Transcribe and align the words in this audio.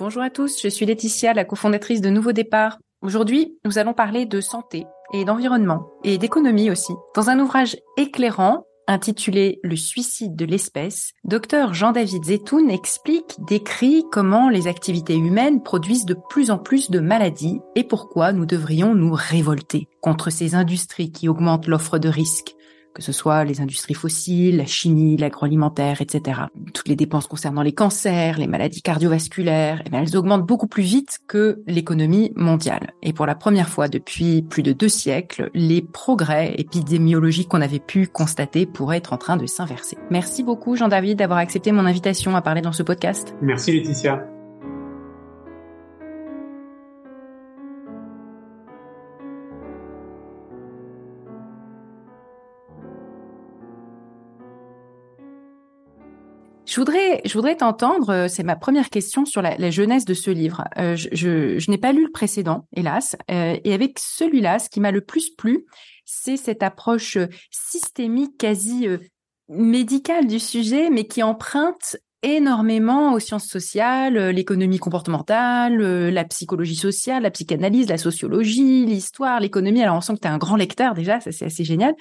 Bonjour 0.00 0.22
à 0.22 0.30
tous, 0.30 0.62
je 0.62 0.68
suis 0.68 0.86
Laetitia, 0.86 1.34
la 1.34 1.44
cofondatrice 1.44 2.00
de 2.00 2.08
Nouveau 2.08 2.30
Départ. 2.30 2.78
Aujourd'hui, 3.02 3.58
nous 3.64 3.78
allons 3.78 3.94
parler 3.94 4.26
de 4.26 4.40
santé 4.40 4.86
et 5.12 5.24
d'environnement 5.24 5.90
et 6.04 6.18
d'économie 6.18 6.70
aussi. 6.70 6.92
Dans 7.16 7.30
un 7.30 7.40
ouvrage 7.40 7.76
éclairant 7.96 8.64
intitulé 8.86 9.58
Le 9.64 9.74
suicide 9.74 10.36
de 10.36 10.44
l'espèce, 10.44 11.14
Dr 11.24 11.74
Jean-David 11.74 12.24
Zetoun 12.24 12.70
explique, 12.70 13.38
décrit 13.48 14.04
comment 14.12 14.48
les 14.48 14.68
activités 14.68 15.16
humaines 15.16 15.64
produisent 15.64 16.06
de 16.06 16.16
plus 16.28 16.52
en 16.52 16.58
plus 16.58 16.90
de 16.90 17.00
maladies 17.00 17.58
et 17.74 17.82
pourquoi 17.82 18.32
nous 18.32 18.46
devrions 18.46 18.94
nous 18.94 19.12
révolter 19.12 19.88
contre 20.00 20.30
ces 20.30 20.54
industries 20.54 21.10
qui 21.10 21.28
augmentent 21.28 21.66
l'offre 21.66 21.98
de 21.98 22.08
risques 22.08 22.54
que 22.94 23.02
ce 23.02 23.12
soit 23.12 23.44
les 23.44 23.60
industries 23.60 23.94
fossiles, 23.94 24.56
la 24.56 24.66
chimie, 24.66 25.16
l'agroalimentaire, 25.16 26.00
etc. 26.00 26.42
Toutes 26.74 26.88
les 26.88 26.96
dépenses 26.96 27.26
concernant 27.26 27.62
les 27.62 27.72
cancers, 27.72 28.38
les 28.38 28.46
maladies 28.46 28.82
cardiovasculaires, 28.82 29.82
eh 29.86 29.96
elles 29.96 30.16
augmentent 30.16 30.46
beaucoup 30.46 30.66
plus 30.66 30.82
vite 30.82 31.18
que 31.26 31.62
l'économie 31.66 32.32
mondiale. 32.36 32.92
Et 33.02 33.12
pour 33.12 33.26
la 33.26 33.34
première 33.34 33.68
fois 33.68 33.88
depuis 33.88 34.42
plus 34.42 34.62
de 34.62 34.72
deux 34.72 34.88
siècles, 34.88 35.50
les 35.54 35.82
progrès 35.82 36.54
épidémiologiques 36.58 37.48
qu'on 37.48 37.60
avait 37.60 37.78
pu 37.78 38.06
constater 38.06 38.66
pourraient 38.66 38.98
être 38.98 39.12
en 39.12 39.18
train 39.18 39.36
de 39.36 39.46
s'inverser. 39.46 39.96
Merci 40.10 40.42
beaucoup 40.42 40.76
Jean-David 40.76 41.18
d'avoir 41.18 41.38
accepté 41.38 41.72
mon 41.72 41.86
invitation 41.86 42.36
à 42.36 42.42
parler 42.42 42.60
dans 42.60 42.72
ce 42.72 42.82
podcast. 42.82 43.34
Merci 43.42 43.72
Laetitia. 43.72 44.37
Je 56.68 56.76
voudrais, 56.76 57.22
je 57.24 57.54
t'entendre. 57.54 58.10
Euh, 58.10 58.28
c'est 58.28 58.42
ma 58.42 58.54
première 58.54 58.90
question 58.90 59.24
sur 59.24 59.40
la, 59.40 59.70
jeunesse 59.70 60.04
de 60.04 60.12
ce 60.12 60.30
livre. 60.30 60.64
Euh, 60.76 60.96
je, 60.96 61.70
n'ai 61.70 61.78
pas 61.78 61.92
lu 61.92 62.04
le 62.04 62.10
précédent, 62.10 62.66
hélas, 62.76 63.16
euh, 63.30 63.56
et 63.64 63.72
avec 63.72 63.98
celui-là, 63.98 64.58
ce 64.58 64.68
qui 64.68 64.80
m'a 64.80 64.90
le 64.90 65.00
plus 65.00 65.30
plu, 65.30 65.64
c'est 66.04 66.36
cette 66.36 66.62
approche 66.62 67.16
systémique, 67.50 68.36
quasi 68.38 68.86
médicale 69.48 70.26
du 70.26 70.38
sujet, 70.38 70.90
mais 70.90 71.04
qui 71.04 71.22
emprunte 71.22 71.96
énormément 72.22 73.14
aux 73.14 73.18
sciences 73.18 73.46
sociales, 73.46 74.30
l'économie 74.30 74.78
comportementale, 74.78 75.78
la 76.08 76.24
psychologie 76.24 76.76
sociale, 76.76 77.22
la 77.22 77.30
psychanalyse, 77.30 77.88
la 77.88 77.98
sociologie, 77.98 78.84
l'histoire, 78.84 79.40
l'économie. 79.40 79.82
Alors 79.82 79.96
on 79.96 80.00
sent 80.00 80.14
que 80.14 80.20
tu 80.20 80.28
es 80.28 80.30
un 80.30 80.38
grand 80.38 80.56
lecteur 80.56 80.94
déjà, 80.94 81.20
ça 81.20 81.32
c'est 81.32 81.46
assez 81.46 81.64
génial. 81.64 81.94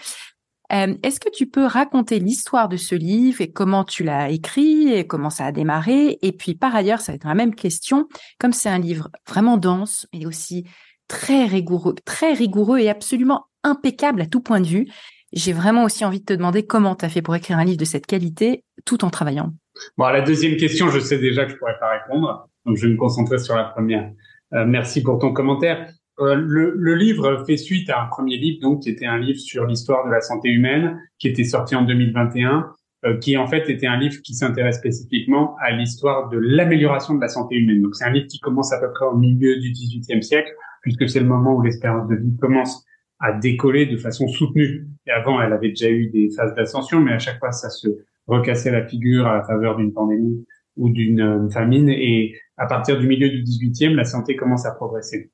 Euh, 0.74 0.96
est-ce 1.04 1.20
que 1.20 1.30
tu 1.30 1.48
peux 1.48 1.66
raconter 1.66 2.20
l'histoire 2.20 2.68
de 2.68 2.78
ce 2.78 2.94
livre 2.94 3.42
et 3.42 3.52
comment 3.52 3.84
tu 3.84 4.04
l'as 4.04 4.30
écrit 4.30 4.92
et 4.92 5.08
comment 5.08 5.30
ça 5.30 5.46
a 5.46 5.52
démarré? 5.52 6.20
Et 6.22 6.32
puis 6.32 6.56
par 6.56 6.76
ailleurs, 6.76 7.00
ça 7.00 7.14
va 7.14 7.16
être 7.16 7.26
la 7.26 7.36
même 7.36 7.56
question, 7.56 8.08
comme 8.40 8.54
c'est 8.54 8.70
un 8.70 8.80
livre 8.80 9.10
vraiment 9.28 9.58
dense 9.58 10.08
et 10.12 10.26
aussi 10.26 10.66
très 11.08 11.46
rigoureux, 11.46 11.96
très 12.06 12.34
rigoureux 12.34 12.80
et 12.80 12.90
absolument 12.90 13.46
impeccable 13.64 14.22
à 14.22 14.26
tout 14.26 14.42
point 14.42 14.60
de 14.60 14.68
vue, 14.68 14.88
j'ai 15.34 15.54
vraiment 15.54 15.84
aussi 15.84 16.06
envie 16.06 16.20
de 16.20 16.26
te 16.26 16.34
demander 16.34 16.66
comment 16.66 16.96
tu 16.96 17.06
as 17.06 17.10
fait 17.10 17.22
pour 17.22 17.36
écrire 17.36 17.58
un 17.58 17.66
livre 17.66 17.78
de 17.78 17.86
cette 17.86 18.06
qualité 18.06 18.64
tout 18.86 19.04
en 19.04 19.10
travaillant. 19.10 19.54
Bon, 19.98 20.08
la 20.08 20.22
deuxième 20.22 20.58
question, 20.58 20.90
je 20.90 21.00
sais 21.00 21.18
déjà 21.18 21.46
que 21.46 21.52
je 21.52 21.58
pourrais 21.58 21.78
pas 21.80 22.00
répondre, 22.00 22.48
donc 22.66 22.78
je 22.78 22.88
vais 22.88 22.94
me 22.94 22.98
concentrer 22.98 23.38
sur 23.38 23.56
la 23.56 23.66
première. 23.66 24.12
Euh, 24.54 24.66
merci 24.66 25.04
pour 25.04 25.20
ton 25.20 25.34
commentaire. 25.34 25.92
Euh, 26.20 26.36
le, 26.36 26.74
le, 26.76 26.96
livre 26.96 27.44
fait 27.46 27.58
suite 27.58 27.90
à 27.92 28.02
un 28.02 28.08
premier 28.08 28.38
livre, 28.38 28.60
donc 28.62 28.84
qui 28.84 28.90
était 28.90 29.06
un 29.06 29.20
livre 29.20 29.40
sur 29.40 29.66
l'histoire 29.66 30.06
de 30.06 30.12
la 30.12 30.22
santé 30.22 30.50
humaine, 30.50 31.00
qui 31.20 31.28
était 31.28 31.44
sorti 31.44 31.76
en 31.76 31.84
2021, 31.84 32.72
euh, 33.06 33.18
qui 33.20 33.38
en 33.38 33.46
fait 33.46 33.70
était 33.70 33.86
un 33.86 34.00
livre 34.00 34.16
qui 34.24 34.34
s'intéresse 34.34 34.78
spécifiquement 34.78 35.56
à 35.62 35.72
l'histoire 35.72 36.30
de 36.30 36.40
l'amélioration 36.40 37.14
de 37.14 37.22
la 37.22 37.28
santé 37.28 37.56
humaine. 37.56 37.84
Donc 37.84 37.96
c'est 37.96 38.06
un 38.06 38.10
livre 38.10 38.26
qui 38.28 38.40
commence 38.40 38.74
à 38.74 38.80
peu 38.80 38.92
près 38.92 39.06
au 39.06 39.16
milieu 39.16 39.60
du 39.60 39.72
XVIIIe 39.72 40.24
siècle, 40.24 40.52
puisque 40.82 41.08
c'est 41.08 41.20
le 41.20 41.28
moment 41.28 41.56
où 41.56 41.62
l'espérance 41.62 42.10
de 42.10 42.16
vie 42.16 42.36
commence 42.42 42.84
à 43.20 43.34
décoller 43.34 43.86
de 43.86 43.98
façon 43.98 44.28
soutenue. 44.28 44.88
Et 45.06 45.12
avant, 45.12 45.40
elle 45.40 45.54
avait 45.54 45.70
déjà 45.70 45.90
eu 45.90 46.10
des 46.10 46.30
phases 46.36 46.56
d'ascension, 46.56 47.00
mais 47.00 47.14
à 47.14 47.20
chaque 47.20 47.38
fois, 47.38 47.52
ça 47.52 47.70
se 47.70 47.88
recassait 48.26 48.72
la 48.72 48.86
figure 48.88 49.28
à 49.28 49.38
la 49.38 49.44
faveur 49.44 49.76
d'une 49.78 49.94
pandémie 49.94 50.46
ou 50.76 50.90
d'une 50.90 51.22
euh, 51.22 51.50
famine. 51.50 51.90
Et 51.90 52.34
à 52.58 52.66
partir 52.66 53.00
du 53.00 53.08
milieu 53.08 53.30
du 53.30 53.44
XVIIIe, 53.44 53.94
la 53.94 54.06
santé 54.06 54.36
commence 54.36 54.66
à 54.66 54.72
progresser 54.72 55.32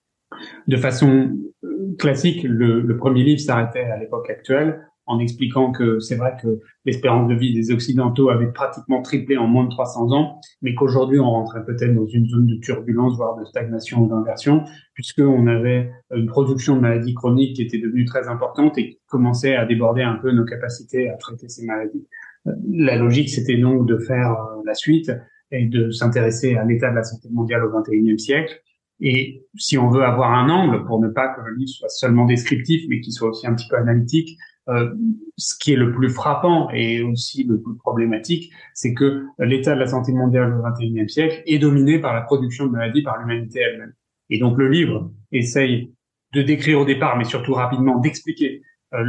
de 0.68 0.78
façon 0.78 1.32
euh, 1.64 1.96
classique, 2.00 2.44
le, 2.44 2.98
premier 2.98 3.24
livre 3.24 3.40
s'arrêtait 3.40 3.86
à 3.86 3.98
l'époque 3.98 4.30
actuelle 4.30 4.88
en 5.06 5.20
expliquant 5.20 5.72
que 5.72 6.00
c'est 6.00 6.16
vrai 6.16 6.34
que 6.42 6.60
l'espérance 6.86 7.28
de 7.28 7.36
vie 7.36 7.54
des 7.54 7.72
Occidentaux 7.72 8.30
avait 8.30 8.52
pratiquement 8.52 9.02
triplé 9.02 9.38
en 9.38 9.48
moins 9.48 9.66
de 9.66 9.70
300 9.70 10.12
ans, 10.14 10.40
mais 10.62 10.74
qu'aujourd'hui 10.76 11.20
on 11.20 11.30
rentrait 11.30 11.66
peut-être 11.66 11.94
dans 11.94 12.08
une 12.08 12.26
zone 12.28 12.46
de 12.46 12.56
turbulence, 12.56 13.18
voire 13.18 13.38
de 13.38 13.44
stagnation 13.44 14.04
ou 14.04 14.08
d'inversion, 14.08 14.64
puisqu'on 14.94 15.48
avait 15.48 15.92
une 16.16 16.28
production 16.28 16.78
de 16.78 16.82
maladies 16.82 17.14
chroniques 17.14 17.58
qui 17.58 17.64
était 17.64 17.80
devenue 17.80 18.06
très 18.06 18.30
importante 18.30 18.78
et 18.78 18.92
qui 18.92 19.00
commençait 19.08 19.56
à 19.56 19.66
déborder 19.66 20.04
un 20.04 20.16
peu 20.16 20.32
nos 20.32 20.46
capacités 20.46 21.10
à 21.10 21.18
traiter 21.18 21.50
ces 21.50 21.66
maladies. 21.66 22.08
Euh, 22.48 22.52
la 22.72 22.96
logique, 22.96 23.30
c'était 23.30 23.58
donc 23.58 23.88
de 23.88 23.98
faire 23.98 24.32
euh, 24.32 24.62
la 24.66 24.74
suite 24.74 25.12
et 25.52 25.66
de 25.66 25.92
s'intéresser 25.92 26.56
à 26.56 26.66
l'état 26.66 26.90
de 26.90 26.96
la 26.96 27.04
santé 27.04 27.30
mondiale 27.32 27.64
au 27.64 27.70
XXIe 27.70 28.20
siècle, 28.20 28.60
et 29.00 29.46
si 29.56 29.78
on 29.78 29.90
veut 29.90 30.04
avoir 30.04 30.32
un 30.32 30.50
angle 30.50 30.86
pour 30.86 31.00
ne 31.00 31.10
pas 31.10 31.30
que 31.30 31.42
le 31.42 31.56
livre 31.56 31.70
soit 31.70 31.90
seulement 31.90 32.26
descriptif, 32.26 32.84
mais 32.90 33.02
qu'il 33.02 33.14
soit 33.14 33.30
aussi 33.30 33.48
un 33.48 33.54
petit 33.54 33.68
peu 33.68 33.78
analytique, 33.78 34.38
euh, 34.70 34.94
ce 35.36 35.56
qui 35.60 35.74
est 35.74 35.76
le 35.76 35.92
plus 35.92 36.10
frappant 36.10 36.70
et 36.72 37.02
aussi 37.02 37.44
le 37.44 37.62
plus 37.62 37.76
problématique, 37.76 38.54
c'est 38.74 38.94
que 38.94 39.26
l'état 39.40 39.76
de 39.76 39.80
la 39.80 39.88
santé 39.88 40.14
mondiale 40.14 40.54
au 40.54 40.64
XXIe 40.64 41.10
siècle 41.10 41.44
est 41.46 41.60
dominé 41.60 42.00
par 42.00 42.14
la 42.14 42.22
production 42.22 42.68
de 42.68 42.72
maladies 42.72 43.04
par 43.04 43.20
l'humanité 43.20 43.60
elle-même. 43.60 43.94
Et 44.30 44.40
donc 44.40 44.58
le 44.58 44.70
livre 44.70 45.12
essaye 45.32 45.94
de 46.34 46.42
décrire 46.42 46.80
au 46.80 46.86
départ, 46.86 47.18
mais 47.18 47.26
surtout 47.26 47.54
rapidement, 47.54 48.00
d'expliquer 48.00 48.62
euh, 48.94 49.04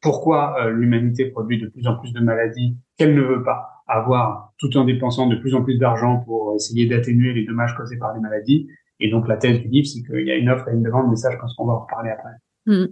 pourquoi 0.00 0.56
euh, 0.62 0.70
l'humanité 0.70 1.26
produit 1.26 1.60
de 1.60 1.68
plus 1.68 1.86
en 1.86 1.96
plus 1.96 2.12
de 2.12 2.20
maladies 2.20 2.76
qu'elle 2.96 3.14
ne 3.14 3.22
veut 3.22 3.42
pas 3.42 3.82
avoir, 3.86 4.52
tout 4.58 4.74
en 4.76 4.84
dépensant 4.84 5.26
de 5.26 5.36
plus 5.36 5.54
en 5.54 5.62
plus 5.62 5.76
d'argent 5.76 6.18
pour 6.24 6.54
essayer 6.54 6.86
d'atténuer 6.86 7.32
les 7.32 7.44
dommages 7.44 7.74
causés 7.76 7.98
par 7.98 8.14
les 8.14 8.20
maladies, 8.20 8.68
et 9.00 9.10
donc 9.10 9.28
la 9.28 9.36
thèse 9.36 9.60
du 9.60 9.68
livre, 9.68 9.86
c'est 9.86 10.02
qu'il 10.02 10.26
y 10.26 10.30
a 10.30 10.36
une 10.36 10.50
offre 10.50 10.68
et 10.68 10.72
une 10.72 10.82
demande, 10.82 11.10
mais 11.10 11.16
ça, 11.16 11.30
je 11.30 11.36
pense 11.36 11.54
qu'on 11.54 11.66
va 11.66 11.74
en 11.74 11.80
reparler 11.80 12.10
après. 12.10 12.30
Mmh. 12.68 12.84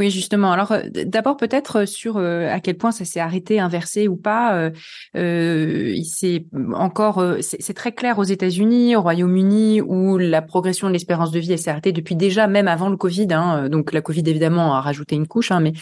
Oui, 0.00 0.10
justement. 0.10 0.50
Alors, 0.50 0.72
euh, 0.72 0.82
d'abord 0.90 1.36
peut-être 1.36 1.84
sur 1.84 2.16
euh, 2.16 2.48
à 2.50 2.58
quel 2.58 2.76
point 2.76 2.90
ça 2.90 3.04
s'est 3.04 3.20
arrêté, 3.20 3.60
inversé 3.60 4.08
ou 4.08 4.16
pas. 4.16 4.56
Euh, 4.56 4.70
euh 5.16 5.94
encore, 6.74 7.24
c'est 7.40 7.74
très 7.74 7.92
clair 7.92 8.18
aux 8.18 8.24
États-Unis, 8.24 8.96
au 8.96 9.02
Royaume-Uni, 9.02 9.80
où 9.80 10.18
la 10.18 10.42
progression 10.42 10.88
de 10.88 10.92
l'espérance 10.92 11.30
de 11.30 11.38
vie 11.38 11.56
s'est 11.56 11.70
arrêtée 11.70 11.92
depuis 11.92 12.16
déjà, 12.16 12.48
même 12.48 12.66
avant 12.66 12.88
le 12.88 12.96
Covid. 12.96 13.28
Hein, 13.30 13.68
donc 13.68 13.92
la 13.92 14.00
Covid 14.00 14.24
évidemment 14.26 14.74
a 14.74 14.80
rajouté 14.80 15.14
une 15.14 15.28
couche, 15.28 15.52
hein, 15.52 15.60
mais 15.60 15.72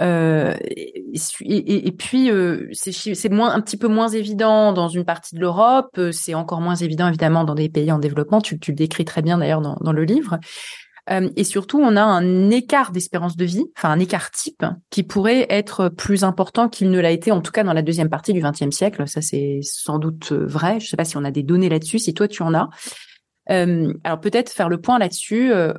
euh, 0.00 0.54
et, 0.62 1.92
puis 1.92 2.30
euh, 2.30 2.68
c'est 2.72 3.30
moins 3.30 3.52
un 3.52 3.60
petit 3.60 3.76
peu 3.76 3.88
moins 3.88 4.08
évident 4.08 4.72
dans 4.72 4.88
une 4.88 5.04
partie 5.04 5.34
de 5.34 5.40
l'Europe, 5.40 5.90
euh, 5.98 6.12
c'est 6.12 6.34
encore 6.34 6.60
moins 6.60 6.76
évident 6.76 7.08
évidemment 7.08 7.44
dans 7.44 7.54
des 7.54 7.68
pays 7.68 7.90
en 7.90 7.98
développement. 7.98 8.40
Tu, 8.40 8.58
le 8.68 8.74
décris 8.74 9.04
très 9.04 9.22
bien 9.22 9.38
d'ailleurs 9.38 9.60
dans, 9.60 9.92
le 9.92 10.04
livre. 10.04 10.38
Et 11.36 11.44
surtout, 11.44 11.80
on 11.80 11.96
a 11.96 12.02
un 12.02 12.50
écart 12.50 12.92
d'espérance 12.92 13.34
de 13.34 13.46
vie, 13.46 13.64
enfin 13.78 13.88
un 13.88 13.98
écart 13.98 14.30
type, 14.30 14.66
qui 14.90 15.02
pourrait 15.02 15.46
être 15.48 15.88
plus 15.88 16.22
important 16.22 16.68
qu'il 16.68 16.90
ne 16.90 17.00
l'a 17.00 17.10
été, 17.10 17.32
en 17.32 17.40
tout 17.40 17.50
cas 17.50 17.64
dans 17.64 17.72
la 17.72 17.80
deuxième 17.80 18.10
partie 18.10 18.34
du 18.34 18.42
XXe 18.42 18.76
siècle. 18.76 19.08
Ça, 19.08 19.22
c'est 19.22 19.60
sans 19.62 19.98
doute 19.98 20.32
vrai. 20.32 20.80
Je 20.80 20.84
ne 20.84 20.88
sais 20.90 20.96
pas 20.98 21.06
si 21.06 21.16
on 21.16 21.24
a 21.24 21.30
des 21.30 21.42
données 21.42 21.70
là-dessus. 21.70 21.98
Si 21.98 22.12
toi 22.12 22.28
tu 22.28 22.42
en 22.42 22.52
as. 22.52 22.68
Euh, 23.50 23.92
alors 24.04 24.20
peut-être 24.20 24.50
faire 24.50 24.68
le 24.68 24.80
point 24.80 24.98
là-dessus. 24.98 25.52
Euh, 25.52 25.72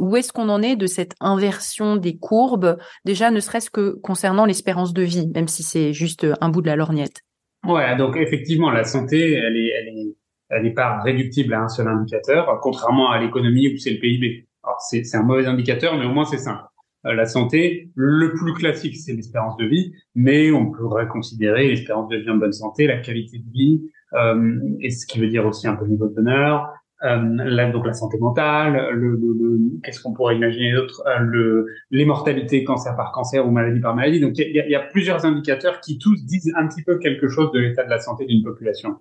où 0.00 0.16
est-ce 0.16 0.32
qu'on 0.32 0.48
en 0.48 0.62
est 0.62 0.76
de 0.76 0.86
cette 0.86 1.14
inversion 1.20 1.96
des 1.96 2.16
courbes 2.16 2.76
Déjà, 3.04 3.30
ne 3.30 3.40
serait-ce 3.40 3.70
que 3.70 3.98
concernant 4.02 4.44
l'espérance 4.44 4.92
de 4.92 5.02
vie, 5.02 5.28
même 5.34 5.48
si 5.48 5.62
c'est 5.62 5.92
juste 5.92 6.26
un 6.40 6.48
bout 6.48 6.62
de 6.62 6.66
la 6.66 6.76
lorgnette? 6.76 7.22
Ouais, 7.66 7.96
donc 7.96 8.16
effectivement, 8.16 8.70
la 8.70 8.84
santé, 8.84 9.32
elle 9.32 9.56
est, 9.56 9.70
elle 9.70 9.88
est, 9.88 10.16
elle 10.50 10.62
n'est 10.62 10.74
pas 10.74 11.00
réductible 11.00 11.54
à 11.54 11.62
un 11.62 11.68
seul 11.68 11.88
indicateur, 11.88 12.58
contrairement 12.62 13.10
à 13.10 13.20
l'économie 13.20 13.74
où 13.74 13.78
c'est 13.78 13.90
le 13.90 13.98
PIB. 13.98 14.46
Alors 14.62 14.80
c'est, 14.80 15.04
c'est 15.04 15.16
un 15.16 15.22
mauvais 15.22 15.46
indicateur, 15.46 15.96
mais 15.98 16.04
au 16.04 16.12
moins 16.12 16.24
c'est 16.24 16.38
simple. 16.38 16.62
Euh, 17.06 17.14
la 17.14 17.26
santé, 17.26 17.90
le 17.94 18.32
plus 18.32 18.52
classique, 18.54 18.96
c'est 18.96 19.12
l'espérance 19.12 19.56
de 19.56 19.64
vie, 19.64 19.92
mais 20.14 20.50
on 20.50 20.70
pourrait 20.70 21.08
considérer 21.08 21.68
l'espérance 21.68 22.08
de 22.08 22.16
vie 22.16 22.30
en 22.30 22.36
bonne 22.36 22.52
santé, 22.52 22.86
la 22.86 22.98
qualité 22.98 23.38
de 23.38 23.50
vie, 23.52 23.90
euh, 24.14 24.58
et 24.80 24.90
ce 24.90 25.06
qui 25.06 25.20
veut 25.20 25.28
dire 25.28 25.46
aussi 25.46 25.66
un 25.68 25.74
peu 25.74 25.84
le 25.84 25.90
niveau 25.90 26.08
de 26.08 26.14
bonheur, 26.14 26.68
euh, 27.04 27.72
donc 27.72 27.86
la 27.86 27.92
santé 27.92 28.18
mentale, 28.18 28.90
le, 28.92 29.10
le, 29.10 29.34
le 29.38 29.80
qu'est-ce 29.82 30.00
qu'on 30.00 30.14
pourrait 30.14 30.36
imaginer 30.36 30.72
d'autre, 30.72 31.02
euh, 31.06 31.18
le, 31.20 31.66
l'immortalité 31.90 32.64
cancer 32.64 32.96
par 32.96 33.12
cancer 33.12 33.46
ou 33.46 33.50
maladie 33.50 33.80
par 33.80 33.94
maladie. 33.94 34.20
Donc 34.20 34.38
il 34.38 34.54
y 34.54 34.60
a, 34.60 34.66
y 34.66 34.74
a, 34.74 34.80
plusieurs 34.80 35.24
indicateurs 35.26 35.80
qui 35.80 35.98
tous 35.98 36.24
disent 36.24 36.52
un 36.56 36.66
petit 36.66 36.82
peu 36.82 36.98
quelque 36.98 37.28
chose 37.28 37.52
de 37.52 37.58
l'état 37.58 37.84
de 37.84 37.90
la 37.90 37.98
santé 37.98 38.24
d'une 38.24 38.42
population. 38.42 38.96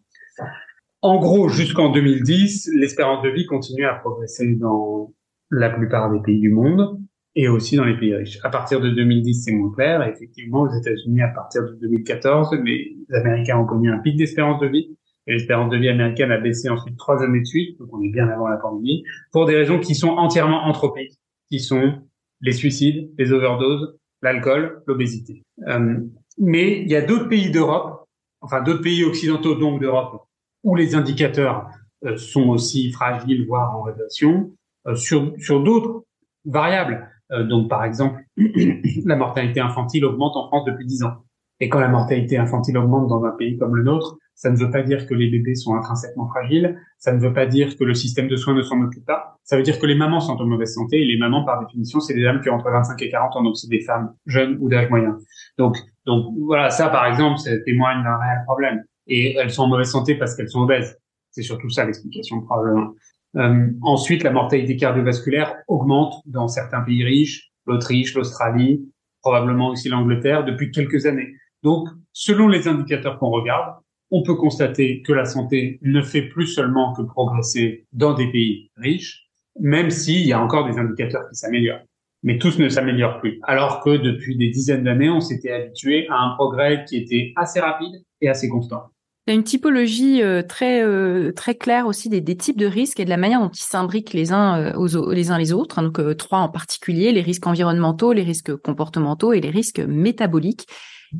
En 1.02 1.20
gros, 1.20 1.48
jusqu'en 1.48 1.90
2010, 1.90 2.72
l'espérance 2.76 3.24
de 3.24 3.30
vie 3.30 3.46
continue 3.46 3.86
à 3.86 3.94
progresser 3.94 4.56
dans 4.56 5.14
la 5.50 5.70
plupart 5.70 6.12
des 6.12 6.20
pays 6.20 6.40
du 6.40 6.50
monde 6.50 7.00
et 7.36 7.48
aussi 7.48 7.78
dans 7.78 7.86
les 7.86 7.98
pays 7.98 8.16
riches. 8.16 8.40
À 8.44 8.50
partir 8.50 8.82
de 8.82 8.90
2010, 8.90 9.44
c'est 9.46 9.52
moins 9.52 9.72
clair. 9.72 10.04
effectivement, 10.04 10.62
aux 10.62 10.74
États-Unis, 10.74 11.22
à 11.22 11.30
partir 11.30 11.64
de 11.64 11.78
2014, 11.82 12.58
les 12.64 12.96
Américains 13.14 13.58
ont 13.58 13.66
connu 13.66 13.92
un 13.92 14.00
pic 14.00 14.18
d'espérance 14.18 14.60
de 14.60 14.68
vie 14.68 14.98
et 15.28 15.34
l'espérance 15.34 15.72
de 15.72 15.78
vie 15.78 15.90
américaine 15.90 16.32
a 16.32 16.38
baissé 16.38 16.70
ensuite 16.70 16.98
trois 16.98 17.24
années 17.24 17.42
de 17.42 17.46
suite, 17.46 17.80
donc 17.80 17.90
on 17.92 18.02
est 18.02 18.10
bien 18.10 18.28
avant 18.30 18.48
la 18.48 18.58
pandémie, 18.58 19.04
pour 19.32 19.46
des 19.46 19.56
raisons 19.56 19.80
qui 19.80 19.96
sont 19.96 20.10
entièrement 20.10 20.66
anthropiques, 20.66 21.18
qui 21.50 21.60
sont 21.60 21.94
les 22.42 22.52
suicides, 22.52 23.10
les 23.18 23.32
overdoses, 23.32 23.98
l'alcool, 24.22 24.84
l'obésité. 24.88 25.44
Euh, 25.68 25.98
mais 26.38 26.82
il 26.82 26.90
y 26.90 26.96
a 26.96 27.02
d'autres 27.02 27.28
pays 27.28 27.50
d'Europe, 27.50 28.08
enfin 28.42 28.62
d'autres 28.62 28.82
pays 28.82 29.04
occidentaux 29.04 29.56
donc 29.56 29.82
d'Europe, 29.82 30.28
où 30.64 30.76
les 30.76 30.96
indicateurs 30.96 31.70
euh, 32.06 32.18
sont 32.18 32.50
aussi 32.50 32.92
fragiles, 32.92 33.46
voire 33.48 33.76
en 33.76 33.84
régression, 33.84 34.52
euh, 34.88 34.96
sur, 34.96 35.34
sur 35.40 35.64
d'autres 35.64 36.04
variables. 36.46 37.10
Donc 37.50 37.70
par 37.70 37.84
exemple, 37.84 38.22
la 38.38 39.16
mortalité 39.16 39.60
infantile 39.60 40.06
augmente 40.06 40.36
en 40.36 40.48
France 40.48 40.66
depuis 40.66 40.86
10 40.86 41.04
ans. 41.06 41.26
Et 41.60 41.70
quand 41.70 41.80
la 41.80 41.88
mortalité 41.88 42.38
infantile 42.38 42.78
augmente 42.78 43.08
dans 43.08 43.24
un 43.26 43.32
pays 43.32 43.58
comme 43.58 43.76
le 43.76 43.82
nôtre, 43.82 44.20
ça 44.36 44.52
ne 44.52 44.58
veut 44.58 44.70
pas 44.70 44.84
dire 44.84 45.08
que 45.08 45.14
les 45.14 45.30
bébés 45.30 45.56
sont 45.56 45.76
intrinsèquement 45.76 46.28
fragiles, 46.28 46.78
ça 46.98 47.14
ne 47.14 47.20
veut 47.20 47.34
pas 47.34 47.46
dire 47.46 47.78
que 47.78 47.84
le 47.84 47.94
système 47.94 48.28
de 48.28 48.36
soins 48.36 48.54
ne 48.54 48.62
s'en 48.62 48.82
occupe 48.82 49.06
pas, 49.06 49.40
ça 49.44 49.56
veut 49.58 49.64
dire 49.64 49.80
que 49.80 49.86
les 49.86 49.96
mamans 49.96 50.20
sont 50.20 50.36
en 50.36 50.46
mauvaise 50.46 50.74
santé, 50.74 51.02
et 51.02 51.06
les 51.06 51.18
mamans, 51.18 51.46
par 51.46 51.60
définition, 51.66 52.00
c'est 52.00 52.14
des 52.14 52.24
dames 52.24 52.42
qui 52.42 52.50
ont 52.50 52.56
entre 52.56 52.70
25 52.70 53.02
et 53.02 53.10
40 53.10 53.36
ans, 53.38 53.44
donc 53.44 53.58
c'est 53.58 53.70
des 53.70 53.82
femmes 53.82 54.14
jeunes 54.26 54.58
ou 54.60 54.70
d'âge 54.70 54.90
moyen. 54.90 55.18
Donc, 55.58 55.78
donc 56.06 56.34
voilà, 56.38 56.70
ça 56.70 56.90
par 56.90 57.06
exemple, 57.06 57.40
ça 57.40 57.52
témoigne 57.66 58.04
d'un 58.04 58.18
réel 58.18 58.40
problème. 58.46 58.84
Et 59.08 59.36
elles 59.38 59.52
sont 59.52 59.64
en 59.64 59.68
mauvaise 59.68 59.90
santé 59.90 60.16
parce 60.16 60.36
qu'elles 60.36 60.50
sont 60.50 60.62
obèses. 60.62 60.98
C'est 61.32 61.44
surtout 61.44 61.70
ça 61.70 61.86
l'explication 61.86 62.42
probablement. 62.42 62.94
Euh, 63.38 63.70
ensuite, 63.82 64.24
la 64.24 64.32
mortalité 64.32 64.76
cardiovasculaire 64.78 65.56
augmente 65.68 66.16
dans 66.26 66.48
certains 66.48 66.82
pays 66.82 67.04
riches, 67.04 67.52
l'Autriche, 67.66 68.16
l'Australie, 68.16 68.90
probablement 69.22 69.70
aussi 69.70 69.90
l'Angleterre, 69.90 70.46
depuis 70.46 70.72
quelques 70.72 71.06
années. 71.06 71.34
Donc, 71.64 71.88
selon 72.14 72.48
les 72.48 72.68
indicateurs 72.68 73.20
qu'on 73.20 73.30
regarde, 73.30 73.76
on 74.12 74.24
peut 74.24 74.36
constater 74.36 75.02
que 75.02 75.14
la 75.14 75.26
santé 75.26 75.80
ne 75.82 76.02
fait 76.02 76.24
plus 76.24 76.48
seulement 76.48 76.94
que 76.94 77.02
progresser 77.02 77.86
dans 77.94 78.14
des 78.14 78.32
pays 78.32 78.72
riches, 78.78 79.30
même 79.60 79.90
s'il 79.90 80.26
y 80.26 80.34
a 80.34 80.42
encore 80.42 80.70
des 80.70 80.78
indicateurs 80.78 81.28
qui 81.30 81.36
s'améliorent. 81.36 81.84
Mais 82.24 82.38
tous 82.38 82.58
ne 82.58 82.70
s'améliorent 82.70 83.20
plus. 83.20 83.40
Alors 83.44 83.82
que 83.82 83.98
depuis 83.98 84.36
des 84.36 84.50
dizaines 84.50 84.84
d'années, 84.84 85.10
on 85.10 85.22
s'était 85.22 85.52
habitué 85.52 86.08
à 86.10 86.16
un 86.16 86.36
progrès 86.36 86.86
qui 86.86 86.98
était 86.98 87.34
assez 87.36 87.60
rapide 87.60 88.04
et 88.22 88.30
assez 88.30 88.50
constant. 88.50 88.84
Il 89.28 89.32
y 89.32 89.34
a 89.34 89.36
une 89.38 89.44
typologie 89.44 90.22
euh, 90.22 90.44
très 90.44 90.84
euh, 90.84 91.32
très 91.32 91.56
claire 91.56 91.88
aussi 91.88 92.10
des, 92.10 92.24
types 92.38 92.60
de 92.60 92.68
risques 92.68 93.00
et 93.00 93.06
de 93.06 93.10
la 93.10 93.18
manière 93.18 93.40
dont 93.40 93.50
ils 93.50 93.58
s'imbriquent 93.58 94.14
les 94.14 94.32
uns 94.32 94.76
euh, 94.78 95.14
les 95.14 95.32
uns 95.32 95.40
les 95.40 95.52
autres. 95.52 95.82
Donc 95.82 96.00
trois 96.18 96.40
en 96.40 96.50
particulier 96.50 97.12
les 97.12 97.22
risques 97.22 97.48
environnementaux, 97.48 98.14
les 98.14 98.22
risques 98.22 98.56
comportementaux 98.56 99.34
et 99.34 99.42
les 99.42 99.50
risques 99.50 99.80
métaboliques 99.80 100.68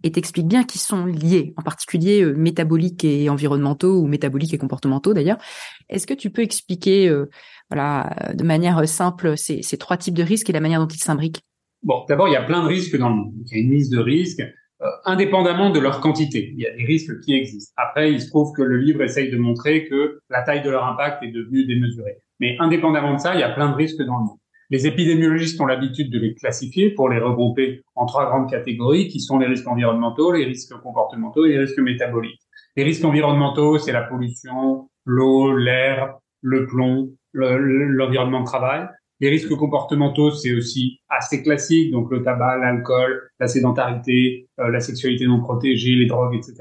et 0.04 0.12
t'expliques 0.12 0.48
bien 0.48 0.64
qu'ils 0.64 0.82
sont 0.82 1.06
liés, 1.06 1.54
en 1.58 1.62
particulier 1.62 2.22
euh, 2.22 2.34
métaboliques 2.34 3.04
et 3.04 3.30
environnementaux 3.30 4.02
ou 4.02 4.08
métaboliques 4.08 4.54
et 4.54 4.58
comportementaux 4.58 5.14
d'ailleurs. 5.14 5.38
Est-ce 5.90 6.08
que 6.08 6.14
tu 6.14 6.30
peux 6.30 6.42
expliquer, 6.42 7.08
euh, 7.08 7.30
voilà, 7.70 8.16
de 8.34 8.44
manière 8.44 8.88
simple 8.88 9.38
ces, 9.38 9.62
trois 9.78 9.98
types 9.98 10.16
de 10.16 10.24
risques 10.24 10.50
et 10.50 10.54
la 10.54 10.60
manière 10.60 10.80
dont 10.80 10.88
ils 10.88 11.00
s'imbriquent? 11.00 11.42
Bon, 11.84 12.04
d'abord, 12.10 12.28
il 12.28 12.34
y 12.34 12.38
a 12.38 12.44
plein 12.44 12.64
de 12.64 12.68
risques 12.68 12.98
dans 12.98 13.10
le 13.10 13.16
monde. 13.16 13.34
Il 13.46 13.58
y 13.58 13.62
a 13.62 13.64
une 13.64 13.72
liste 13.72 13.92
de 13.92 14.00
risques, 14.00 14.42
euh, 14.42 14.88
indépendamment 15.06 15.70
de 15.70 15.80
leur 15.80 16.02
quantité. 16.02 16.52
Il 16.54 16.60
y 16.60 16.68
a 16.68 16.76
des 16.76 16.84
risques 16.84 17.20
qui 17.22 17.34
existent. 17.34 17.74
Après, 17.78 18.12
il 18.12 18.20
se 18.20 18.30
trouve 18.30 18.54
que 18.54 18.62
le 18.62 18.78
livre 18.78 19.04
essaye 19.04 19.30
de 19.32 19.38
montrer 19.38 19.88
que 19.88 20.20
la 20.30 20.42
taille 20.42 20.64
de 20.64 20.70
leur 20.70 20.86
impact 20.86 21.24
est 21.24 21.32
devenue 21.32 21.66
démesurée. 21.66 22.18
Mais 22.40 22.58
indépendamment 22.60 23.14
de 23.14 23.20
ça, 23.20 23.36
il 23.36 23.40
y 23.40 23.44
a 23.44 23.50
plein 23.50 23.70
de 23.70 23.76
risques 23.76 24.02
dans 24.02 24.18
le 24.18 24.26
monde. 24.26 24.38
Les 24.72 24.88
épidémiologistes 24.88 25.62
ont 25.62 25.68
l'habitude 25.68 26.12
de 26.12 26.20
les 26.20 26.34
classifier 26.34 26.92
pour 26.92 27.10
les 27.10 27.20
regrouper 27.20 27.84
en 27.96 28.06
trois 28.08 28.26
grandes 28.26 28.50
catégories 28.50 29.08
qui 29.08 29.20
sont 29.20 29.38
les 29.38 29.46
risques 29.46 29.68
environnementaux, 29.68 30.32
les 30.32 30.46
risques 30.46 30.74
comportementaux 30.82 31.46
et 31.46 31.50
les 31.50 31.60
risques 31.60 31.80
métaboliques. 31.80 32.42
Les 32.76 32.84
risques 32.84 33.06
environnementaux, 33.06 33.78
c'est 33.78 33.92
la 33.92 34.02
pollution, 34.02 34.90
l'eau, 35.06 35.56
l'air, 35.56 36.16
le 36.42 36.66
plomb, 36.66 37.12
l'environnement 37.34 38.42
de 38.42 38.46
travail. 38.46 38.88
Les 39.22 39.30
risques 39.30 39.56
comportementaux, 39.56 40.32
c'est 40.32 40.54
aussi 40.54 41.00
assez 41.08 41.42
classique, 41.42 41.92
donc 41.92 42.12
le 42.12 42.22
tabac, 42.22 42.58
l'alcool, 42.58 43.30
la 43.40 43.48
sédentarité, 43.48 44.50
euh, 44.60 44.70
la 44.70 44.82
sexualité 44.82 45.26
non 45.26 45.40
protégée, 45.40 45.96
les 45.96 46.06
drogues, 46.06 46.36
etc. 46.36 46.56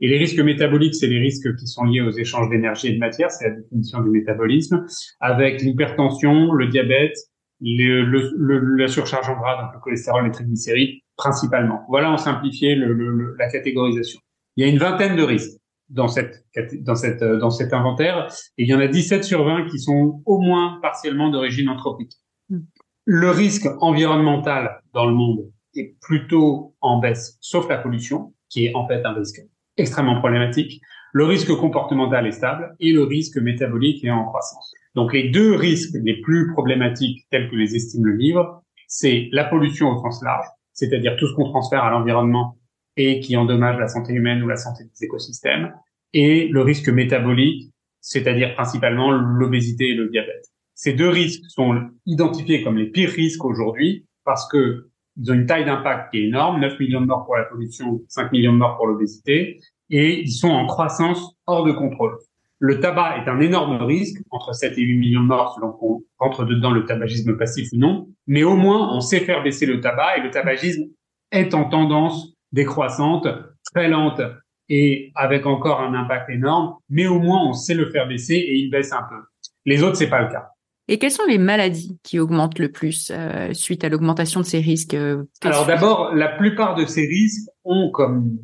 Et 0.00 0.06
les 0.06 0.16
risques 0.16 0.38
métaboliques, 0.38 0.94
c'est 0.94 1.08
les 1.08 1.18
risques 1.18 1.56
qui 1.56 1.66
sont 1.66 1.84
liés 1.84 2.00
aux 2.00 2.12
échanges 2.12 2.50
d'énergie 2.50 2.88
et 2.88 2.92
de 2.92 2.98
matière, 2.98 3.32
c'est 3.32 3.48
la 3.48 3.56
définition 3.56 4.00
du 4.00 4.10
métabolisme, 4.10 4.86
avec 5.18 5.60
l'hypertension, 5.60 6.52
le 6.52 6.68
diabète, 6.68 7.16
le, 7.60 8.02
le, 8.02 8.76
la 8.76 8.88
surcharge 8.88 9.28
en 9.28 9.36
gras, 9.36 9.62
donc 9.62 9.74
le 9.74 9.80
cholestérol, 9.80 10.24
les 10.24 10.30
triglycérides, 10.30 11.00
principalement. 11.16 11.82
Voilà 11.88 12.10
en 12.10 12.16
simplifié 12.16 12.74
le, 12.74 13.34
la 13.38 13.50
catégorisation. 13.50 14.20
Il 14.56 14.64
y 14.64 14.68
a 14.68 14.70
une 14.70 14.78
vingtaine 14.78 15.16
de 15.16 15.22
risques 15.22 15.58
dans 15.88 16.08
cette 16.08 16.44
dans 16.82 16.94
cette 16.94 17.24
dans 17.24 17.50
cet 17.50 17.72
inventaire 17.72 18.28
et 18.58 18.64
il 18.64 18.68
y 18.68 18.74
en 18.74 18.80
a 18.80 18.88
17 18.88 19.24
sur 19.24 19.44
20 19.44 19.68
qui 19.70 19.78
sont 19.78 20.22
au 20.26 20.38
moins 20.38 20.78
partiellement 20.82 21.30
d'origine 21.30 21.68
anthropique. 21.68 22.12
Hmm. 22.50 22.60
Le 23.04 23.30
risque 23.30 23.66
environnemental 23.80 24.82
dans 24.92 25.06
le 25.06 25.14
monde 25.14 25.50
est 25.74 25.96
plutôt 26.00 26.74
en 26.80 26.98
baisse, 26.98 27.38
sauf 27.40 27.68
la 27.68 27.78
pollution, 27.78 28.34
qui 28.50 28.66
est 28.66 28.74
en 28.74 28.86
fait 28.86 29.04
un 29.04 29.14
risque 29.14 29.40
extrêmement 29.76 30.18
problématique. 30.18 30.80
Le 31.12 31.24
risque 31.24 31.54
comportemental 31.56 32.26
est 32.26 32.32
stable 32.32 32.76
et 32.80 32.92
le 32.92 33.04
risque 33.04 33.38
métabolique 33.38 34.04
est 34.04 34.10
en 34.10 34.24
croissance. 34.24 34.74
Donc 34.98 35.12
les 35.12 35.28
deux 35.28 35.54
risques 35.54 35.96
les 36.02 36.20
plus 36.20 36.50
problématiques 36.52 37.24
tels 37.30 37.48
que 37.48 37.54
les 37.54 37.76
estime 37.76 38.04
le 38.04 38.16
livre, 38.16 38.64
c'est 38.88 39.28
la 39.30 39.44
pollution 39.44 39.90
au 39.90 40.00
sens 40.00 40.20
large, 40.24 40.46
c'est-à-dire 40.72 41.14
tout 41.16 41.28
ce 41.28 41.34
qu'on 41.34 41.48
transfère 41.50 41.84
à 41.84 41.90
l'environnement 41.90 42.58
et 42.96 43.20
qui 43.20 43.36
endommage 43.36 43.78
la 43.78 43.86
santé 43.86 44.12
humaine 44.12 44.42
ou 44.42 44.48
la 44.48 44.56
santé 44.56 44.82
des 44.82 45.04
écosystèmes, 45.04 45.72
et 46.14 46.48
le 46.48 46.62
risque 46.62 46.88
métabolique, 46.88 47.70
c'est-à-dire 48.00 48.56
principalement 48.56 49.12
l'obésité 49.12 49.90
et 49.90 49.94
le 49.94 50.08
diabète. 50.08 50.46
Ces 50.74 50.94
deux 50.94 51.10
risques 51.10 51.44
sont 51.46 51.80
identifiés 52.04 52.64
comme 52.64 52.76
les 52.76 52.90
pires 52.90 53.10
risques 53.10 53.44
aujourd'hui 53.44 54.04
parce 54.24 54.48
que 54.48 54.88
ils 55.16 55.30
ont 55.30 55.34
une 55.34 55.46
taille 55.46 55.64
d'impact 55.64 56.10
qui 56.10 56.18
est 56.18 56.24
énorme, 56.24 56.60
9 56.60 56.76
millions 56.80 57.02
de 57.02 57.06
morts 57.06 57.24
pour 57.24 57.36
la 57.36 57.44
pollution, 57.44 58.00
5 58.08 58.32
millions 58.32 58.52
de 58.52 58.58
morts 58.58 58.76
pour 58.76 58.88
l'obésité, 58.88 59.60
et 59.90 60.22
ils 60.22 60.32
sont 60.32 60.48
en 60.48 60.66
croissance 60.66 61.36
hors 61.46 61.64
de 61.64 61.70
contrôle. 61.70 62.18
Le 62.60 62.80
tabac 62.80 63.18
est 63.18 63.28
un 63.28 63.40
énorme 63.40 63.82
risque, 63.82 64.20
entre 64.30 64.52
7 64.52 64.76
et 64.76 64.82
8 64.82 64.98
millions 64.98 65.22
de 65.22 65.26
morts 65.26 65.54
selon 65.54 65.72
qu'on 65.72 66.02
rentre 66.18 66.44
dedans 66.44 66.72
le 66.72 66.84
tabagisme 66.84 67.36
passif 67.36 67.68
ou 67.72 67.76
non, 67.76 68.08
mais 68.26 68.42
au 68.42 68.56
moins 68.56 68.92
on 68.94 69.00
sait 69.00 69.20
faire 69.20 69.42
baisser 69.42 69.66
le 69.66 69.80
tabac 69.80 70.18
et 70.18 70.22
le 70.22 70.30
tabagisme 70.30 70.84
est 71.30 71.54
en 71.54 71.68
tendance 71.68 72.34
décroissante, 72.52 73.28
très 73.72 73.88
lente 73.88 74.20
et 74.68 75.12
avec 75.14 75.46
encore 75.46 75.80
un 75.80 75.94
impact 75.94 76.30
énorme, 76.30 76.74
mais 76.88 77.06
au 77.06 77.20
moins 77.20 77.46
on 77.46 77.52
sait 77.52 77.74
le 77.74 77.90
faire 77.90 78.08
baisser 78.08 78.34
et 78.34 78.56
il 78.56 78.70
baisse 78.70 78.92
un 78.92 79.02
peu. 79.08 79.22
Les 79.64 79.82
autres, 79.82 79.96
c'est 79.96 80.10
pas 80.10 80.22
le 80.22 80.28
cas. 80.28 80.48
Et 80.88 80.98
quelles 80.98 81.12
sont 81.12 81.26
les 81.28 81.38
maladies 81.38 81.98
qui 82.02 82.18
augmentent 82.18 82.58
le 82.58 82.72
plus 82.72 83.12
euh, 83.14 83.52
suite 83.52 83.84
à 83.84 83.90
l'augmentation 83.90 84.40
de 84.40 84.46
ces 84.46 84.60
risques 84.60 84.94
euh, 84.94 85.24
Alors 85.42 85.66
d'abord, 85.66 86.14
la 86.14 86.28
plupart 86.28 86.74
de 86.74 86.86
ces 86.86 87.06
risques 87.06 87.46
ont 87.64 87.90
comme 87.90 88.38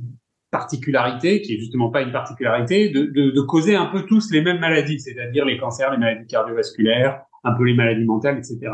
particularité, 0.54 1.42
qui 1.42 1.54
est 1.54 1.58
justement 1.58 1.90
pas 1.90 2.02
une 2.02 2.12
particularité, 2.12 2.88
de, 2.88 3.06
de, 3.06 3.32
de 3.32 3.40
causer 3.40 3.75
un 3.75 3.87
peu 3.87 4.02
tous 4.02 4.30
les 4.30 4.40
mêmes 4.40 4.61
maladies, 4.61 5.00
c'est-à-dire 5.00 5.44
les 5.44 5.58
cancers, 5.58 5.90
les 5.90 5.99
maladies 5.99 6.28
cardiovasculaires, 6.28 7.23
un 7.42 7.54
peu 7.54 7.64
les 7.64 7.75
maladies 7.75 8.04
mentales, 8.04 8.38
etc. 8.38 8.73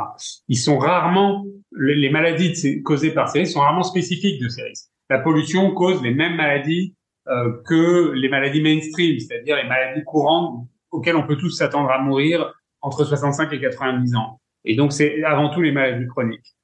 Ils 0.48 0.58
sont 0.58 0.76
rarement, 0.76 1.46
les, 1.72 2.10
maladies 2.10 2.82
causées 2.82 3.12
par 3.12 3.30
ces 3.30 3.38
risques 3.40 3.54
sont 3.54 3.60
rarement 3.60 3.82
spécifiques 3.82 4.42
de 4.42 4.48
ces 4.48 4.62
risques. 4.62 4.90
La 5.08 5.20
pollution 5.20 5.70
cause 5.72 6.02
les 6.02 6.12
mêmes 6.12 6.36
maladies 6.36 6.94
euh, 7.28 7.62
que 7.66 8.12
les 8.12 8.28
maladies 8.28 8.60
mainstream, 8.60 9.18
c'est-à-dire 9.18 9.56
les 9.56 9.66
maladies 9.66 10.04
courantes 10.04 10.68
auxquelles 10.90 11.16
on 11.16 11.26
peut 11.26 11.38
tous 11.38 11.50
s'attendre 11.50 11.90
à 11.90 11.98
mourir 11.98 12.52
entre 12.82 13.04
65 13.04 13.50
et 13.54 13.60
90 13.60 14.16
ans. 14.16 14.38
Et 14.66 14.76
donc 14.76 14.92
c'est 14.92 15.24
avant 15.24 15.48
tout 15.48 15.62
les 15.62 15.72
maladies 15.72 16.06
chroniques. 16.06 16.54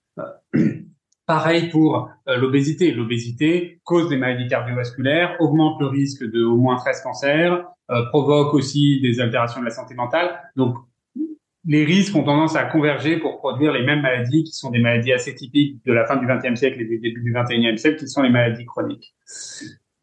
Pareil 1.26 1.70
pour 1.70 2.08
euh, 2.28 2.36
l'obésité. 2.36 2.92
L'obésité 2.92 3.80
cause 3.84 4.08
des 4.08 4.16
maladies 4.16 4.48
cardiovasculaires, 4.48 5.36
augmente 5.40 5.80
le 5.80 5.86
risque 5.86 6.22
de 6.22 6.44
au 6.44 6.56
moins 6.56 6.76
13 6.76 7.00
cancers, 7.02 7.66
euh, 7.90 8.06
provoque 8.06 8.54
aussi 8.54 9.00
des 9.00 9.20
altérations 9.20 9.60
de 9.60 9.66
la 9.66 9.72
santé 9.72 9.94
mentale. 9.94 10.40
Donc, 10.54 10.76
les 11.64 11.84
risques 11.84 12.14
ont 12.14 12.22
tendance 12.22 12.54
à 12.54 12.64
converger 12.64 13.16
pour 13.16 13.38
produire 13.38 13.72
les 13.72 13.82
mêmes 13.84 14.02
maladies 14.02 14.44
qui 14.44 14.52
sont 14.52 14.70
des 14.70 14.78
maladies 14.78 15.12
assez 15.12 15.34
typiques 15.34 15.84
de 15.84 15.92
la 15.92 16.06
fin 16.06 16.16
du 16.16 16.26
XXe 16.26 16.56
siècle 16.56 16.80
et 16.80 16.84
du 16.84 16.98
début 16.98 17.22
du 17.22 17.32
XXIe 17.32 17.76
siècle, 17.76 17.98
qui 17.98 18.08
sont 18.08 18.22
les 18.22 18.30
maladies 18.30 18.64
chroniques. 18.64 19.16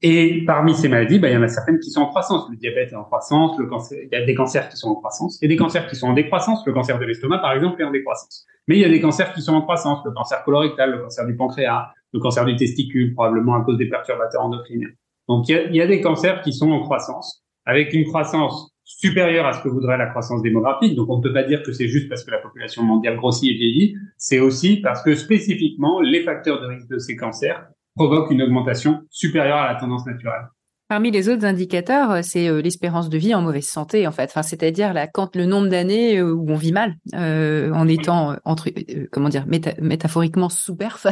Et 0.05 0.43
parmi 0.45 0.75
ces 0.75 0.89
maladies, 0.89 1.17
bah, 1.17 1.29
il 1.29 1.33
y 1.33 1.37
en 1.37 1.43
a 1.43 1.47
certaines 1.47 1.79
qui 1.79 1.89
sont 1.89 2.01
en 2.01 2.07
croissance. 2.07 2.49
Le 2.49 2.57
diabète 2.57 2.91
est 2.91 2.95
en 2.95 3.05
croissance, 3.05 3.57
le 3.57 3.67
cancer, 3.67 3.97
il 4.03 4.09
y 4.11 4.21
a 4.21 4.25
des 4.25 4.35
cancers 4.35 4.67
qui 4.67 4.75
sont 4.75 4.89
en 4.89 4.95
croissance, 4.95 5.41
a 5.41 5.47
des 5.47 5.55
cancers 5.55 5.87
qui 5.87 5.95
sont 5.95 6.07
en 6.07 6.13
décroissance. 6.13 6.61
Le 6.67 6.73
cancer 6.73 6.99
de 6.99 7.05
l'estomac, 7.05 7.37
par 7.37 7.53
exemple, 7.53 7.81
est 7.81 7.85
en 7.85 7.91
décroissance. 7.91 8.45
Mais 8.67 8.75
il 8.75 8.81
y 8.81 8.85
a 8.85 8.89
des 8.89 8.99
cancers 8.99 9.31
qui 9.31 9.41
sont 9.41 9.53
en 9.53 9.61
croissance, 9.61 10.03
le 10.03 10.11
cancer 10.11 10.43
colorectal, 10.43 10.91
le 10.91 10.97
cancer 11.03 11.25
du 11.25 11.37
pancréas, 11.37 11.87
le 12.11 12.19
cancer 12.19 12.43
du 12.43 12.57
testicule, 12.57 13.13
probablement 13.13 13.55
à 13.55 13.61
cause 13.61 13.77
des 13.77 13.87
perturbateurs 13.87 14.41
endocriniens. 14.41 14.89
Donc 15.29 15.47
il 15.47 15.55
y 15.55 15.57
a, 15.57 15.63
il 15.63 15.75
y 15.75 15.81
a 15.81 15.87
des 15.87 16.01
cancers 16.01 16.41
qui 16.41 16.51
sont 16.51 16.69
en 16.69 16.81
croissance, 16.81 17.41
avec 17.65 17.93
une 17.93 18.03
croissance 18.03 18.73
supérieure 18.83 19.45
à 19.45 19.53
ce 19.53 19.63
que 19.63 19.69
voudrait 19.69 19.97
la 19.97 20.07
croissance 20.07 20.41
démographique. 20.41 20.95
Donc 20.95 21.09
on 21.09 21.19
ne 21.19 21.23
peut 21.23 21.31
pas 21.31 21.43
dire 21.43 21.63
que 21.63 21.71
c'est 21.71 21.87
juste 21.87 22.09
parce 22.09 22.25
que 22.25 22.31
la 22.31 22.39
population 22.39 22.83
mondiale 22.83 23.15
grossit 23.15 23.49
et 23.49 23.53
vieillit, 23.53 23.95
c'est 24.17 24.39
aussi 24.39 24.81
parce 24.81 25.01
que 25.01 25.15
spécifiquement 25.15 26.01
les 26.01 26.23
facteurs 26.23 26.61
de 26.61 26.67
risque 26.67 26.89
de 26.89 26.99
ces 26.99 27.15
cancers 27.15 27.65
provoque 27.95 28.31
une 28.31 28.41
augmentation 28.41 29.01
supérieure 29.09 29.57
à 29.57 29.73
la 29.73 29.79
tendance 29.79 30.05
naturelle. 30.05 30.47
Parmi 30.93 31.11
les 31.11 31.29
autres 31.29 31.45
indicateurs, 31.45 32.11
euh, 32.11 32.19
c'est 32.21 32.49
euh, 32.49 32.61
l'espérance 32.61 33.09
de 33.09 33.17
vie 33.17 33.33
en 33.33 33.41
mauvaise 33.41 33.65
santé, 33.65 34.05
en 34.05 34.11
fait. 34.11 34.25
Enfin, 34.25 34.43
c'est-à-dire 34.43 34.93
là, 34.93 35.07
quand 35.07 35.35
le 35.35 35.45
nombre 35.45 35.69
d'années 35.69 36.19
euh, 36.19 36.33
où 36.33 36.51
on 36.51 36.55
vit 36.55 36.71
mal, 36.73 36.97
en 37.13 37.87
étant 37.87 38.35
entre, 38.45 38.69
comment 39.11 39.29
dire, 39.29 39.47
métaphoriquement 39.47 40.49
sous 40.49 40.75
perf, 40.75 41.07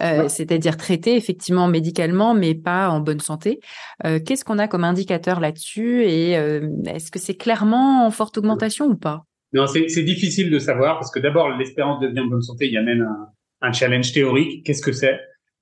c'est-à-dire 0.28 0.78
traité 0.78 1.16
effectivement 1.16 1.66
médicalement, 1.68 2.32
mais 2.32 2.54
pas 2.54 2.88
en 2.88 3.00
bonne 3.00 3.20
santé. 3.20 3.60
Qu'est-ce 4.02 4.42
qu'on 4.42 4.58
a 4.58 4.68
comme 4.68 4.84
indicateur 4.84 5.40
là-dessus 5.40 6.04
et 6.04 6.32
est-ce 6.86 7.10
que 7.10 7.18
c'est 7.18 7.34
clairement 7.34 8.06
en 8.06 8.10
forte 8.10 8.38
augmentation 8.38 8.86
ou 8.86 8.96
pas? 8.96 9.24
Non, 9.52 9.66
c'est 9.66 10.02
difficile 10.02 10.50
de 10.50 10.58
savoir 10.58 10.98
parce 10.98 11.10
que 11.10 11.20
d'abord 11.20 11.50
l'espérance 11.50 12.00
de 12.00 12.08
vie 12.08 12.20
en 12.20 12.26
bonne 12.26 12.42
santé, 12.42 12.66
il 12.66 12.72
y 12.72 12.78
a 12.78 12.82
même 12.82 13.02
un, 13.02 13.68
un 13.68 13.72
challenge 13.72 14.12
théorique. 14.12 14.64
Qu'est-ce 14.64 14.82
que 14.82 14.92
c'est? 14.92 15.18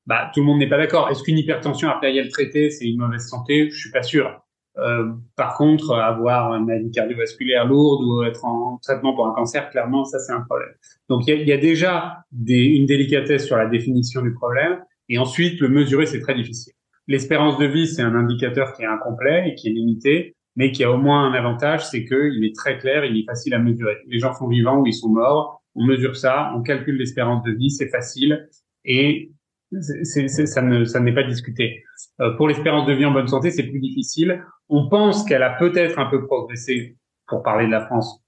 Bah, 0.09 0.31
tout 0.33 0.41
le 0.41 0.47
monde 0.47 0.59
n'est 0.59 0.69
pas 0.69 0.79
d'accord. 0.79 1.11
Est-ce 1.11 1.23
qu'une 1.23 1.37
hypertension 1.37 1.87
artérielle 1.89 2.31
traitée, 2.31 2.71
c'est 2.71 2.87
une 2.87 2.97
mauvaise 2.97 3.29
santé? 3.29 3.69
Je 3.71 3.79
suis 3.79 3.91
pas 3.91 4.03
sûr. 4.03 4.41
Euh, 4.79 5.13
par 5.37 5.55
contre, 5.59 5.95
avoir 5.95 6.55
une 6.55 6.65
maladie 6.65 6.91
cardiovasculaire 6.91 7.67
lourde 7.67 8.05
ou 8.05 8.23
être 8.23 8.43
en 8.47 8.79
traitement 8.79 9.15
pour 9.15 9.27
un 9.27 9.35
cancer, 9.35 9.69
clairement, 9.69 10.05
ça 10.05 10.19
c'est 10.19 10.33
un 10.33 10.41
problème. 10.41 10.71
Donc 11.11 11.27
il 11.27 11.47
y 11.47 11.53
a, 11.53 11.59
déjà 11.59 12.21
des, 12.33 12.65
une 12.65 12.87
délicatesse 12.87 13.45
sur 13.45 13.57
la 13.57 13.67
définition 13.67 14.23
du 14.23 14.33
problème, 14.33 14.79
et 15.11 15.19
ensuite 15.19 15.61
le 15.61 15.69
mesurer 15.69 16.07
c'est 16.07 16.21
très 16.21 16.35
difficile. 16.35 16.73
L'espérance 17.07 17.59
de 17.59 17.67
vie 17.67 17.89
c'est 17.89 18.03
un 18.03 18.15
indicateur 18.15 18.73
qui 18.73 18.83
est 18.83 18.87
incomplet 18.87 19.49
et 19.49 19.55
qui 19.57 19.69
est 19.69 19.73
limité, 19.73 20.37
mais 20.55 20.71
qui 20.71 20.85
a 20.85 20.93
au 20.93 20.97
moins 20.97 21.25
un 21.25 21.35
avantage, 21.35 21.85
c'est 21.85 22.05
qu'il 22.05 22.45
est 22.45 22.55
très 22.55 22.79
clair, 22.79 23.05
il 23.05 23.19
est 23.19 23.27
facile 23.27 23.55
à 23.55 23.59
mesurer. 23.59 23.97
Les 24.07 24.21
gens 24.21 24.33
sont 24.33 24.47
vivants 24.47 24.79
ou 24.79 24.87
ils 24.87 24.95
sont 24.95 25.09
morts, 25.09 25.61
on 25.75 25.85
mesure 25.85 26.17
ça, 26.17 26.53
on 26.55 26.63
calcule 26.63 26.97
l'espérance 26.97 27.43
de 27.43 27.51
vie, 27.51 27.71
c'est 27.71 27.89
facile, 27.89 28.49
et 28.85 29.33
c'est, 29.81 30.29
ça 30.29 30.63
ne 30.63 30.85
ça 30.85 31.01
n'est 31.01 31.15
pas 31.15 31.25
discuté. 31.25 31.85
Euh, 32.21 32.31
pour 32.37 32.49
l'espérance 32.49 32.87
de 32.87 32.93
vie 32.93 33.05
en 33.05 33.13
bonne 33.13 33.29
santé, 33.29 33.51
c'est 33.51 33.65
plus 33.65 33.81
difficile. 33.81 34.45
On 34.69 34.89
pense 34.89 35.25
qu'elle 35.25 35.43
a 35.43 35.51
peut-être 35.51 35.99
un 35.99 36.07
peu 36.07 36.27
progressé, 36.27 36.97
pour 37.27 37.43
parler 37.43 37.67
de 37.67 37.71
la 37.71 37.85
France, 37.87 38.23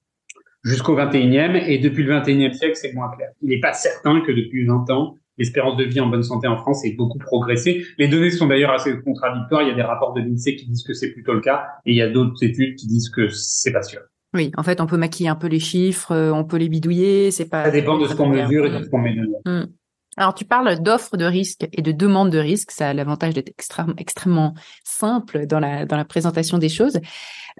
jusqu'au 0.62 0.96
21e, 0.96 1.56
et 1.56 1.78
depuis 1.78 2.02
le 2.02 2.14
21e 2.14 2.52
siècle, 2.52 2.76
c'est 2.76 2.92
moins 2.92 3.10
clair. 3.16 3.30
Il 3.42 3.48
n'est 3.48 3.60
pas 3.60 3.72
certain 3.72 4.20
que 4.20 4.32
depuis 4.32 4.66
20 4.66 4.90
ans, 4.90 5.16
l'espérance 5.38 5.76
de 5.76 5.84
vie 5.84 6.00
en 6.00 6.08
bonne 6.08 6.22
santé 6.22 6.46
en 6.46 6.58
France 6.58 6.84
ait 6.84 6.92
beaucoup 6.92 7.18
progressé. 7.18 7.84
Les 7.98 8.08
données 8.08 8.30
sont 8.30 8.46
d'ailleurs 8.46 8.72
assez 8.72 9.00
contradictoires. 9.00 9.62
Il 9.62 9.68
y 9.68 9.72
a 9.72 9.74
des 9.74 9.82
rapports 9.82 10.12
de 10.12 10.20
l'INSEE 10.20 10.56
qui 10.56 10.66
disent 10.66 10.84
que 10.84 10.92
c'est 10.92 11.12
plutôt 11.12 11.32
le 11.32 11.40
cas, 11.40 11.66
et 11.86 11.92
il 11.92 11.96
y 11.96 12.02
a 12.02 12.08
d'autres 12.08 12.42
études 12.44 12.76
qui 12.76 12.86
disent 12.86 13.08
que 13.08 13.28
c'est 13.28 13.72
pas 13.72 13.82
sûr. 13.82 14.00
Oui, 14.32 14.52
en 14.56 14.62
fait, 14.62 14.80
on 14.80 14.86
peut 14.86 14.96
maquiller 14.96 15.28
un 15.28 15.34
peu 15.34 15.48
les 15.48 15.58
chiffres, 15.58 16.12
euh, 16.12 16.32
on 16.32 16.44
peut 16.44 16.56
les 16.56 16.68
bidouiller, 16.68 17.32
c'est 17.32 17.48
pas. 17.48 17.64
Ça 17.64 17.70
dépend 17.72 17.98
de 17.98 18.06
ce 18.06 18.14
qu'on 18.14 18.28
mesure 18.28 18.66
et 18.66 18.70
de 18.70 18.84
ce 18.84 18.88
qu'on 18.88 18.98
met 18.98 19.14
dedans. 19.14 19.40
Mmh. 19.44 19.64
Alors, 20.20 20.34
tu 20.34 20.44
parles 20.44 20.78
d'offres 20.80 21.16
de 21.16 21.24
risque 21.24 21.66
et 21.72 21.80
de 21.80 21.92
demande 21.92 22.28
de 22.28 22.36
risque. 22.36 22.72
Ça 22.72 22.90
a 22.90 22.92
l'avantage 22.92 23.32
d'être 23.32 23.48
extrêmement, 23.48 23.94
extrêmement 23.96 24.52
simple 24.84 25.46
dans 25.46 25.60
la, 25.60 25.86
dans 25.86 25.96
la 25.96 26.04
présentation 26.04 26.58
des 26.58 26.68
choses. 26.68 27.00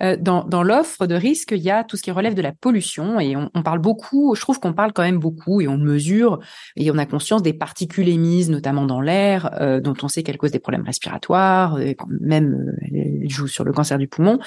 Euh, 0.03 0.19
dans 0.21 0.45
dans 0.45 0.63
l'offre 0.63 1.07
de 1.07 1.15
risque, 1.15 1.53
il 1.53 1.63
y 1.63 1.71
a 1.71 1.85
tout 1.85 1.97
ce 1.97 2.03
qui 2.03 2.11
relève 2.11 2.35
de 2.35 2.43
la 2.43 2.53
pollution 2.53 3.19
et 3.19 3.35
on, 3.35 3.49
on 3.55 3.63
parle 3.63 3.79
beaucoup, 3.79 4.35
je 4.35 4.43
trouve 4.43 4.61
qu'on 4.61 4.75
parle 4.75 4.93
quand 4.93 5.03
même 5.03 5.19
beaucoup 5.19 5.63
et 5.63 5.69
on 5.69 5.79
mesure 5.79 6.39
et 6.77 6.91
on 6.91 6.99
a 6.99 7.07
conscience 7.07 7.43
des 7.43 7.55
particules 7.55 8.11
émises, 8.11 8.51
notamment 8.51 8.85
dans 8.85 9.01
l'air, 9.01 9.51
euh, 9.59 9.81
dont 9.81 9.97
on 10.03 10.09
sait 10.09 10.23
qu'elles 10.23 10.37
causent 10.37 10.53
des 10.53 10.59
problèmes 10.59 10.85
respiratoires, 10.85 11.81
et 11.81 11.97
même 12.21 12.53
euh, 12.53 13.23
elles 13.23 13.31
jouent 13.31 13.49
sur 13.49 13.65
le 13.65 13.73
cancer 13.73 13.97
du 13.97 14.07
poumon. 14.07 14.39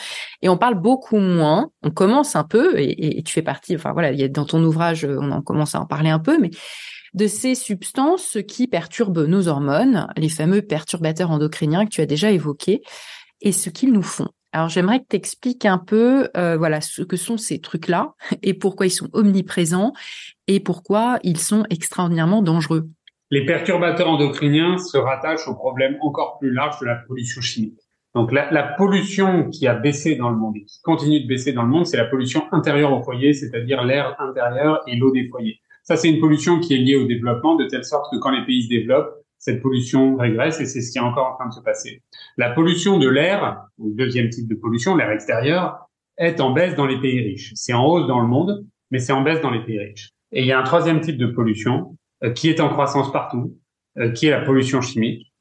Et 0.43 0.49
on 0.49 0.57
parle 0.57 0.75
beaucoup 0.75 1.17
moins, 1.17 1.71
on 1.81 1.89
commence 1.89 2.35
un 2.35 2.43
peu, 2.43 2.79
et, 2.79 3.17
et 3.17 3.23
tu 3.23 3.33
fais 3.33 3.41
partie, 3.41 3.75
enfin 3.75 3.91
voilà, 3.91 4.11
il 4.11 4.19
y 4.19 4.23
a, 4.23 4.27
dans 4.27 4.45
ton 4.45 4.63
ouvrage, 4.63 5.03
on 5.03 5.31
en 5.31 5.41
commence 5.41 5.73
à 5.73 5.81
en 5.81 5.87
parler 5.87 6.11
un 6.11 6.19
peu, 6.19 6.37
mais 6.39 6.51
de 7.13 7.27
ces 7.27 7.55
substances 7.55 8.37
qui 8.47 8.67
perturbent 8.67 9.25
nos 9.25 9.47
hormones, 9.47 10.07
les 10.17 10.29
fameux 10.29 10.61
perturbateurs 10.61 11.31
endocriniens 11.31 11.85
que 11.85 11.91
tu 11.91 12.01
as 12.01 12.05
déjà 12.05 12.31
évoqués, 12.31 12.81
et 13.41 13.51
ce 13.51 13.69
qu'ils 13.69 13.93
nous 13.93 14.03
font. 14.03 14.29
Alors 14.53 14.69
j'aimerais 14.69 14.99
que 14.99 15.05
tu 15.09 15.15
expliques 15.15 15.65
un 15.65 15.79
peu 15.79 16.29
euh, 16.37 16.57
voilà 16.57 16.79
ce 16.79 17.01
que 17.01 17.17
sont 17.17 17.37
ces 17.37 17.59
trucs-là 17.59 18.13
et 18.43 18.53
pourquoi 18.53 18.85
ils 18.85 18.91
sont 18.91 19.09
omniprésents 19.13 19.93
et 20.47 20.59
pourquoi 20.59 21.19
ils 21.23 21.39
sont 21.39 21.65
extraordinairement 21.69 22.41
dangereux. 22.41 22.87
Les 23.31 23.45
perturbateurs 23.45 24.09
endocriniens 24.09 24.77
se 24.77 24.97
rattachent 24.97 25.47
au 25.47 25.55
problème 25.55 25.97
encore 26.01 26.37
plus 26.37 26.51
large 26.51 26.79
de 26.81 26.85
la 26.85 26.95
pollution 27.07 27.41
chimique. 27.41 27.79
Donc 28.13 28.31
la, 28.31 28.51
la, 28.51 28.61
pollution 28.61 29.49
qui 29.49 29.65
a 29.67 29.73
baissé 29.73 30.15
dans 30.15 30.29
le 30.29 30.35
monde 30.35 30.55
et 30.55 30.65
qui 30.65 30.79
continue 30.83 31.21
de 31.21 31.27
baisser 31.27 31.51
dans 31.51 31.63
le 31.63 31.69
monde, 31.69 31.87
c'est 31.87 31.97
la 31.97 32.05
pollution 32.05 32.43
intérieure 32.51 32.93
au 32.93 33.01
foyer, 33.01 33.33
c'est-à-dire 33.33 33.83
l'air 33.83 34.15
intérieur 34.19 34.81
et 34.85 34.95
l'eau 34.95 35.11
des 35.11 35.27
foyers. 35.29 35.62
Ça, 35.83 35.97
c'est 35.97 36.09
une 36.09 36.19
pollution 36.19 36.59
qui 36.59 36.73
est 36.73 36.77
liée 36.77 36.95
au 36.95 37.05
développement, 37.05 37.55
de 37.55 37.65
telle 37.65 37.83
sorte 37.83 38.11
que 38.11 38.17
quand 38.17 38.31
les 38.31 38.45
pays 38.45 38.63
se 38.63 38.69
développent, 38.69 39.23
cette 39.37 39.61
pollution 39.61 40.15
régresse 40.15 40.61
et 40.61 40.65
c'est 40.65 40.81
ce 40.81 40.91
qui 40.91 40.97
est 40.97 41.01
encore 41.01 41.33
en 41.33 41.35
train 41.35 41.49
de 41.49 41.53
se 41.53 41.59
passer. 41.59 42.01
La 42.37 42.51
pollution 42.51 42.97
de 42.97 43.09
l'air, 43.09 43.65
le 43.77 43.93
deuxième 43.93 44.29
type 44.29 44.47
de 44.47 44.55
pollution, 44.55 44.95
l'air 44.95 45.11
extérieur, 45.11 45.89
est 46.17 46.39
en 46.39 46.51
baisse 46.51 46.75
dans 46.75 46.85
les 46.85 46.97
pays 46.99 47.19
riches. 47.19 47.51
C'est 47.55 47.73
en 47.73 47.85
hausse 47.85 48.07
dans 48.07 48.21
le 48.21 48.27
monde, 48.27 48.65
mais 48.91 48.99
c'est 48.99 49.11
en 49.11 49.21
baisse 49.21 49.41
dans 49.41 49.51
les 49.51 49.61
pays 49.65 49.79
riches. 49.79 50.11
Et 50.31 50.41
il 50.41 50.47
y 50.47 50.53
a 50.53 50.59
un 50.59 50.63
troisième 50.63 51.01
type 51.01 51.17
de 51.17 51.27
pollution 51.27 51.97
euh, 52.23 52.31
qui 52.31 52.49
est 52.49 52.61
en 52.61 52.69
croissance 52.69 53.11
partout, 53.11 53.57
euh, 53.97 54.11
qui 54.11 54.27
est 54.27 54.31
la 54.31 54.41
pollution 54.41 54.79
chimique, 54.79 55.33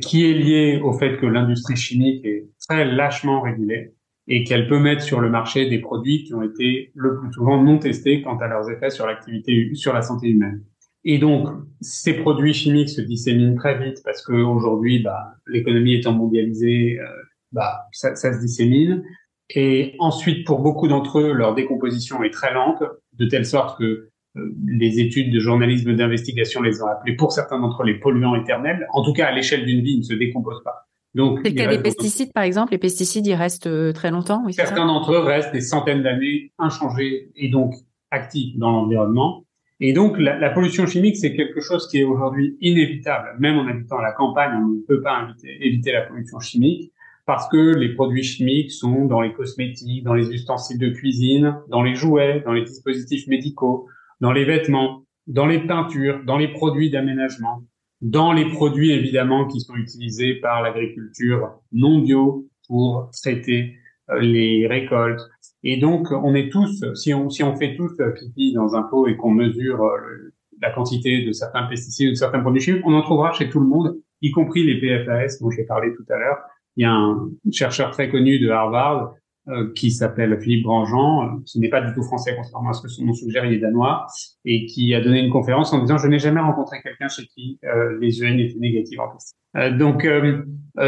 qui 0.00 0.30
est 0.30 0.34
liée 0.34 0.80
au 0.82 0.92
fait 0.92 1.16
que 1.16 1.26
l'industrie 1.26 1.76
chimique 1.76 2.24
est 2.24 2.46
très 2.68 2.84
lâchement 2.84 3.40
régulée 3.40 3.92
et 4.26 4.44
qu'elle 4.44 4.68
peut 4.68 4.78
mettre 4.78 5.02
sur 5.02 5.20
le 5.20 5.28
marché 5.28 5.68
des 5.68 5.78
produits 5.78 6.24
qui 6.24 6.34
ont 6.34 6.42
été 6.42 6.92
le 6.94 7.18
plus 7.18 7.32
souvent 7.32 7.62
non 7.62 7.78
testés 7.78 8.22
quant 8.22 8.38
à 8.38 8.48
leurs 8.48 8.70
effets 8.70 8.90
sur 8.90 9.06
l'activité, 9.06 9.74
sur 9.74 9.92
la 9.92 10.02
santé 10.02 10.28
humaine. 10.28 10.64
Et 11.04 11.18
donc, 11.18 11.48
ces 11.82 12.14
produits 12.14 12.54
chimiques 12.54 12.88
se 12.88 13.02
disséminent 13.02 13.56
très 13.56 13.78
vite 13.78 13.98
parce 14.04 14.24
que 14.24 14.32
aujourd'hui, 14.32 15.00
bah, 15.00 15.34
l'économie 15.46 15.94
étant 15.94 16.12
mondialisée, 16.12 16.98
euh, 16.98 17.04
bah, 17.52 17.86
ça, 17.92 18.16
ça, 18.16 18.32
se 18.32 18.40
dissémine. 18.40 19.04
Et 19.50 19.94
ensuite, 19.98 20.46
pour 20.46 20.60
beaucoup 20.60 20.88
d'entre 20.88 21.20
eux, 21.20 21.32
leur 21.34 21.54
décomposition 21.54 22.22
est 22.22 22.30
très 22.30 22.54
lente, 22.54 22.82
de 23.12 23.26
telle 23.26 23.44
sorte 23.44 23.78
que 23.78 24.08
euh, 24.36 24.54
les 24.66 24.98
études 24.98 25.30
de 25.30 25.38
journalisme 25.38 25.94
d'investigation 25.94 26.62
les 26.62 26.82
ont 26.82 26.86
appelés 26.86 27.16
pour 27.16 27.32
certains 27.32 27.60
d'entre 27.60 27.82
eux 27.82 27.86
les 27.86 28.00
polluants 28.00 28.34
éternels. 28.34 28.86
En 28.94 29.04
tout 29.04 29.12
cas, 29.12 29.26
à 29.26 29.32
l'échelle 29.32 29.66
d'une 29.66 29.82
vie, 29.82 29.92
ils 29.92 29.98
ne 29.98 30.04
se 30.04 30.14
décomposent 30.14 30.64
pas. 30.64 30.88
Donc, 31.14 31.40
c'est 31.44 31.50
le 31.50 31.56
cas 31.56 31.68
des 31.68 31.82
pesticides, 31.82 32.32
par 32.32 32.42
exemple. 32.42 32.72
Les 32.72 32.78
pesticides, 32.78 33.26
ils 33.26 33.34
restent 33.34 33.68
euh, 33.68 33.92
très 33.92 34.10
longtemps. 34.10 34.42
Oui, 34.44 34.52
Certains 34.52 34.86
d'entre 34.86 35.12
eux 35.12 35.18
restent 35.18 35.52
des 35.52 35.60
centaines 35.60 36.02
d'années 36.02 36.52
inchangés 36.58 37.30
et 37.36 37.48
donc 37.48 37.74
actifs 38.10 38.56
dans 38.58 38.72
l'environnement. 38.72 39.44
Et 39.80 39.92
donc, 39.92 40.18
la, 40.18 40.38
la 40.38 40.50
pollution 40.50 40.86
chimique, 40.86 41.16
c'est 41.16 41.34
quelque 41.34 41.60
chose 41.60 41.88
qui 41.88 41.98
est 41.98 42.04
aujourd'hui 42.04 42.56
inévitable. 42.60 43.36
Même 43.38 43.58
en 43.58 43.66
habitant 43.66 43.98
à 43.98 44.02
la 44.02 44.12
campagne, 44.12 44.52
on 44.56 44.68
ne 44.68 44.80
peut 44.80 45.02
pas 45.02 45.22
éviter, 45.22 45.66
éviter 45.66 45.92
la 45.92 46.02
pollution 46.02 46.40
chimique 46.40 46.92
parce 47.26 47.48
que 47.48 47.74
les 47.74 47.94
produits 47.94 48.22
chimiques 48.22 48.70
sont 48.70 49.06
dans 49.06 49.20
les 49.20 49.32
cosmétiques, 49.32 50.04
dans 50.04 50.14
les 50.14 50.28
ustensiles 50.30 50.78
de 50.78 50.90
cuisine, 50.90 51.56
dans 51.68 51.82
les 51.82 51.94
jouets, 51.94 52.42
dans 52.44 52.52
les 52.52 52.64
dispositifs 52.64 53.26
médicaux, 53.28 53.88
dans 54.20 54.32
les 54.32 54.44
vêtements, 54.44 55.04
dans 55.26 55.46
les 55.46 55.60
peintures, 55.60 56.20
dans 56.24 56.36
les 56.36 56.48
produits 56.48 56.90
d'aménagement 56.90 57.62
dans 58.04 58.34
les 58.34 58.44
produits 58.44 58.92
évidemment 58.92 59.46
qui 59.46 59.60
sont 59.60 59.74
utilisés 59.76 60.34
par 60.34 60.62
l'agriculture 60.62 61.54
non 61.72 62.00
bio 62.00 62.46
pour 62.68 63.10
traiter 63.22 63.76
euh, 64.10 64.20
les 64.20 64.66
récoltes. 64.66 65.22
Et 65.62 65.78
donc, 65.78 66.08
on 66.10 66.34
est 66.34 66.50
tous, 66.50 66.84
si 66.94 67.14
on, 67.14 67.30
si 67.30 67.42
on 67.42 67.56
fait 67.56 67.74
tous 67.76 67.98
euh, 68.00 68.10
pipi 68.10 68.52
dans 68.52 68.76
un 68.76 68.82
pot 68.82 69.06
et 69.08 69.16
qu'on 69.16 69.30
mesure 69.30 69.82
euh, 69.82 70.34
la 70.60 70.70
quantité 70.70 71.24
de 71.24 71.32
certains 71.32 71.62
pesticides 71.62 72.08
ou 72.08 72.10
de 72.10 72.16
certains 72.16 72.40
produits 72.40 72.60
chimiques, 72.60 72.86
on 72.86 72.92
en 72.92 73.00
trouvera 73.00 73.32
chez 73.32 73.48
tout 73.48 73.60
le 73.60 73.66
monde, 73.66 73.96
y 74.20 74.30
compris 74.30 74.64
les 74.64 74.78
PFAS 74.78 75.38
dont 75.40 75.50
j'ai 75.50 75.64
parlé 75.64 75.94
tout 75.94 76.04
à 76.12 76.18
l'heure. 76.18 76.38
Il 76.76 76.82
y 76.82 76.84
a 76.84 76.92
un 76.92 77.30
chercheur 77.52 77.90
très 77.90 78.10
connu 78.10 78.38
de 78.38 78.50
Harvard 78.50 79.14
euh, 79.48 79.72
qui 79.74 79.90
s'appelle 79.90 80.40
Philippe 80.40 80.64
Grandjean, 80.64 81.26
euh, 81.26 81.42
qui 81.44 81.60
n'est 81.60 81.68
pas 81.68 81.82
du 81.82 81.92
tout 81.92 82.02
français, 82.02 82.34
contrairement 82.34 82.70
à 82.70 82.72
ce 82.72 82.80
que 82.80 82.88
son 82.88 83.04
nom 83.04 83.12
suggère, 83.12 83.44
il 83.44 83.52
est 83.52 83.58
danois, 83.58 84.06
et 84.46 84.64
qui 84.64 84.94
a 84.94 85.02
donné 85.02 85.20
une 85.20 85.30
conférence 85.30 85.72
en 85.74 85.80
disant 85.80 85.98
«Je 85.98 86.08
n'ai 86.08 86.18
jamais 86.18 86.40
rencontré 86.40 86.80
quelqu'un 86.82 87.08
chez 87.08 87.26
qui 87.26 87.58
euh, 87.64 87.98
les 88.00 88.20
urines 88.20 88.40
étaient 88.40 88.58
négatives 88.58 89.00
en 89.00 89.10
pesticides. 89.10 89.76
donc, 89.76 90.08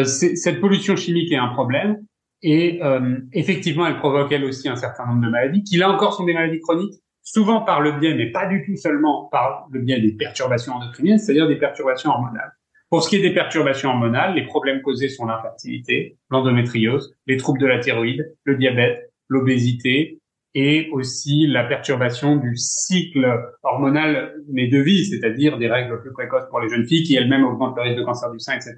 cette 0.05 0.61
pollution 0.61 0.97
chimique 0.97 1.31
est 1.33 1.37
un 1.37 1.49
problème, 1.49 1.99
et 2.43 2.81
effectivement, 3.33 3.87
elle 3.87 3.99
provoque 3.99 4.33
elle 4.33 4.45
aussi 4.45 4.69
un 4.69 4.77
certain 4.77 5.07
nombre 5.07 5.25
de 5.25 5.31
maladies, 5.31 5.63
qui 5.63 5.77
là 5.77 5.91
encore 5.91 6.15
sont 6.15 6.25
des 6.25 6.35
maladies 6.35 6.61
chroniques, 6.61 6.95
souvent 7.23 7.61
par 7.61 7.83
le 7.83 7.93
biais, 7.93 8.15
mais 8.15 8.31
pas 8.31 8.47
du 8.47 8.65
tout 8.65 8.77
seulement 8.77 9.29
par 9.31 9.67
le 9.71 9.81
biais 9.81 10.01
des 10.01 10.13
perturbations 10.13 10.73
endocriniennes, 10.73 11.19
c'est-à-dire 11.19 11.47
des 11.47 11.57
perturbations 11.57 12.11
hormonales. 12.11 12.53
Pour 12.91 13.03
ce 13.03 13.09
qui 13.09 13.17
est 13.17 13.23
des 13.23 13.35
perturbations 13.35 13.91
hormonales, 13.91 14.35
les 14.35 14.45
problèmes 14.45 14.81
causés 14.81 15.09
sont 15.09 15.27
l'infertilité, 15.27 16.19
l'endométriose, 16.31 17.15
les 17.27 17.37
troubles 17.37 17.61
de 17.61 17.67
la 17.67 17.81
thyroïde, 17.81 18.33
le 18.45 18.57
diabète, 18.57 19.11
l'obésité 19.29 20.21
et 20.55 20.89
aussi 20.93 21.47
la 21.47 21.65
perturbation 21.65 22.37
du 22.37 22.57
cycle 22.57 23.27
hormonal 23.63 24.35
mais 24.49 24.69
de 24.69 24.79
vie, 24.79 25.05
c'est-à-dire 25.05 25.59
des 25.59 25.69
règles 25.69 26.01
plus 26.01 26.13
précoces 26.13 26.49
pour 26.49 26.61
les 26.61 26.69
jeunes 26.71 26.87
filles 26.87 27.03
qui 27.03 27.15
elles-mêmes 27.15 27.45
augmentent 27.45 27.77
le 27.77 27.83
risque 27.83 27.99
de 27.99 28.05
cancer 28.05 28.31
du 28.31 28.39
sein, 28.39 28.55
etc. 28.55 28.75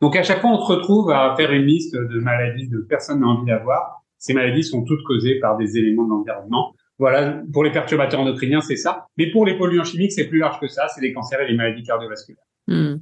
Donc 0.00 0.16
à 0.16 0.24
chaque 0.24 0.40
fois, 0.40 0.50
on 0.50 0.66
se 0.66 0.72
retrouve 0.72 1.10
à 1.10 1.34
faire 1.36 1.52
une 1.52 1.66
liste 1.66 1.94
de 1.94 2.18
maladies 2.18 2.68
que 2.68 2.78
personne 2.78 3.20
n'a 3.20 3.28
envie 3.28 3.46
d'avoir. 3.46 4.02
Ces 4.18 4.34
maladies 4.34 4.64
sont 4.64 4.82
toutes 4.82 5.04
causées 5.04 5.38
par 5.38 5.56
des 5.56 5.78
éléments 5.78 6.04
de 6.04 6.10
l'environnement. 6.10 6.74
Voilà, 6.98 7.40
pour 7.52 7.62
les 7.62 7.70
perturbateurs 7.70 8.20
endocriniens, 8.20 8.60
c'est 8.60 8.76
ça. 8.76 9.06
Mais 9.16 9.30
pour 9.30 9.46
les 9.46 9.56
polluants 9.56 9.84
chimiques, 9.84 10.12
c'est 10.12 10.26
plus 10.26 10.38
large 10.38 10.58
que 10.60 10.66
ça, 10.66 10.88
c'est 10.88 11.00
les 11.00 11.12
cancers 11.12 11.40
et 11.40 11.48
les 11.48 11.56
maladies 11.56 11.82
cardiovasculaires. 11.82 12.44
Hmm. 12.66 12.96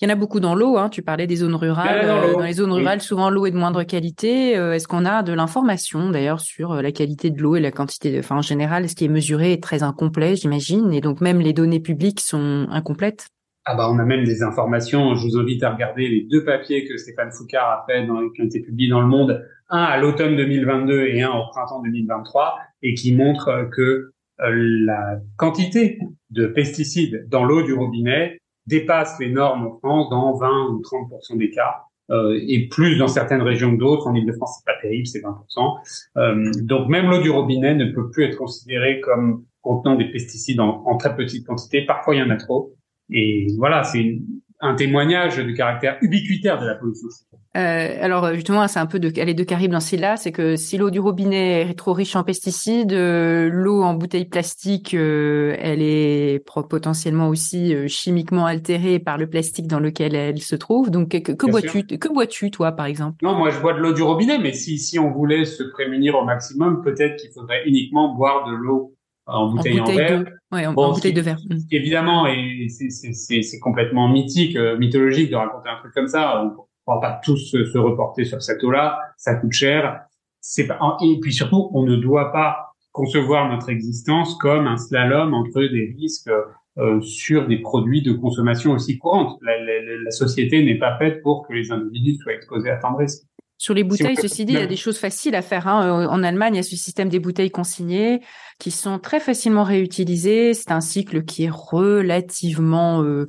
Il 0.00 0.04
y 0.04 0.10
en 0.10 0.12
a 0.12 0.16
beaucoup 0.16 0.40
dans 0.40 0.54
l'eau. 0.54 0.76
Hein. 0.76 0.88
Tu 0.90 1.02
parlais 1.02 1.26
des 1.26 1.36
zones 1.36 1.54
rurales. 1.54 2.06
Dans, 2.06 2.42
les 2.42 2.52
zones 2.52 2.72
rurales, 2.72 3.00
souvent 3.00 3.30
l'eau 3.30 3.46
est 3.46 3.50
de 3.50 3.56
moindre 3.56 3.82
qualité. 3.82 4.50
est-ce 4.52 4.86
qu'on 4.86 5.06
a 5.06 5.22
de 5.22 5.32
l'information 5.32 6.10
d'ailleurs 6.10 6.40
sur 6.40 6.74
la 6.74 6.92
qualité 6.92 7.30
de 7.30 7.40
l'eau 7.40 7.56
et 7.56 7.60
la 7.60 7.70
quantité 7.70 8.12
de... 8.12 8.18
Enfin, 8.18 8.36
en 8.36 8.42
général, 8.42 8.88
ce 8.90 8.94
qui 8.94 9.06
est 9.06 9.08
mesuré 9.08 9.54
est 9.54 9.62
très 9.62 9.82
incomplet, 9.82 10.36
j'imagine? 10.36 10.92
Et 10.92 11.00
donc 11.00 11.22
même 11.22 11.40
les 11.40 11.54
données 11.54 11.80
publiques 11.80 12.20
sont 12.20 12.66
incomplètes? 12.70 13.28
Ah 13.68 13.74
bah 13.74 13.88
on 13.90 13.98
a 13.98 14.04
même 14.04 14.22
des 14.22 14.44
informations. 14.44 15.16
Je 15.16 15.26
vous 15.26 15.38
invite 15.38 15.64
à 15.64 15.72
regarder 15.72 16.06
les 16.06 16.22
deux 16.22 16.44
papiers 16.44 16.86
que 16.86 16.96
Stéphane 16.96 17.32
Foucard 17.32 17.68
a 17.68 17.84
fait, 17.86 18.06
dans, 18.06 18.28
qui 18.30 18.40
ont 18.40 18.44
été 18.44 18.60
publiés 18.60 18.88
dans 18.88 19.00
le 19.00 19.08
Monde, 19.08 19.44
un 19.70 19.82
à 19.82 19.98
l'automne 19.98 20.36
2022 20.36 21.08
et 21.08 21.22
un 21.22 21.32
au 21.32 21.48
printemps 21.50 21.82
2023, 21.82 22.60
et 22.82 22.94
qui 22.94 23.12
montrent 23.12 23.68
que 23.74 24.12
euh, 24.40 24.50
la 24.84 25.18
quantité 25.36 25.98
de 26.30 26.46
pesticides 26.46 27.26
dans 27.28 27.42
l'eau 27.42 27.62
du 27.62 27.72
robinet 27.72 28.38
dépasse 28.66 29.18
les 29.20 29.30
normes 29.30 29.66
en 29.66 29.78
France 29.78 30.10
dans 30.10 30.36
20 30.36 30.68
ou 30.70 30.80
30 30.80 31.12
des 31.36 31.50
cas. 31.50 31.82
Euh, 32.10 32.38
et 32.46 32.68
plus 32.68 32.96
dans 32.98 33.08
certaines 33.08 33.42
régions 33.42 33.72
que 33.72 33.80
d'autres. 33.80 34.06
En 34.06 34.14
Ile-de-France, 34.14 34.58
c'est 34.58 34.64
pas 34.64 34.80
terrible, 34.80 35.06
c'est 35.06 35.20
20%. 35.20 35.78
Euh, 36.16 36.50
donc 36.62 36.88
même 36.88 37.10
l'eau 37.10 37.20
du 37.20 37.30
robinet 37.30 37.74
ne 37.74 37.86
peut 37.92 38.10
plus 38.10 38.24
être 38.24 38.36
considérée 38.36 39.00
comme 39.00 39.44
contenant 39.60 39.96
des 39.96 40.04
pesticides 40.04 40.60
en, 40.60 40.84
en 40.86 40.96
très 40.96 41.16
petite 41.16 41.46
quantité. 41.46 41.84
Parfois, 41.84 42.14
il 42.14 42.18
y 42.18 42.22
en 42.22 42.30
a 42.30 42.36
trop. 42.36 42.72
Et 43.10 43.48
voilà, 43.58 43.82
c'est 43.82 44.20
un 44.60 44.74
témoignage 44.74 45.38
du 45.38 45.54
caractère 45.54 45.98
ubiquitaire 46.00 46.60
de 46.60 46.66
la 46.66 46.74
pollution. 46.74 47.08
Euh, 47.56 47.96
alors 48.00 48.34
justement, 48.34 48.68
c'est 48.68 48.78
un 48.78 48.86
peu 48.86 48.98
de 48.98 49.08
les 49.08 49.34
deux 49.34 49.44
caribes 49.44 49.72
dans 49.72 49.80
celle-là, 49.80 50.16
c'est 50.16 50.32
que 50.32 50.56
si 50.56 50.76
l'eau 50.76 50.90
du 50.90 51.00
robinet 51.00 51.62
est 51.62 51.74
trop 51.74 51.94
riche 51.94 52.14
en 52.14 52.22
pesticides, 52.22 52.92
euh, 52.92 53.48
l'eau 53.50 53.82
en 53.82 53.94
bouteille 53.94 54.26
plastique, 54.26 54.92
euh, 54.92 55.56
elle 55.58 55.80
est 55.80 56.44
potentiellement 56.68 57.28
aussi 57.28 57.74
euh, 57.74 57.88
chimiquement 57.88 58.44
altérée 58.44 58.98
par 58.98 59.16
le 59.16 59.26
plastique 59.26 59.68
dans 59.68 59.80
lequel 59.80 60.14
elle 60.14 60.40
se 60.40 60.54
trouve. 60.54 60.90
Donc 60.90 61.08
que, 61.08 61.32
que 61.32 61.50
bois-tu 61.50 61.86
Que 61.86 62.12
bois-tu 62.12 62.50
toi, 62.50 62.72
par 62.72 62.86
exemple? 62.86 63.16
Non, 63.22 63.34
moi 63.34 63.50
je 63.50 63.58
bois 63.60 63.72
de 63.72 63.78
l'eau 63.78 63.92
du 63.92 64.02
robinet, 64.02 64.38
mais 64.38 64.52
si 64.52 64.78
si 64.78 64.98
on 64.98 65.10
voulait 65.10 65.46
se 65.46 65.62
prémunir 65.62 66.14
au 66.16 66.24
maximum, 66.24 66.82
peut-être 66.82 67.16
qu'il 67.16 67.30
faudrait 67.32 67.66
uniquement 67.66 68.14
boire 68.14 68.46
de 68.50 68.54
l'eau 68.54 68.95
en 69.26 69.50
bouteille 69.50 69.80
en, 69.80 69.84
verre. 69.84 70.20
De, 70.20 70.26
ouais, 70.52 70.66
en, 70.66 70.72
bouteille 70.72 71.12
de 71.12 71.20
verre. 71.20 71.38
Mm. 71.50 71.58
Évidemment, 71.70 72.26
et 72.26 72.68
c'est 72.68 73.60
complètement 73.60 74.08
mythique, 74.08 74.56
euh, 74.56 74.76
mythologique 74.78 75.30
de 75.30 75.36
raconter 75.36 75.68
un 75.68 75.78
truc 75.78 75.92
comme 75.92 76.08
ça. 76.08 76.42
On 76.42 76.44
ne 76.46 76.94
va 76.94 77.00
pas 77.00 77.20
tous 77.24 77.36
se, 77.36 77.64
se, 77.64 77.78
reporter 77.78 78.24
sur 78.24 78.40
cette 78.42 78.62
eau-là. 78.62 78.98
Ça 79.16 79.34
coûte 79.34 79.52
cher. 79.52 80.02
C'est 80.40 80.66
pas, 80.66 80.78
et 81.02 81.18
puis 81.20 81.32
surtout, 81.32 81.70
on 81.74 81.82
ne 81.82 81.96
doit 81.96 82.32
pas 82.32 82.72
concevoir 82.92 83.50
notre 83.50 83.68
existence 83.68 84.36
comme 84.36 84.66
un 84.66 84.76
slalom 84.76 85.34
entre 85.34 85.60
des 85.60 85.94
risques 85.98 86.30
euh, 86.78 87.00
sur 87.00 87.46
des 87.46 87.58
produits 87.58 88.02
de 88.02 88.12
consommation 88.12 88.72
aussi 88.72 88.98
courantes. 88.98 89.38
La, 89.42 89.58
la, 89.58 89.80
la 90.04 90.10
société 90.10 90.64
n'est 90.64 90.78
pas 90.78 90.96
faite 90.98 91.22
pour 91.22 91.46
que 91.46 91.52
les 91.52 91.72
individus 91.72 92.16
soient 92.22 92.34
exposés 92.34 92.70
à 92.70 92.76
tant 92.76 92.92
de 92.92 92.98
risques. 92.98 93.24
Sur 93.58 93.72
les 93.72 93.84
bouteilles, 93.84 94.16
ceci 94.16 94.44
dit, 94.44 94.52
il 94.52 94.58
y 94.58 94.62
a 94.62 94.66
des 94.66 94.76
choses 94.76 94.98
faciles 94.98 95.34
à 95.34 95.40
faire. 95.40 95.66
Hein. 95.66 96.02
Euh, 96.02 96.06
en 96.08 96.22
Allemagne, 96.22 96.54
il 96.54 96.56
y 96.58 96.60
a 96.60 96.62
ce 96.62 96.76
système 96.76 97.08
des 97.08 97.20
bouteilles 97.20 97.50
consignées 97.50 98.20
qui 98.58 98.70
sont 98.70 98.98
très 98.98 99.18
facilement 99.18 99.64
réutilisées. 99.64 100.52
C'est 100.52 100.72
un 100.72 100.82
cycle 100.82 101.24
qui 101.24 101.44
est 101.44 101.50
relativement 101.50 103.02
euh, 103.02 103.26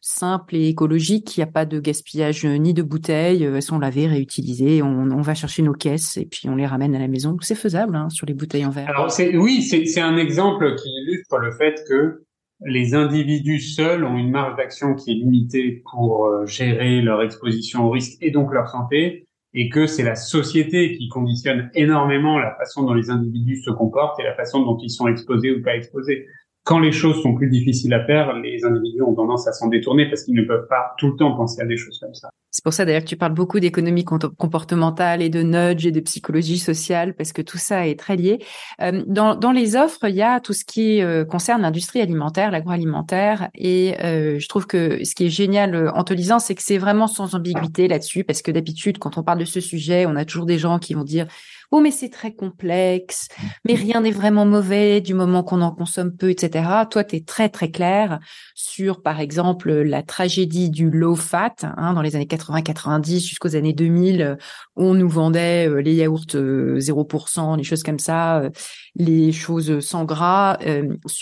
simple 0.00 0.56
et 0.56 0.66
écologique. 0.66 1.36
Il 1.36 1.40
n'y 1.40 1.44
a 1.44 1.52
pas 1.52 1.64
de 1.64 1.78
gaspillage 1.78 2.44
euh, 2.44 2.56
ni 2.56 2.74
de 2.74 2.82
bouteilles. 2.82 3.44
Elles 3.44 3.62
sont 3.62 3.78
lavées, 3.78 4.08
réutilisées. 4.08 4.82
On, 4.82 5.20
va 5.20 5.34
chercher 5.34 5.62
nos 5.62 5.74
caisses 5.74 6.16
et 6.16 6.26
puis 6.26 6.48
on 6.48 6.56
les 6.56 6.66
ramène 6.66 6.96
à 6.96 6.98
la 6.98 7.08
maison. 7.08 7.36
C'est 7.40 7.54
faisable 7.54 7.94
hein, 7.94 8.08
sur 8.08 8.26
les 8.26 8.34
bouteilles 8.34 8.66
en 8.66 8.70
verre. 8.70 8.88
Alors 8.88 9.14
oui, 9.34 9.62
c'est 9.62 10.00
un 10.00 10.16
exemple 10.16 10.74
qui 10.74 10.88
illustre 11.02 11.38
le 11.38 11.52
fait 11.52 11.84
que 11.88 12.24
les 12.66 12.94
individus 12.94 13.60
seuls 13.60 14.04
ont 14.04 14.16
une 14.16 14.32
marge 14.32 14.56
d'action 14.56 14.96
qui 14.96 15.12
est 15.12 15.14
limitée 15.14 15.84
pour 15.92 16.28
gérer 16.46 17.00
leur 17.00 17.22
exposition 17.22 17.84
au 17.84 17.90
risque 17.90 18.16
et 18.20 18.32
donc 18.32 18.52
leur 18.52 18.68
santé 18.68 19.27
et 19.54 19.68
que 19.68 19.86
c'est 19.86 20.02
la 20.02 20.14
société 20.14 20.96
qui 20.96 21.08
conditionne 21.08 21.70
énormément 21.74 22.38
la 22.38 22.54
façon 22.56 22.82
dont 22.82 22.94
les 22.94 23.10
individus 23.10 23.62
se 23.62 23.70
comportent 23.70 24.20
et 24.20 24.24
la 24.24 24.34
façon 24.34 24.62
dont 24.62 24.78
ils 24.82 24.90
sont 24.90 25.08
exposés 25.08 25.52
ou 25.52 25.62
pas 25.62 25.76
exposés 25.76 26.26
quand 26.68 26.80
les 26.80 26.92
choses 26.92 27.22
sont 27.22 27.34
plus 27.34 27.48
difficiles 27.48 27.94
à 27.94 28.04
faire, 28.04 28.34
les 28.34 28.62
individus 28.62 29.00
ont 29.00 29.14
tendance 29.14 29.48
à 29.48 29.52
s'en 29.52 29.68
détourner 29.68 30.06
parce 30.06 30.24
qu'ils 30.24 30.34
ne 30.34 30.42
peuvent 30.42 30.68
pas 30.68 30.94
tout 30.98 31.06
le 31.06 31.16
temps 31.16 31.34
penser 31.34 31.62
à 31.62 31.64
des 31.64 31.78
choses 31.78 31.98
comme 31.98 32.12
ça. 32.12 32.28
C'est 32.50 32.62
pour 32.62 32.74
ça 32.74 32.84
d'ailleurs 32.84 33.04
que 33.04 33.08
tu 33.08 33.16
parles 33.16 33.32
beaucoup 33.32 33.58
d'économie 33.58 34.04
comportementale 34.04 35.22
et 35.22 35.30
de 35.30 35.42
nudge 35.42 35.86
et 35.86 35.92
de 35.92 36.00
psychologie 36.00 36.58
sociale 36.58 37.14
parce 37.14 37.32
que 37.32 37.40
tout 37.40 37.56
ça 37.56 37.86
est 37.86 37.98
très 37.98 38.16
lié. 38.16 38.40
Euh, 38.82 39.02
dans, 39.06 39.34
dans 39.34 39.52
les 39.52 39.76
offres, 39.76 40.10
il 40.10 40.16
y 40.16 40.20
a 40.20 40.40
tout 40.40 40.52
ce 40.52 40.66
qui 40.66 41.00
euh, 41.00 41.24
concerne 41.24 41.62
l'industrie 41.62 42.02
alimentaire, 42.02 42.50
l'agroalimentaire 42.50 43.48
et 43.54 43.94
euh, 44.04 44.38
je 44.38 44.48
trouve 44.48 44.66
que 44.66 45.02
ce 45.04 45.14
qui 45.14 45.24
est 45.26 45.30
génial 45.30 45.90
en 45.94 46.04
te 46.04 46.12
lisant, 46.12 46.38
c'est 46.38 46.54
que 46.54 46.62
c'est 46.62 46.78
vraiment 46.78 47.06
sans 47.06 47.34
ambiguïté 47.34 47.88
là-dessus 47.88 48.24
parce 48.24 48.42
que 48.42 48.50
d'habitude, 48.50 48.98
quand 48.98 49.16
on 49.16 49.22
parle 49.22 49.38
de 49.38 49.46
ce 49.46 49.60
sujet, 49.60 50.04
on 50.04 50.16
a 50.16 50.26
toujours 50.26 50.44
des 50.44 50.58
gens 50.58 50.78
qui 50.78 50.92
vont 50.92 51.04
dire 51.04 51.28
oh 51.70 51.80
mais 51.80 51.90
c'est 51.90 52.08
très 52.08 52.32
complexe, 52.32 53.28
mais 53.66 53.74
rien 53.74 54.00
n'est 54.00 54.10
vraiment 54.10 54.46
mauvais 54.46 55.00
du 55.00 55.14
moment 55.14 55.42
qu'on 55.42 55.60
en 55.60 55.70
consomme 55.70 56.16
peu, 56.16 56.30
etc. 56.30 56.86
Toi, 56.90 57.04
tu 57.04 57.16
es 57.16 57.20
très 57.20 57.48
très 57.48 57.70
clair 57.70 58.20
sur, 58.54 59.02
par 59.02 59.20
exemple, 59.20 59.70
la 59.70 60.02
tragédie 60.02 60.70
du 60.70 60.90
low 60.90 61.14
fat 61.14 61.54
hein, 61.62 61.92
dans 61.92 62.02
les 62.02 62.16
années 62.16 62.24
80-90 62.26 63.26
jusqu'aux 63.26 63.54
années 63.54 63.74
2000, 63.74 64.38
où 64.76 64.84
on 64.84 64.94
nous 64.94 65.08
vendait 65.08 65.68
euh, 65.68 65.82
les 65.82 65.94
yaourts 65.94 66.26
0%, 66.26 67.52
euh, 67.52 67.56
les 67.56 67.64
choses 67.64 67.82
comme 67.82 67.98
ça, 67.98 68.38
euh, 68.38 68.50
les 68.96 69.32
choses 69.32 69.80
sans 69.80 70.04
gras. 70.04 70.58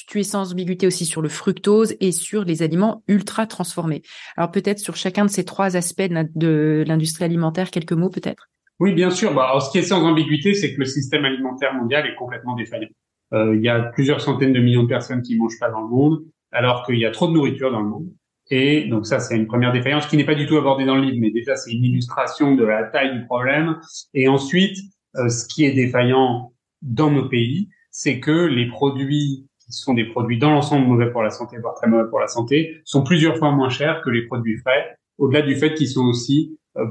tu 0.07 0.21
es 0.21 0.23
sans 0.23 0.53
ambiguïté 0.53 0.87
aussi 0.87 1.07
sur 1.07 1.23
le 1.23 1.29
fructose 1.29 1.95
et 2.01 2.13
sur 2.13 2.45
les 2.45 2.63
aliments 2.63 3.03
ultra 3.09 3.47
transformés. 3.47 4.03
Alors 4.37 4.51
peut-être 4.51 4.79
sur 4.79 4.97
chacun 4.97 5.25
de 5.25 5.31
ces 5.31 5.45
trois 5.45 5.77
aspects 5.77 6.09
de 6.09 6.85
l'industrie 6.87 7.25
alimentaire, 7.25 7.71
quelques 7.71 7.93
mots 7.93 8.11
peut-être? 8.11 8.49
Oui, 8.79 8.93
bien 8.93 9.11
sûr. 9.11 9.35
Bah, 9.35 9.49
alors, 9.49 9.63
ce 9.63 9.71
qui 9.71 9.79
est 9.79 9.83
sans 9.83 10.05
ambiguïté, 10.05 10.55
c'est 10.55 10.75
que 10.75 10.81
le 10.81 10.85
système 10.85 11.25
alimentaire 11.25 11.75
mondial 11.75 12.07
est 12.07 12.15
complètement 12.15 12.55
défaillant. 12.55 12.89
Euh, 13.33 13.57
il 13.57 13.63
y 13.63 13.69
a 13.69 13.81
plusieurs 13.81 14.21
centaines 14.21 14.53
de 14.53 14.61
millions 14.61 14.85
de 14.85 14.89
personnes 14.89 15.23
qui 15.23 15.37
mangent 15.37 15.59
pas 15.59 15.71
dans 15.71 15.81
le 15.81 15.89
monde, 15.89 16.25
alors 16.53 16.85
qu'il 16.85 16.99
y 16.99 17.07
a 17.07 17.11
trop 17.11 17.27
de 17.27 17.33
nourriture 17.33 17.73
dans 17.73 17.81
le 17.81 17.89
monde. 17.89 18.09
Et 18.51 18.85
donc 18.89 19.07
ça, 19.07 19.19
c'est 19.19 19.37
une 19.37 19.47
première 19.47 19.73
défaillance 19.73 20.07
qui 20.07 20.17
n'est 20.17 20.25
pas 20.25 20.37
du 20.37 20.47
tout 20.47 20.57
abordée 20.57 20.85
dans 20.85 20.95
le 20.95 21.03
livre, 21.03 21.19
mais 21.21 21.31
déjà 21.31 21.57
c'est 21.57 21.73
une 21.73 21.85
illustration 21.85 22.55
de 22.55 22.65
la 22.65 22.85
taille 22.85 23.19
du 23.19 23.25
problème. 23.27 23.81
Et 24.15 24.29
ensuite, 24.29 24.79
euh, 25.17 25.29
ce 25.29 25.47
qui 25.49 25.65
est 25.65 25.73
défaillant 25.73 26.53
dans 26.83 27.11
nos 27.11 27.29
pays, 27.29 27.69
c'est 27.91 28.21
que 28.21 28.47
les 28.47 28.69
produits 28.69 29.49
qui 29.59 29.73
sont 29.73 29.95
des 29.95 30.05
produits 30.05 30.39
dans 30.39 30.51
l'ensemble 30.51 30.87
mauvais 30.87 31.11
pour 31.11 31.23
la 31.23 31.31
santé, 31.31 31.57
voire 31.59 31.75
très 31.75 31.89
mauvais 31.89 32.09
pour 32.09 32.21
la 32.21 32.29
santé, 32.29 32.81
sont 32.85 33.03
plusieurs 33.03 33.37
fois 33.37 33.51
moins 33.51 33.69
chers 33.69 34.01
que 34.03 34.11
les 34.11 34.23
produits 34.27 34.59
frais, 34.59 34.97
au-delà 35.19 35.43
du 35.43 35.57
fait 35.57 35.75
qu'ils 35.75 35.89
sont 35.89 36.05
aussi 36.05 36.57
euh, 36.77 36.87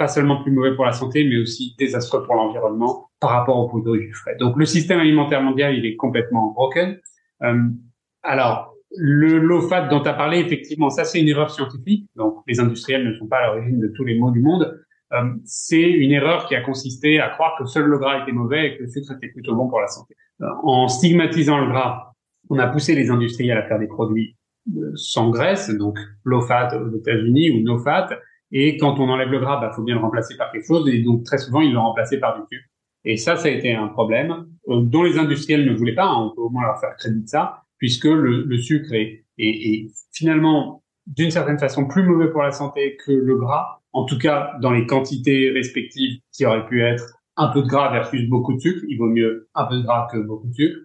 pas 0.00 0.08
seulement 0.08 0.42
plus 0.42 0.50
mauvais 0.50 0.74
pour 0.74 0.86
la 0.86 0.92
santé, 0.92 1.28
mais 1.28 1.36
aussi 1.36 1.74
désastreux 1.78 2.24
pour 2.24 2.34
l'environnement 2.34 3.10
par 3.20 3.32
rapport 3.32 3.58
aux 3.58 3.68
produits 3.68 4.10
frais. 4.12 4.34
Donc 4.40 4.56
le 4.56 4.64
système 4.64 4.98
alimentaire 4.98 5.42
mondial, 5.42 5.76
il 5.76 5.84
est 5.84 5.94
complètement 5.94 6.52
broken. 6.52 6.98
Euh, 7.42 7.68
alors, 8.22 8.74
le 8.96 9.36
low 9.36 9.60
fat 9.60 9.88
dont 9.88 10.00
tu 10.00 10.08
as 10.08 10.14
parlé, 10.14 10.38
effectivement, 10.38 10.88
ça 10.88 11.04
c'est 11.04 11.20
une 11.20 11.28
erreur 11.28 11.50
scientifique. 11.50 12.08
Donc 12.16 12.36
les 12.48 12.60
industriels 12.60 13.06
ne 13.06 13.12
sont 13.18 13.26
pas 13.26 13.40
à 13.40 13.46
l'origine 13.48 13.78
de 13.78 13.88
tous 13.94 14.04
les 14.04 14.18
maux 14.18 14.30
du 14.30 14.40
monde. 14.40 14.74
Euh, 15.12 15.34
c'est 15.44 15.90
une 15.90 16.12
erreur 16.12 16.46
qui 16.46 16.54
a 16.54 16.62
consisté 16.62 17.20
à 17.20 17.28
croire 17.28 17.56
que 17.58 17.66
seul 17.66 17.84
le 17.84 17.98
gras 17.98 18.22
était 18.22 18.32
mauvais 18.32 18.68
et 18.68 18.78
que 18.78 18.84
le 18.84 18.88
sucre 18.88 19.12
était 19.12 19.28
plutôt 19.28 19.54
bon 19.54 19.68
pour 19.68 19.82
la 19.82 19.88
santé. 19.88 20.14
Euh, 20.40 20.46
en 20.62 20.88
stigmatisant 20.88 21.58
le 21.58 21.66
gras, 21.66 22.14
on 22.48 22.58
a 22.58 22.68
poussé 22.68 22.94
les 22.94 23.10
industriels 23.10 23.58
à 23.58 23.68
faire 23.68 23.78
des 23.78 23.86
produits 23.86 24.34
sans 24.94 25.28
graisse, 25.28 25.68
donc 25.70 25.98
low 26.24 26.40
fat 26.40 26.70
aux 26.74 26.96
États-Unis 26.96 27.50
ou 27.50 27.62
no 27.62 27.78
fat, 27.78 28.08
et 28.52 28.76
quand 28.76 28.98
on 28.98 29.08
enlève 29.08 29.30
le 29.30 29.38
gras, 29.38 29.60
bah, 29.60 29.72
faut 29.74 29.82
bien 29.82 29.94
le 29.94 30.00
remplacer 30.00 30.36
par 30.36 30.50
quelque 30.50 30.66
chose. 30.66 30.88
Et 30.88 31.02
donc, 31.02 31.24
très 31.24 31.38
souvent, 31.38 31.60
ils 31.60 31.72
l'ont 31.72 31.82
remplacé 31.82 32.18
par 32.18 32.36
du 32.36 32.42
sucre. 32.50 32.68
Et 33.04 33.16
ça, 33.16 33.36
ça 33.36 33.48
a 33.48 33.50
été 33.50 33.72
un 33.72 33.88
problème 33.88 34.46
euh, 34.68 34.80
dont 34.82 35.02
les 35.02 35.18
industriels 35.18 35.64
ne 35.64 35.74
voulaient 35.74 35.94
pas. 35.94 36.06
Hein, 36.06 36.30
on 36.30 36.34
peut 36.34 36.42
au 36.42 36.50
moins 36.50 36.64
leur 36.64 36.80
faire 36.80 36.96
crédit 36.96 37.22
de 37.22 37.28
ça, 37.28 37.62
puisque 37.78 38.04
le, 38.04 38.44
le 38.44 38.58
sucre 38.58 38.92
est, 38.92 39.24
est, 39.38 39.48
est 39.48 39.90
finalement, 40.12 40.82
d'une 41.06 41.30
certaine 41.30 41.58
façon, 41.58 41.86
plus 41.86 42.02
mauvais 42.02 42.30
pour 42.30 42.42
la 42.42 42.52
santé 42.52 42.96
que 43.04 43.12
le 43.12 43.36
gras. 43.36 43.80
En 43.92 44.04
tout 44.04 44.18
cas, 44.18 44.52
dans 44.60 44.72
les 44.72 44.86
quantités 44.86 45.50
respectives 45.50 46.20
qui 46.32 46.44
auraient 46.44 46.66
pu 46.66 46.82
être 46.82 47.04
un 47.36 47.48
peu 47.48 47.62
de 47.62 47.68
gras 47.68 47.90
versus 47.90 48.28
beaucoup 48.28 48.52
de 48.52 48.60
sucre. 48.60 48.84
Il 48.88 48.98
vaut 48.98 49.08
mieux 49.08 49.48
un 49.54 49.64
peu 49.64 49.76
de 49.76 49.82
gras 49.82 50.08
que 50.12 50.18
beaucoup 50.18 50.48
de 50.48 50.52
sucre. 50.52 50.78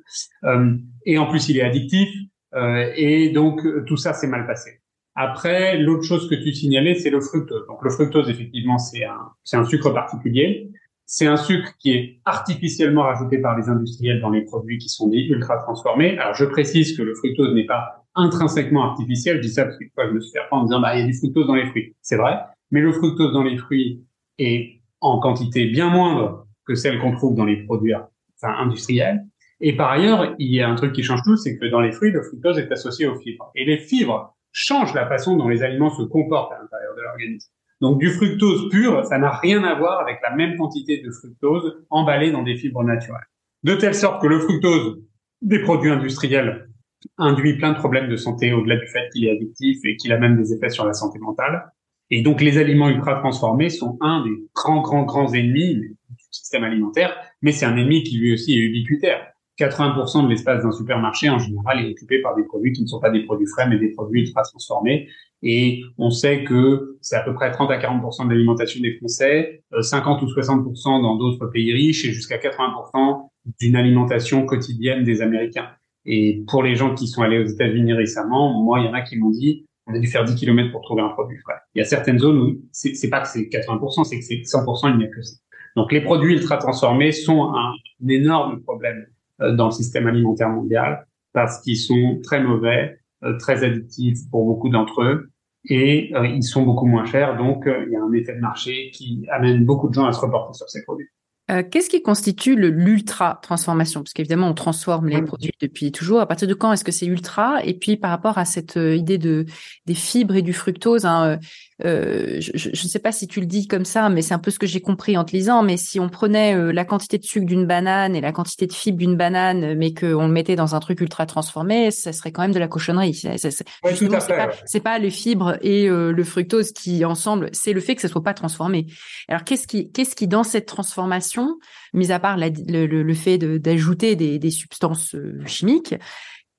Euh, 0.46 0.78
et 1.06 1.18
en 1.18 1.28
plus, 1.28 1.50
il 1.50 1.58
est 1.58 1.64
addictif. 1.64 2.10
Euh, 2.54 2.92
et 2.96 3.30
donc, 3.30 3.62
tout 3.86 3.98
ça 3.98 4.14
s'est 4.14 4.28
mal 4.28 4.48
passé. 4.48 4.80
Après, 5.16 5.78
l'autre 5.78 6.04
chose 6.04 6.30
que 6.30 6.36
tu 6.36 6.54
signalais, 6.54 6.96
c'est 6.96 7.10
le 7.10 7.22
fructose. 7.22 7.66
Donc 7.68 7.82
le 7.84 7.90
fructose, 7.90 8.30
effectivement, 8.30 8.78
c'est 8.78 9.06
un, 9.06 9.32
c'est 9.44 9.56
un 9.56 9.64
sucre 9.64 9.90
particulier. 9.92 10.70
C'est 11.06 11.28
un 11.28 11.38
sucre 11.38 11.72
qui 11.80 11.92
est 11.92 12.20
artificiellement 12.26 13.04
rajouté 13.04 13.38
par 13.38 13.58
les 13.58 13.70
industriels 13.70 14.20
dans 14.20 14.32
les 14.32 14.44
produits 14.44 14.78
qui 14.78 14.90
sont 14.90 15.08
dits 15.08 15.28
ultra 15.28 15.58
transformés. 15.58 16.18
Alors 16.18 16.34
je 16.34 16.46
précise 16.46 16.98
que 16.98 17.04
le 17.04 17.14
fructose 17.14 17.54
n'est 17.54 17.66
pas 17.66 18.04
intrinsèquement 18.16 18.84
artificiel. 18.84 19.38
Je 19.38 19.42
dis 19.42 19.54
ça 19.54 19.66
parce 19.66 19.78
que 19.78 19.86
fois 19.94 20.08
je 20.08 20.14
me 20.14 20.20
suis 20.20 20.32
fait 20.32 20.40
en 20.52 20.64
disant 20.64 20.82
bah 20.82 20.96
il 20.96 21.02
y 21.02 21.04
a 21.04 21.06
du 21.06 21.14
fructose 21.14 21.46
dans 21.46 21.56
les 21.56 21.68
fruits. 21.68 21.96
C'est 22.02 22.18
vrai, 22.18 22.40
mais 22.72 22.82
le 22.82 22.92
fructose 22.92 23.34
dans 23.34 23.44
les 23.44 23.58
fruits 23.58 24.04
est 24.40 24.82
en 25.00 25.20
quantité 25.20 25.68
bien 25.68 25.90
moindre 25.90 26.48
que 26.66 26.74
celle 26.74 27.00
qu'on 27.00 27.12
trouve 27.12 27.36
dans 27.36 27.46
les 27.46 27.64
produits 27.64 27.94
industriels. 28.42 29.26
Et 29.62 29.76
par 29.76 29.92
ailleurs, 29.92 30.36
il 30.40 30.54
y 30.54 30.62
a 30.62 30.68
un 30.68 30.76
truc 30.76 30.94
qui 30.94 31.04
change 31.04 31.22
tout, 31.24 31.38
c'est 31.38 31.58
que 31.58 31.66
dans 31.68 31.80
les 31.80 31.92
fruits, 31.92 32.12
le 32.12 32.24
fructose 32.24 32.58
est 32.58 32.72
associé 32.72 33.06
aux 33.06 33.16
fibres. 33.16 33.52
Et 33.56 33.66
les 33.66 33.78
fibres 33.78 34.35
change 34.56 34.94
la 34.94 35.06
façon 35.06 35.36
dont 35.36 35.50
les 35.50 35.64
aliments 35.64 35.90
se 35.90 36.02
comportent 36.02 36.54
à 36.54 36.60
l'intérieur 36.60 36.96
de 36.96 37.02
l'organisme. 37.02 37.52
Donc 37.82 38.00
du 38.00 38.10
fructose 38.10 38.70
pur, 38.70 39.04
ça 39.06 39.18
n'a 39.18 39.32
rien 39.32 39.66
à 39.66 39.76
voir 39.76 40.00
avec 40.00 40.20
la 40.24 40.34
même 40.34 40.56
quantité 40.56 41.02
de 41.02 41.12
fructose 41.12 41.86
emballée 41.90 42.32
dans 42.32 42.42
des 42.42 42.56
fibres 42.56 42.84
naturelles. 42.86 43.28
De 43.64 43.76
telle 43.76 43.94
sorte 43.94 44.22
que 44.22 44.28
le 44.28 44.40
fructose 44.40 45.02
des 45.42 45.60
produits 45.60 45.92
industriels 45.92 46.70
induit 47.18 47.58
plein 47.58 47.74
de 47.74 47.78
problèmes 47.78 48.08
de 48.08 48.16
santé 48.16 48.54
au-delà 48.54 48.78
du 48.78 48.88
fait 48.88 49.10
qu'il 49.12 49.26
est 49.26 49.32
addictif 49.32 49.80
et 49.84 49.98
qu'il 49.98 50.14
a 50.14 50.18
même 50.18 50.38
des 50.38 50.54
effets 50.54 50.70
sur 50.70 50.86
la 50.86 50.94
santé 50.94 51.20
mentale. 51.20 51.70
Et 52.10 52.22
donc 52.22 52.40
les 52.40 52.58
aliments 52.58 52.88
ultra 52.88 53.16
transformés 53.16 53.70
sont 53.70 53.98
un 54.00 54.24
des 54.24 54.48
grands, 54.56 54.82
grands, 54.82 55.04
grands 55.04 55.34
ennemis 55.34 55.76
du 55.76 55.96
système 56.32 56.64
alimentaire, 56.64 57.14
mais 57.42 57.52
c'est 57.52 57.66
un 57.66 57.76
ennemi 57.76 58.04
qui 58.04 58.18
lui 58.18 58.34
aussi 58.34 58.54
est 58.54 58.62
ubiquitaire. 58.62 59.35
80% 59.58 60.24
de 60.24 60.30
l'espace 60.30 60.64
d'un 60.64 60.72
supermarché, 60.72 61.30
en 61.30 61.40
général, 61.40 61.86
est 61.86 61.92
occupé 61.92 62.22
par 62.22 62.36
des 62.36 62.44
produits 62.44 62.74
qui 62.74 62.82
ne 62.82 62.88
sont 62.88 63.00
pas 63.00 63.10
des 63.10 63.24
produits 63.24 63.48
frais, 63.48 63.68
mais 63.68 63.78
des 63.78 63.92
produits 63.92 64.22
ultra 64.22 64.44
transformés. 64.44 65.08
Et 65.44 65.84
on 65.98 66.10
sait 66.10 66.44
que 66.44 66.98
c'est 67.02 67.16
à 67.16 67.22
peu 67.22 67.34
près 67.34 67.52
30 67.52 67.70
à 67.72 67.78
40% 67.78 68.26
de 68.26 68.32
l'alimentation 68.32 68.82
des 68.82 68.98
Français, 68.98 69.64
50 69.80 70.22
euh, 70.22 70.26
ou 70.26 70.30
60% 70.30 71.02
dans 71.02 71.16
d'autres 71.18 71.48
pays 71.48 71.72
riches 71.72 72.06
et 72.06 72.12
jusqu'à 72.12 72.38
80% 72.38 73.30
d'une 73.60 73.76
alimentation 73.76 74.46
quotidienne 74.46 75.04
des 75.04 75.22
Américains. 75.22 75.70
Et 76.06 76.44
pour 76.48 76.64
les 76.64 76.76
gens 76.76 76.94
qui 76.94 77.08
sont 77.08 77.22
allés 77.22 77.40
aux 77.40 77.46
États-Unis 77.46 77.94
récemment, 77.94 78.62
moi, 78.62 78.80
il 78.80 78.86
y 78.86 78.90
en 78.90 78.94
a 78.94 79.02
qui 79.02 79.18
m'ont 79.18 79.30
dit, 79.30 79.66
on 79.88 79.94
a 79.94 80.00
dû 80.00 80.08
faire 80.08 80.26
10 80.26 80.36
km 80.36 80.72
pour 80.72 80.82
trouver 80.82 81.02
un 81.02 81.10
produit 81.10 81.38
frais. 81.38 81.56
Il 81.74 81.80
y 81.80 81.82
a 81.82 81.86
certaines 81.86 82.20
zones 82.20 82.38
où 82.40 82.62
c'est 82.72 83.10
pas 83.10 83.22
que 83.22 83.28
c'est 83.28 83.44
80%, 83.44 84.04
c'est 84.04 84.18
que 84.18 84.26
c'est 84.26 84.42
100%, 84.42 84.92
il 84.92 84.98
n'y 84.98 85.06
a 85.06 85.08
que 85.08 85.22
ça. 85.22 85.38
Donc 85.76 85.92
les 85.92 86.02
produits 86.02 86.34
ultra 86.34 86.58
transformés 86.58 87.12
sont 87.12 87.54
un 87.54 87.74
énorme 88.08 88.62
problème 88.62 89.06
dans 89.40 89.66
le 89.66 89.72
système 89.72 90.08
alimentaire 90.08 90.50
mondial 90.50 91.06
parce 91.34 91.62
qu'ils 91.62 91.78
sont 91.78 92.20
très 92.24 92.42
mauvais, 92.42 93.00
euh, 93.24 93.38
très 93.38 93.64
addictifs 93.64 94.20
pour 94.32 94.46
beaucoup 94.46 94.70
d'entre 94.70 95.04
eux 95.04 95.32
et 95.66 96.12
euh, 96.16 96.26
ils 96.28 96.44
sont 96.44 96.64
beaucoup 96.64 96.86
moins 96.86 97.06
chers. 97.06 97.38
Donc 97.38 97.66
il 97.68 97.92
y 97.92 97.96
a 97.96 98.02
un 98.02 98.12
effet 98.14 98.36
de 98.36 98.40
marché 98.40 98.92
qui 98.94 99.26
amène 99.32 99.66
beaucoup 99.66 99.90
de 99.90 99.94
gens 99.94 100.06
à 100.06 100.14
se 100.14 100.20
reporter 100.20 100.54
sur 100.54 100.70
ces 100.70 100.84
produits. 100.84 101.10
Euh, 101.52 101.62
qu'est-ce 101.62 101.92
qui 101.92 102.02
constitue 102.02 102.56
l'ultra 102.56 103.40
transformation 103.44 104.02
Parce 104.02 104.14
qu'évidemment, 104.14 104.50
on 104.50 104.56
transforme 104.56 105.10
les 105.10 105.22
produits 105.22 105.52
depuis 105.62 105.92
toujours. 105.92 106.20
À 106.20 106.26
partir 106.26 106.48
de 106.48 106.56
quand 106.56 106.74
est-ce 106.74 106.84
que 106.84 106.92
c'est 106.92 107.06
ultra? 107.06 107.64
Et 107.64 107.76
puis 107.76 107.98
par 107.98 108.10
rapport 108.10 108.40
à 108.40 108.46
cette 108.46 108.78
euh, 108.78 108.96
idée 108.96 109.20
de 109.20 109.46
des 109.86 109.94
fibres 109.94 110.36
et 110.36 110.42
du 110.42 110.54
fructose, 110.54 111.06
hein, 111.06 111.38
euh, 111.84 112.40
je 112.40 112.70
ne 112.70 112.90
sais 112.90 113.00
pas 113.00 113.12
si 113.12 113.28
tu 113.28 113.40
le 113.40 113.46
dis 113.46 113.68
comme 113.68 113.84
ça, 113.84 114.08
mais 114.10 114.22
c'est 114.22 114.34
un 114.34 114.40
peu 114.40 114.52
ce 114.52 114.60
que 114.60 114.68
j'ai 114.68 114.82
compris 114.82 115.18
en 115.18 115.26
te 115.26 115.36
lisant. 115.36 115.64
Mais 115.64 115.78
si 115.78 116.00
on 116.00 116.10
prenait 116.10 116.72
la 116.72 116.86
quantité 116.86 117.18
de 117.18 117.24
sucre 117.24 117.46
d'une 117.46 117.66
banane 117.66 118.16
et 118.16 118.22
la 118.22 118.32
quantité 118.32 118.68
de 118.68 118.74
fibres 118.74 118.98
d'une 118.98 119.16
banane, 119.16 119.76
mais 119.76 119.94
qu'on 119.94 120.28
le 120.28 120.34
mettait 120.34 120.56
dans 120.56 120.76
un 120.76 120.80
truc 120.80 121.02
ultra 121.02 121.26
transformé, 121.26 121.92
ça 121.92 122.14
serait 122.14 122.32
quand 122.32 122.44
même 122.44 122.54
de 122.54 122.60
la 122.60 122.68
cochonnerie. 122.68 123.14
C'est 123.14 124.80
pas, 124.80 124.92
pas, 124.92 125.00
les 125.00 125.10
fibres 125.10 125.58
et 125.62 125.88
le 125.88 126.24
fructose 126.24 126.72
qui 126.72 127.04
ensemble, 127.04 127.50
c'est 127.52 127.74
le 127.74 127.82
fait 127.82 127.96
que 127.96 128.02
ça 128.02 128.08
soit 128.08 128.24
pas 128.24 128.34
transformé. 128.34 128.88
Alors 129.28 129.44
qu'est-ce 129.44 129.68
qui, 129.68 129.92
qu'est-ce 129.92 130.16
qui 130.16 130.28
dans 130.28 130.44
cette 130.44 130.66
transformation 130.66 131.58
mis 131.96 132.12
à 132.12 132.20
part 132.20 132.38
le, 132.38 133.14
fait 133.14 133.38
d'ajouter 133.38 134.16
des, 134.16 134.52
substances 134.52 135.16
euh, 135.16 135.42
chimiques, 135.46 135.96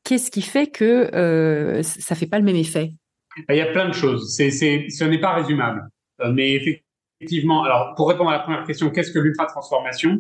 qu'est-ce 0.05 0.31
qui 0.31 0.43
fait 0.43 0.67
que 0.67 1.15
euh, 1.15 1.83
ça 1.83 2.15
fait 2.15 2.27
pas 2.27 2.39
le 2.39 2.45
même 2.45 2.57
effet? 2.57 2.95
Il 3.49 3.57
y 3.57 3.61
a 3.61 3.67
plein 3.67 3.89
de 3.89 3.95
choses. 3.95 4.35
C'est, 4.35 4.51
ce 4.51 5.05
n'est 5.05 5.21
pas 5.21 5.35
résumable. 5.35 5.89
Euh, 6.21 6.33
mais 6.33 6.55
effectivement, 6.55 7.65
alors 7.65 7.95
pour 7.97 8.09
répondre 8.09 8.31
à 8.31 8.35
la 8.35 8.39
première 8.41 8.65
question, 8.65 8.91
qu'est-ce 8.91 9.13
que 9.13 9.19
l'ultra 9.19 9.47
transformation 9.47 10.19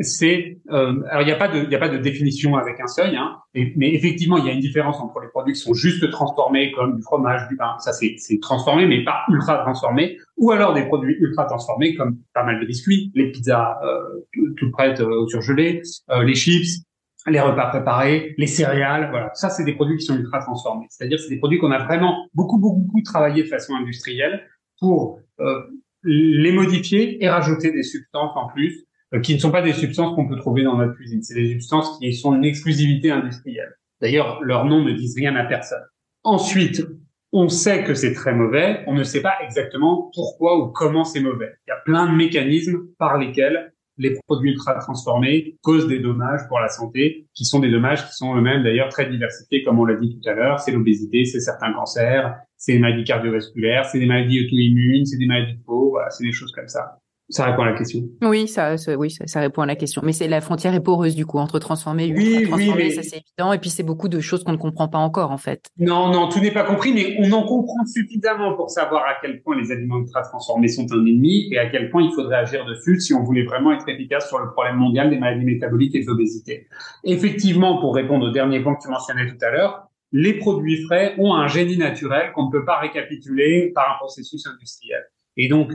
c'est 0.00 0.58
euh, 0.70 1.02
alors 1.08 1.22
il 1.22 1.26
n'y 1.26 1.32
a 1.32 1.36
pas 1.36 1.48
de 1.48 1.62
il 1.62 1.70
y 1.70 1.74
a 1.74 1.78
pas 1.78 1.88
de 1.88 1.96
définition 1.96 2.56
avec 2.56 2.80
un 2.80 2.86
seuil 2.86 3.16
hein, 3.16 3.38
mais 3.54 3.94
effectivement 3.94 4.36
il 4.36 4.44
y 4.44 4.50
a 4.50 4.52
une 4.52 4.60
différence 4.60 5.00
entre 5.00 5.20
les 5.20 5.28
produits 5.28 5.54
qui 5.54 5.60
sont 5.60 5.74
juste 5.74 6.10
transformés 6.10 6.72
comme 6.72 6.96
du 6.96 7.02
fromage 7.02 7.48
du 7.48 7.56
pain. 7.56 7.76
Ça 7.78 7.92
c'est 7.92 8.14
c'est 8.18 8.38
transformé 8.40 8.86
mais 8.86 9.04
pas 9.04 9.24
ultra 9.30 9.58
transformé 9.58 10.18
ou 10.36 10.50
alors 10.50 10.74
des 10.74 10.84
produits 10.84 11.16
ultra 11.18 11.46
transformés 11.46 11.94
comme 11.94 12.18
pas 12.34 12.44
mal 12.44 12.60
de 12.60 12.66
biscuits 12.66 13.10
les 13.14 13.30
pizzas 13.30 13.78
euh, 13.84 14.26
toutes 14.56 14.72
prêtes 14.72 15.00
euh, 15.00 15.26
surgelées 15.28 15.82
euh, 16.10 16.24
les 16.24 16.34
chips 16.34 16.82
les 17.26 17.40
repas 17.40 17.66
préparés 17.66 18.34
les 18.38 18.46
céréales 18.46 19.10
voilà 19.10 19.30
ça 19.34 19.50
c'est 19.50 19.64
des 19.64 19.74
produits 19.74 19.96
qui 19.96 20.04
sont 20.04 20.16
ultra 20.16 20.40
transformés 20.40 20.86
c'est-à-dire 20.90 21.18
c'est 21.18 21.30
des 21.30 21.38
produits 21.38 21.58
qu'on 21.58 21.72
a 21.72 21.84
vraiment 21.84 22.26
beaucoup 22.34 22.58
beaucoup 22.58 22.80
beaucoup 22.80 23.02
travaillé 23.02 23.42
de 23.42 23.48
façon 23.48 23.74
industrielle 23.74 24.46
pour 24.78 25.20
euh, 25.40 25.60
les 26.02 26.52
modifier 26.52 27.22
et 27.22 27.28
rajouter 27.28 27.72
des 27.72 27.82
substances 27.82 28.32
en 28.36 28.48
plus 28.48 28.86
euh, 29.14 29.20
qui 29.20 29.34
ne 29.34 29.38
sont 29.38 29.50
pas 29.50 29.62
des 29.62 29.72
substances 29.72 30.14
qu'on 30.14 30.28
peut 30.28 30.36
trouver 30.36 30.62
dans 30.62 30.76
notre 30.76 30.94
cuisine. 30.94 31.22
C'est 31.22 31.34
des 31.34 31.52
substances 31.52 31.98
qui 31.98 32.12
sont 32.14 32.34
une 32.34 32.44
exclusivité 32.44 33.10
industrielle. 33.10 33.74
D'ailleurs, 34.00 34.40
leurs 34.42 34.64
noms 34.64 34.84
ne 34.84 34.92
disent 34.92 35.16
rien 35.16 35.36
à 35.36 35.44
personne. 35.44 35.82
Ensuite, 36.24 36.84
on 37.32 37.48
sait 37.48 37.84
que 37.84 37.94
c'est 37.94 38.12
très 38.12 38.34
mauvais, 38.34 38.82
on 38.86 38.94
ne 38.94 39.04
sait 39.04 39.22
pas 39.22 39.36
exactement 39.44 40.10
pourquoi 40.14 40.58
ou 40.58 40.68
comment 40.68 41.04
c'est 41.04 41.20
mauvais. 41.20 41.52
Il 41.66 41.70
y 41.70 41.72
a 41.72 41.80
plein 41.84 42.10
de 42.10 42.16
mécanismes 42.16 42.86
par 42.98 43.18
lesquels 43.18 43.72
les 43.98 44.16
produits 44.26 44.50
ultra 44.50 44.74
transformés 44.74 45.56
causent 45.62 45.88
des 45.88 45.98
dommages 45.98 46.46
pour 46.48 46.60
la 46.60 46.68
santé, 46.68 47.26
qui 47.34 47.44
sont 47.44 47.60
des 47.60 47.70
dommages 47.70 48.06
qui 48.06 48.12
sont 48.12 48.36
eux-mêmes 48.36 48.62
d'ailleurs 48.62 48.88
très 48.88 49.08
diversifiés, 49.08 49.62
comme 49.62 49.78
on 49.78 49.84
l'a 49.84 49.96
dit 49.96 50.18
tout 50.18 50.28
à 50.28 50.34
l'heure. 50.34 50.60
C'est 50.60 50.72
l'obésité, 50.72 51.24
c'est 51.24 51.40
certains 51.40 51.72
cancers, 51.72 52.36
c'est 52.56 52.72
les 52.72 52.78
maladies 52.78 53.04
cardiovasculaires, 53.04 53.84
c'est 53.86 53.98
des 53.98 54.06
maladies 54.06 54.44
auto-immunes, 54.44 55.06
c'est 55.06 55.18
des 55.18 55.26
maladies 55.26 55.54
de 55.54 55.64
peau, 55.64 55.90
voilà, 55.90 56.10
c'est 56.10 56.24
des 56.24 56.32
choses 56.32 56.52
comme 56.52 56.68
ça. 56.68 56.98
Ça 57.28 57.44
répond 57.44 57.62
à 57.62 57.66
la 57.66 57.76
question. 57.76 58.00
Oui, 58.22 58.46
ça, 58.46 58.76
oui, 58.96 59.10
ça, 59.10 59.40
répond 59.40 59.62
à 59.62 59.66
la 59.66 59.74
question. 59.74 60.00
Mais 60.04 60.12
c'est 60.12 60.28
la 60.28 60.40
frontière 60.40 60.74
est 60.74 60.80
poreuse 60.80 61.16
du 61.16 61.26
coup 61.26 61.38
entre 61.38 61.58
transformé 61.58 62.04
et 62.04 62.08
ultra 62.08 62.56
transformé, 62.56 62.90
ça 62.90 63.02
c'est 63.02 63.16
évident. 63.16 63.52
Et 63.52 63.58
puis 63.58 63.70
c'est 63.70 63.82
beaucoup 63.82 64.08
de 64.08 64.20
choses 64.20 64.44
qu'on 64.44 64.52
ne 64.52 64.56
comprend 64.56 64.86
pas 64.86 64.98
encore 64.98 65.32
en 65.32 65.36
fait. 65.38 65.66
Non, 65.78 66.12
non, 66.12 66.28
tout 66.28 66.38
n'est 66.38 66.52
pas 66.52 66.62
compris, 66.62 66.92
mais 66.92 67.16
on 67.18 67.32
en 67.32 67.42
comprend 67.42 67.84
suffisamment 67.84 68.54
pour 68.54 68.70
savoir 68.70 69.02
à 69.04 69.14
quel 69.20 69.42
point 69.42 69.60
les 69.60 69.72
aliments 69.72 69.98
ultra 69.98 70.22
transformés 70.22 70.68
sont 70.68 70.86
un 70.92 71.04
ennemi 71.04 71.48
et 71.50 71.58
à 71.58 71.68
quel 71.68 71.90
point 71.90 72.02
il 72.02 72.12
faudrait 72.12 72.36
agir 72.36 72.64
dessus 72.64 73.00
si 73.00 73.12
on 73.12 73.24
voulait 73.24 73.44
vraiment 73.44 73.72
être 73.72 73.88
efficace 73.88 74.28
sur 74.28 74.38
le 74.38 74.52
problème 74.52 74.76
mondial 74.76 75.10
des 75.10 75.18
maladies 75.18 75.44
métaboliques 75.44 75.96
et 75.96 76.02
de 76.02 76.06
l'obésité. 76.06 76.68
Effectivement, 77.02 77.80
pour 77.80 77.94
répondre 77.94 78.26
au 78.26 78.30
dernier 78.30 78.60
point 78.60 78.76
que 78.76 78.82
tu 78.82 78.88
mentionnais 78.88 79.26
tout 79.26 79.44
à 79.44 79.50
l'heure, 79.50 79.88
les 80.12 80.34
produits 80.34 80.82
frais 80.84 81.14
ont 81.18 81.34
un 81.34 81.48
génie 81.48 81.76
naturel 81.76 82.30
qu'on 82.32 82.46
ne 82.46 82.50
peut 82.52 82.64
pas 82.64 82.78
récapituler 82.78 83.72
par 83.74 83.94
un 83.94 83.98
processus 83.98 84.46
industriel. 84.46 85.02
Et 85.36 85.48
donc, 85.48 85.72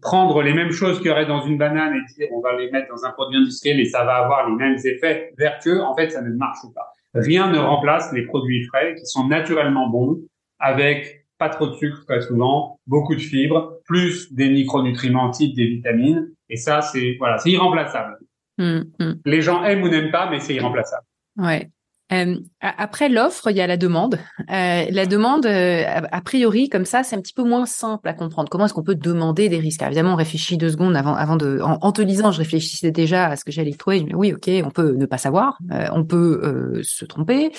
prendre 0.00 0.42
les 0.42 0.54
mêmes 0.54 0.72
choses 0.72 0.98
qu'il 0.98 1.08
y 1.08 1.10
aurait 1.10 1.26
dans 1.26 1.42
une 1.42 1.58
banane 1.58 1.94
et 1.94 2.14
dire 2.14 2.28
on 2.32 2.40
va 2.40 2.56
les 2.56 2.70
mettre 2.70 2.88
dans 2.88 3.04
un 3.04 3.10
produit 3.10 3.38
industriel 3.38 3.80
et 3.80 3.84
ça 3.84 4.04
va 4.04 4.16
avoir 4.16 4.48
les 4.48 4.56
mêmes 4.56 4.78
effets 4.84 5.32
vertueux, 5.36 5.82
en 5.82 5.94
fait, 5.94 6.10
ça 6.10 6.22
ne 6.22 6.30
marche 6.30 6.60
pas. 6.74 6.92
Rien 7.14 7.50
ne 7.50 7.58
remplace 7.58 8.12
les 8.12 8.22
produits 8.22 8.64
frais 8.64 8.94
qui 8.94 9.04
sont 9.04 9.28
naturellement 9.28 9.88
bons 9.88 10.20
avec 10.58 11.26
pas 11.38 11.48
trop 11.48 11.66
de 11.66 11.74
sucre 11.74 12.04
très 12.06 12.22
souvent, 12.22 12.78
beaucoup 12.86 13.14
de 13.14 13.20
fibres, 13.20 13.80
plus 13.84 14.32
des 14.32 14.48
micronutriments 14.48 15.30
type 15.30 15.54
des 15.54 15.66
vitamines. 15.66 16.28
Et 16.48 16.56
ça, 16.56 16.80
c'est 16.80 17.16
voilà, 17.18 17.38
c'est 17.38 17.50
irremplaçable. 17.50 18.16
Mmh, 18.58 18.80
mmh. 18.98 19.12
Les 19.24 19.42
gens 19.42 19.64
aiment 19.64 19.82
ou 19.82 19.88
n'aiment 19.88 20.12
pas, 20.12 20.30
mais 20.30 20.40
c'est 20.40 20.54
irremplaçable. 20.54 21.04
Ouais. 21.36 21.68
Euh, 22.12 22.36
après 22.60 23.08
l'offre, 23.08 23.50
il 23.50 23.56
y 23.56 23.60
a 23.60 23.66
la 23.66 23.76
demande. 23.76 24.18
Euh, 24.50 24.84
la 24.90 25.06
demande, 25.06 25.46
euh, 25.46 25.84
a 25.86 26.20
priori, 26.20 26.68
comme 26.68 26.84
ça, 26.84 27.02
c'est 27.02 27.16
un 27.16 27.20
petit 27.20 27.32
peu 27.32 27.44
moins 27.44 27.66
simple 27.66 28.08
à 28.08 28.12
comprendre. 28.12 28.48
Comment 28.50 28.66
est-ce 28.66 28.74
qu'on 28.74 28.82
peut 28.82 28.94
demander 28.94 29.48
des 29.48 29.58
risques? 29.58 29.82
Évidemment, 29.82 30.12
on 30.12 30.16
réfléchit 30.16 30.56
deux 30.58 30.70
secondes 30.70 30.96
avant, 30.96 31.14
avant 31.14 31.36
de. 31.36 31.60
En, 31.62 31.92
te 31.92 32.02
lisant, 32.02 32.32
je 32.32 32.38
réfléchissais 32.38 32.90
déjà 32.90 33.28
à 33.28 33.36
ce 33.36 33.44
que 33.44 33.52
j'allais 33.52 33.72
trouver. 33.72 34.04
Mais 34.04 34.14
oui, 34.14 34.32
ok, 34.32 34.50
on 34.64 34.70
peut 34.70 34.92
ne 34.92 35.06
pas 35.06 35.18
savoir, 35.18 35.58
on 35.92 36.04
peut 36.04 36.80
se 36.82 37.04
tromper, 37.04 37.52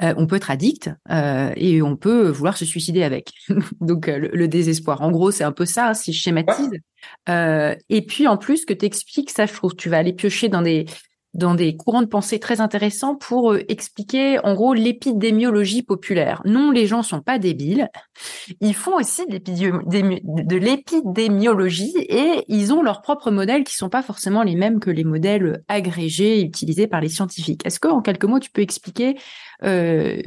on 0.00 0.26
peut 0.26 0.36
être 0.36 0.50
addict 0.50 0.90
et 1.56 1.82
on 1.82 1.96
peut 1.96 2.28
vouloir 2.28 2.56
se 2.56 2.64
suicider 2.64 3.02
avec. 3.02 3.32
Donc 3.80 4.06
le, 4.06 4.48
désespoir. 4.48 5.02
En 5.02 5.10
gros, 5.10 5.30
c'est 5.30 5.44
un 5.44 5.52
peu 5.52 5.66
ça, 5.66 5.94
si 5.94 6.12
je 6.12 6.20
schématise. 6.20 6.70
et 7.28 8.06
puis 8.06 8.26
en 8.26 8.36
plus 8.36 8.64
que 8.64 8.72
tu 8.72 8.86
expliques, 8.86 9.30
ça, 9.30 9.46
je 9.46 9.52
trouve, 9.52 9.74
tu 9.74 9.88
vas 9.88 9.98
aller 9.98 10.12
piocher 10.12 10.48
dans 10.48 10.62
des 10.62 10.86
dans 11.36 11.54
des 11.54 11.76
courants 11.76 12.02
de 12.02 12.06
pensée 12.06 12.38
très 12.38 12.60
intéressants 12.60 13.14
pour 13.14 13.52
euh, 13.52 13.62
expliquer 13.68 14.38
en 14.44 14.54
gros 14.54 14.74
l'épidémiologie 14.74 15.82
populaire. 15.82 16.42
Non, 16.44 16.70
les 16.70 16.86
gens 16.86 17.02
sont 17.02 17.20
pas 17.20 17.38
débiles. 17.38 17.88
Ils 18.60 18.74
font 18.74 18.96
aussi 18.96 19.26
de 19.26 20.56
l'épidémiologie 20.56 21.94
et 21.98 22.44
ils 22.48 22.72
ont 22.72 22.82
leurs 22.82 23.02
propres 23.02 23.30
modèles 23.30 23.64
qui 23.64 23.74
sont 23.74 23.88
pas 23.88 24.02
forcément 24.02 24.42
les 24.42 24.56
mêmes 24.56 24.80
que 24.80 24.90
les 24.90 25.04
modèles 25.04 25.62
agrégés 25.68 26.40
utilisés 26.40 26.86
par 26.86 27.00
les 27.00 27.08
scientifiques. 27.08 27.64
Est-ce 27.66 27.80
que 27.80 27.88
en 27.88 28.00
quelques 28.00 28.24
mots 28.24 28.40
tu 28.40 28.50
peux 28.50 28.62
expliquer 28.62 29.16
euh, 29.64 30.20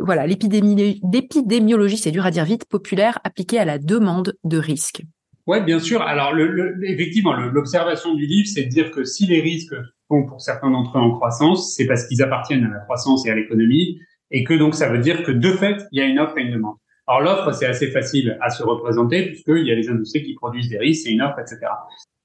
voilà 0.00 0.26
l'épidémiologie, 0.26 1.98
c'est 1.98 2.10
dur 2.10 2.26
à 2.26 2.30
dire 2.30 2.44
vite, 2.44 2.64
populaire 2.66 3.18
appliquée 3.24 3.58
à 3.58 3.64
la 3.64 3.78
demande 3.78 4.36
de 4.44 4.58
risque? 4.58 5.02
Ouais, 5.46 5.62
bien 5.62 5.78
sûr. 5.78 6.02
Alors, 6.02 6.32
le, 6.32 6.76
effectivement, 6.84 7.32
l'observation 7.34 8.14
du 8.14 8.26
livre, 8.26 8.48
c'est 8.52 8.64
de 8.64 8.68
dire 8.68 8.90
que 8.90 9.04
si 9.04 9.26
les 9.26 9.40
risques 9.40 9.74
pour 10.08 10.40
certains 10.40 10.70
d'entre 10.70 10.98
eux 10.98 11.00
en 11.00 11.12
croissance, 11.12 11.74
c'est 11.74 11.86
parce 11.86 12.06
qu'ils 12.06 12.22
appartiennent 12.22 12.64
à 12.64 12.70
la 12.70 12.80
croissance 12.80 13.26
et 13.26 13.30
à 13.30 13.34
l'économie, 13.34 14.00
et 14.30 14.44
que 14.44 14.54
donc 14.54 14.74
ça 14.74 14.88
veut 14.88 14.98
dire 14.98 15.22
que 15.22 15.32
de 15.32 15.50
fait, 15.50 15.84
il 15.92 16.00
y 16.00 16.02
a 16.02 16.06
une 16.06 16.18
offre 16.18 16.38
et 16.38 16.42
une 16.42 16.52
demande. 16.52 16.76
Alors 17.08 17.20
l'offre, 17.20 17.52
c'est 17.52 17.66
assez 17.66 17.88
facile 17.92 18.36
à 18.40 18.50
se 18.50 18.64
représenter 18.64 19.26
puisqu'il 19.26 19.64
y 19.64 19.70
a 19.70 19.76
les 19.76 19.88
industries 19.88 20.24
qui 20.24 20.34
produisent 20.34 20.68
des 20.68 20.78
risques, 20.78 21.06
et 21.06 21.12
une 21.12 21.22
offre, 21.22 21.38
etc. 21.38 21.58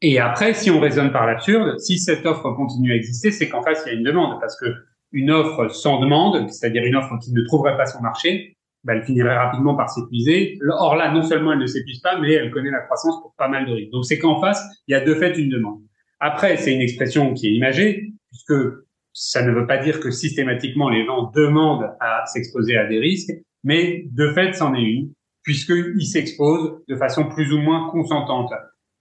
Et 0.02 0.20
après, 0.20 0.56
si 0.56 0.72
on 0.72 0.80
raisonne 0.80 1.12
par 1.12 1.28
l'absurde, 1.28 1.78
si 1.78 2.00
cette 2.00 2.26
offre 2.26 2.52
continue 2.54 2.92
à 2.92 2.96
exister, 2.96 3.32
c'est 3.32 3.50
qu'en 3.50 3.62
face, 3.62 3.84
il 3.86 3.90
y 3.90 3.96
a 3.96 3.98
une 3.98 4.04
demande, 4.04 4.40
parce 4.40 4.60
que 4.60 4.66
une 5.12 5.30
offre 5.30 5.68
sans 5.70 6.00
demande, 6.00 6.50
c'est-à-dire 6.50 6.84
une 6.84 6.96
offre 6.96 7.18
qui 7.24 7.34
ne 7.34 7.42
trouverait 7.44 7.78
pas 7.78 7.86
son 7.86 8.02
marché, 8.02 8.58
bah, 8.84 8.94
elle 8.96 9.04
finirait 9.04 9.38
rapidement 9.38 9.76
par 9.76 9.90
s'épuiser. 9.90 10.58
Or 10.70 10.96
là, 10.96 11.12
non 11.12 11.24
seulement 11.24 11.54
elle 11.54 11.60
ne 11.60 11.68
s'épuise 11.68 12.00
pas, 12.00 12.20
mais 12.20 12.34
elle 12.34 12.52
connaît 12.52 12.72
la 12.72 12.82
croissance 12.82 13.22
pour 13.22 13.34
pas 13.38 13.48
mal 13.48 13.66
de 13.66 13.74
risques. 13.74 13.92
Donc 13.92 14.06
c'est 14.06 14.20
qu'en 14.20 14.40
face, 14.42 14.64
il 14.88 14.92
y 14.92 14.96
a 14.96 15.02
de 15.02 15.14
fait 15.14 15.38
une 15.38 15.50
demande. 15.50 15.82
Après, 16.20 16.58
c'est 16.58 16.74
une 16.74 16.82
expression 16.82 17.34
qui 17.34 17.48
est 17.48 17.54
imagée, 17.54 18.14
puisque 18.30 18.54
ça 19.14 19.44
ne 19.46 19.52
veut 19.52 19.68
pas 19.68 19.78
dire 19.78 20.00
que 20.00 20.12
systématiquement 20.12 20.90
les 20.90 21.06
gens 21.06 21.32
demandent 21.36 21.90
à 22.00 22.26
s'exposer 22.26 22.78
à 22.78 22.88
des 22.88 23.00
risques, 23.00 23.32
mais 23.64 24.06
de 24.12 24.30
fait, 24.30 24.54
c'en 24.54 24.74
est 24.74 24.82
une, 24.82 25.14
puisqu'ils 25.44 26.06
s'exposent 26.06 26.84
de 26.88 26.96
façon 26.96 27.28
plus 27.28 27.52
ou 27.54 27.60
moins 27.60 27.90
consentante. 27.90 28.52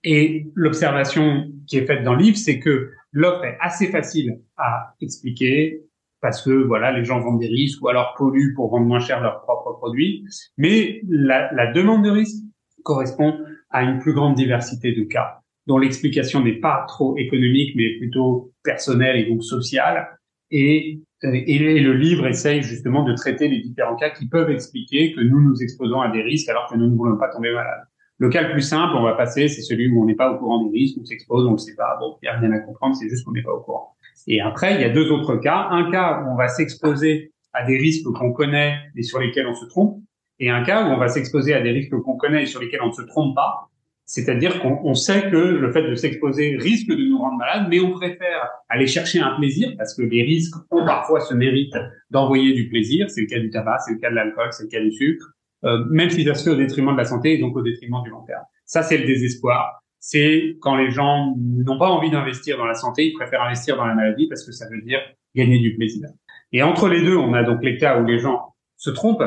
Et 0.02 0.46
l'observation 0.54 1.48
qui 1.66 1.78
est 1.78 1.86
faite 1.86 2.02
dans 2.02 2.14
le 2.14 2.22
livre, 2.22 2.36
c'est 2.36 2.58
que 2.58 2.90
l'offre 3.12 3.44
est 3.44 3.58
assez 3.60 3.88
facile 3.88 4.40
à 4.56 4.94
expliquer, 5.00 5.82
parce 6.20 6.42
que 6.42 6.50
voilà, 6.50 6.92
les 6.92 7.04
gens 7.04 7.20
vendent 7.20 7.40
des 7.40 7.48
risques 7.48 7.82
ou 7.82 7.88
alors 7.88 8.14
polluent 8.16 8.54
pour 8.54 8.70
vendre 8.70 8.86
moins 8.86 9.00
cher 9.00 9.20
leurs 9.20 9.40
propres 9.40 9.72
produits. 9.78 10.24
Mais 10.58 11.00
la, 11.08 11.52
la 11.52 11.72
demande 11.72 12.04
de 12.04 12.10
risque 12.10 12.44
correspond 12.82 13.38
à 13.70 13.82
une 13.82 13.98
plus 13.98 14.12
grande 14.12 14.34
diversité 14.34 14.92
de 14.92 15.04
cas 15.04 15.40
dont 15.66 15.78
l'explication 15.78 16.42
n'est 16.42 16.58
pas 16.58 16.84
trop 16.88 17.16
économique 17.16 17.74
mais 17.76 17.96
plutôt 17.98 18.52
personnelle 18.64 19.16
et 19.16 19.28
donc 19.28 19.44
sociale. 19.44 20.08
Et, 20.50 21.00
euh, 21.22 21.30
et, 21.32 21.78
le 21.78 21.92
livre 21.92 22.26
essaye 22.26 22.62
justement 22.62 23.04
de 23.04 23.14
traiter 23.14 23.46
les 23.46 23.60
différents 23.60 23.94
cas 23.94 24.10
qui 24.10 24.26
peuvent 24.26 24.50
expliquer 24.50 25.12
que 25.12 25.20
nous 25.20 25.40
nous 25.40 25.62
exposons 25.62 26.00
à 26.00 26.10
des 26.10 26.22
risques 26.22 26.48
alors 26.48 26.68
que 26.68 26.76
nous 26.76 26.88
ne 26.88 26.96
voulons 26.96 27.16
pas 27.16 27.28
tomber 27.28 27.52
malade. 27.52 27.84
Le 28.18 28.28
cas 28.28 28.42
le 28.42 28.50
plus 28.50 28.62
simple, 28.62 28.96
on 28.96 29.02
va 29.04 29.14
passer, 29.14 29.48
c'est 29.48 29.62
celui 29.62 29.88
où 29.88 30.02
on 30.02 30.06
n'est 30.06 30.16
pas 30.16 30.32
au 30.32 30.38
courant 30.38 30.64
des 30.64 30.76
risques, 30.76 30.98
on 31.00 31.04
s'expose, 31.04 31.46
on 31.46 31.52
ne 31.52 31.56
sait 31.56 31.76
pas. 31.76 31.96
Bon, 32.00 32.16
il 32.20 32.26
n'y 32.26 32.28
a 32.30 32.38
rien 32.38 32.50
à 32.50 32.58
comprendre, 32.58 32.96
c'est 32.96 33.08
juste 33.08 33.24
qu'on 33.24 33.32
n'est 33.32 33.42
pas 33.42 33.52
au 33.52 33.60
courant. 33.60 33.94
Et 34.26 34.40
après, 34.40 34.74
il 34.74 34.80
y 34.80 34.84
a 34.84 34.90
deux 34.90 35.10
autres 35.10 35.36
cas. 35.36 35.68
Un 35.70 35.90
cas 35.90 36.22
où 36.22 36.32
on 36.32 36.36
va 36.36 36.48
s'exposer 36.48 37.32
à 37.52 37.64
des 37.64 37.78
risques 37.78 38.06
qu'on 38.12 38.32
connaît 38.32 38.78
et 38.96 39.02
sur 39.02 39.18
lesquels 39.18 39.46
on 39.46 39.54
se 39.54 39.64
trompe, 39.66 40.00
et 40.38 40.50
un 40.50 40.62
cas 40.62 40.84
où 40.84 40.88
on 40.88 40.96
va 40.96 41.08
s'exposer 41.08 41.52
à 41.54 41.60
des 41.60 41.70
risques 41.70 41.96
qu'on 41.98 42.16
connaît 42.16 42.44
et 42.44 42.46
sur 42.46 42.60
lesquels 42.60 42.82
on 42.82 42.88
ne 42.88 42.92
se 42.92 43.02
trompe 43.02 43.34
pas. 43.34 43.70
C'est-à-dire 44.06 44.60
qu'on 44.60 44.94
sait 44.94 45.30
que 45.30 45.36
le 45.36 45.72
fait 45.72 45.88
de 45.88 45.94
s'exposer 45.94 46.56
risque 46.56 46.88
de 46.88 46.96
nous 46.96 47.18
rendre 47.18 47.38
malades, 47.38 47.68
mais 47.70 47.78
on 47.78 47.92
préfère 47.92 48.48
aller 48.68 48.88
chercher 48.88 49.20
un 49.20 49.36
plaisir 49.36 49.72
parce 49.78 49.94
que 49.94 50.02
les 50.02 50.22
risques 50.24 50.56
ont 50.72 50.84
parfois 50.84 51.20
ce 51.20 51.32
mérite 51.32 51.74
d'envoyer 52.10 52.52
du 52.54 52.68
plaisir. 52.68 53.08
C'est 53.08 53.20
le 53.20 53.28
cas 53.28 53.38
du 53.38 53.50
tabac, 53.50 53.78
c'est 53.86 53.92
le 53.92 53.98
cas 53.98 54.10
de 54.10 54.16
l'alcool, 54.16 54.48
c'est 54.50 54.64
le 54.64 54.68
cas 54.68 54.80
du 54.80 54.90
sucre, 54.90 55.24
euh, 55.64 55.84
même 55.90 56.10
si 56.10 56.24
ça 56.24 56.34
se 56.34 56.42
fait 56.42 56.50
au 56.50 56.56
détriment 56.56 56.92
de 56.92 56.98
la 56.98 57.04
santé 57.04 57.34
et 57.34 57.38
donc 57.38 57.56
au 57.56 57.62
détriment 57.62 58.02
du 58.02 58.10
long 58.10 58.22
terme. 58.22 58.42
Ça, 58.64 58.82
c'est 58.82 58.98
le 58.98 59.06
désespoir 59.06 59.80
c'est 60.00 60.56
quand 60.60 60.76
les 60.76 60.90
gens 60.90 61.36
n'ont 61.38 61.78
pas 61.78 61.88
envie 61.88 62.10
d'investir 62.10 62.56
dans 62.56 62.64
la 62.64 62.74
santé, 62.74 63.06
ils 63.06 63.12
préfèrent 63.12 63.42
investir 63.42 63.76
dans 63.76 63.84
la 63.84 63.94
maladie 63.94 64.26
parce 64.28 64.44
que 64.44 64.52
ça 64.52 64.66
veut 64.68 64.80
dire 64.80 65.00
gagner 65.36 65.58
du 65.58 65.76
plaisir. 65.76 66.08
Et 66.52 66.62
entre 66.62 66.88
les 66.88 67.02
deux, 67.02 67.16
on 67.16 67.34
a 67.34 67.44
donc 67.44 67.62
les 67.62 67.76
cas 67.76 68.00
où 68.00 68.06
les 68.06 68.18
gens 68.18 68.54
se 68.76 68.90
trompent, 68.90 69.22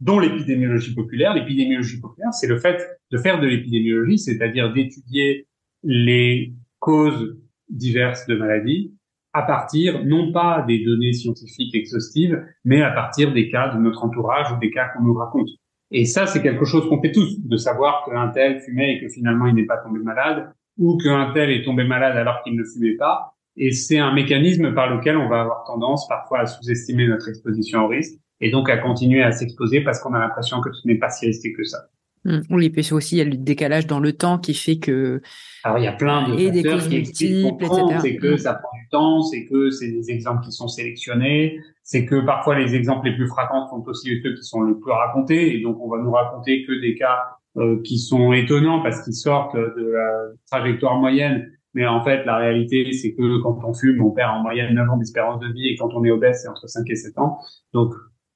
dont 0.00 0.18
l'épidémiologie 0.18 0.94
populaire. 0.94 1.34
L'épidémiologie 1.34 2.00
populaire, 2.00 2.32
c'est 2.32 2.48
le 2.48 2.58
fait 2.58 2.98
de 3.10 3.18
faire 3.18 3.38
de 3.38 3.46
l'épidémiologie, 3.46 4.18
c'est-à-dire 4.18 4.72
d'étudier 4.72 5.46
les 5.84 6.52
causes 6.80 7.38
diverses 7.68 8.26
de 8.26 8.34
maladies 8.34 8.92
à 9.34 9.42
partir 9.42 10.04
non 10.04 10.32
pas 10.32 10.64
des 10.66 10.84
données 10.84 11.12
scientifiques 11.12 11.74
exhaustives, 11.74 12.40
mais 12.64 12.82
à 12.82 12.92
partir 12.92 13.32
des 13.32 13.50
cas 13.50 13.74
de 13.74 13.80
notre 13.80 14.04
entourage 14.04 14.52
ou 14.52 14.58
des 14.58 14.70
cas 14.70 14.88
qu'on 14.88 15.02
nous 15.02 15.14
raconte. 15.14 15.48
Et 15.96 16.06
ça, 16.06 16.26
c'est 16.26 16.42
quelque 16.42 16.64
chose 16.64 16.88
qu'on 16.88 17.00
fait 17.00 17.12
tous, 17.12 17.38
de 17.38 17.56
savoir 17.56 18.04
qu'un 18.04 18.26
tel 18.30 18.58
fumait 18.58 18.96
et 18.96 19.00
que 19.00 19.08
finalement 19.08 19.46
il 19.46 19.54
n'est 19.54 19.64
pas 19.64 19.76
tombé 19.76 20.00
malade, 20.00 20.52
ou 20.76 20.98
qu'un 20.98 21.30
tel 21.32 21.50
est 21.50 21.64
tombé 21.64 21.84
malade 21.84 22.16
alors 22.16 22.42
qu'il 22.42 22.56
ne 22.56 22.64
fumait 22.64 22.96
pas. 22.96 23.36
Et 23.56 23.70
c'est 23.70 23.98
un 23.98 24.12
mécanisme 24.12 24.74
par 24.74 24.92
lequel 24.92 25.16
on 25.16 25.28
va 25.28 25.42
avoir 25.42 25.62
tendance 25.62 26.08
parfois 26.08 26.40
à 26.40 26.46
sous-estimer 26.46 27.06
notre 27.06 27.28
exposition 27.28 27.84
au 27.84 27.86
risque 27.86 28.18
et 28.40 28.50
donc 28.50 28.68
à 28.70 28.78
continuer 28.78 29.22
à 29.22 29.30
s'exposer 29.30 29.82
parce 29.82 30.00
qu'on 30.00 30.14
a 30.14 30.18
l'impression 30.18 30.60
que 30.60 30.72
ce 30.72 30.84
n'est 30.88 30.98
pas 30.98 31.10
si 31.10 31.26
risqué 31.26 31.52
que 31.52 31.62
ça. 31.62 31.78
Mmh. 32.24 32.40
Oui, 32.50 32.70
puis 32.70 32.90
aussi 32.92 33.16
il 33.16 33.18
y 33.18 33.20
a 33.20 33.24
le 33.24 33.36
décalage 33.36 33.86
dans 33.86 34.00
le 34.00 34.12
temps 34.14 34.38
qui 34.38 34.54
fait 34.54 34.78
que 34.78 35.20
alors 35.62 35.78
il 35.78 35.84
y 35.84 35.86
a 35.86 35.92
plein 35.92 36.26
de 36.26 36.38
et 36.38 36.50
des 36.50 36.62
causes 36.62 36.88
multiples, 36.88 37.64
etc. 37.64 37.98
C'est 38.00 38.16
que 38.16 38.36
ça 38.38 38.54
prend 38.54 38.76
du 38.78 38.88
temps, 38.90 39.22
c'est 39.22 39.44
que 39.44 39.70
c'est 39.70 39.90
des 39.90 40.10
exemples 40.10 40.42
qui 40.44 40.52
sont 40.52 40.68
sélectionnés, 40.68 41.60
c'est 41.82 42.06
que 42.06 42.24
parfois 42.24 42.58
les 42.58 42.74
exemples 42.74 43.08
les 43.08 43.14
plus 43.14 43.28
fréquents 43.28 43.68
sont 43.68 43.84
aussi 43.86 44.20
ceux 44.22 44.34
qui 44.34 44.42
sont 44.42 44.62
le 44.62 44.78
plus 44.78 44.92
racontés, 44.92 45.54
et 45.54 45.62
donc 45.62 45.78
on 45.82 45.88
va 45.88 46.02
nous 46.02 46.12
raconter 46.12 46.64
que 46.64 46.72
des 46.80 46.94
cas 46.94 47.18
euh, 47.58 47.80
qui 47.82 47.98
sont 47.98 48.32
étonnants 48.32 48.82
parce 48.82 49.02
qu'ils 49.02 49.14
sortent 49.14 49.56
de 49.56 49.92
la 49.92 50.32
trajectoire 50.50 50.96
moyenne. 50.96 51.50
Mais 51.74 51.86
en 51.86 52.02
fait, 52.04 52.24
la 52.24 52.36
réalité, 52.36 52.92
c'est 52.92 53.14
que 53.14 53.42
quand 53.42 53.58
on 53.64 53.74
fume, 53.74 54.00
on 54.02 54.12
perd 54.12 54.30
en 54.30 54.42
moyenne 54.42 54.74
9 54.74 54.90
ans 54.90 54.96
d'espérance 54.96 55.40
de 55.40 55.52
vie, 55.52 55.68
et 55.68 55.76
quand 55.76 55.92
on 55.92 56.04
est 56.04 56.10
obèse, 56.10 56.40
c'est 56.42 56.48
entre 56.48 56.68
5 56.68 56.88
et 56.88 56.94
7 56.94 57.18
ans. 57.18 57.38
Donc, 57.72 57.92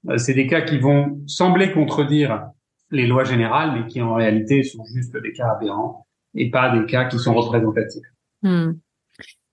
euh, 0.09 0.19
c'est 0.19 0.35
des 0.35 0.47
cas 0.47 0.61
qui 0.61 0.79
vont 0.79 1.21
sembler 1.27 1.73
contredire 1.73 2.49
les 2.91 3.07
lois 3.07 3.25
générales, 3.25 3.73
mais 3.75 3.87
qui 3.87 4.01
en 4.01 4.15
réalité 4.15 4.63
sont 4.63 4.85
juste 4.85 5.17
des 5.17 5.33
cas 5.33 5.51
aberrants 5.51 6.07
et 6.35 6.51
pas 6.51 6.77
des 6.77 6.87
cas 6.87 7.05
qui 7.05 7.19
sont 7.19 7.35
représentatifs. 7.35 8.07
Hmm. 8.43 8.73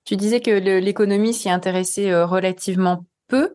Tu 0.06 0.16
disais 0.16 0.40
que 0.40 0.52
l'économie 0.80 1.34
s'y 1.34 1.50
intéressait 1.50 2.12
euh, 2.12 2.26
relativement 2.26 3.06
peu. 3.28 3.54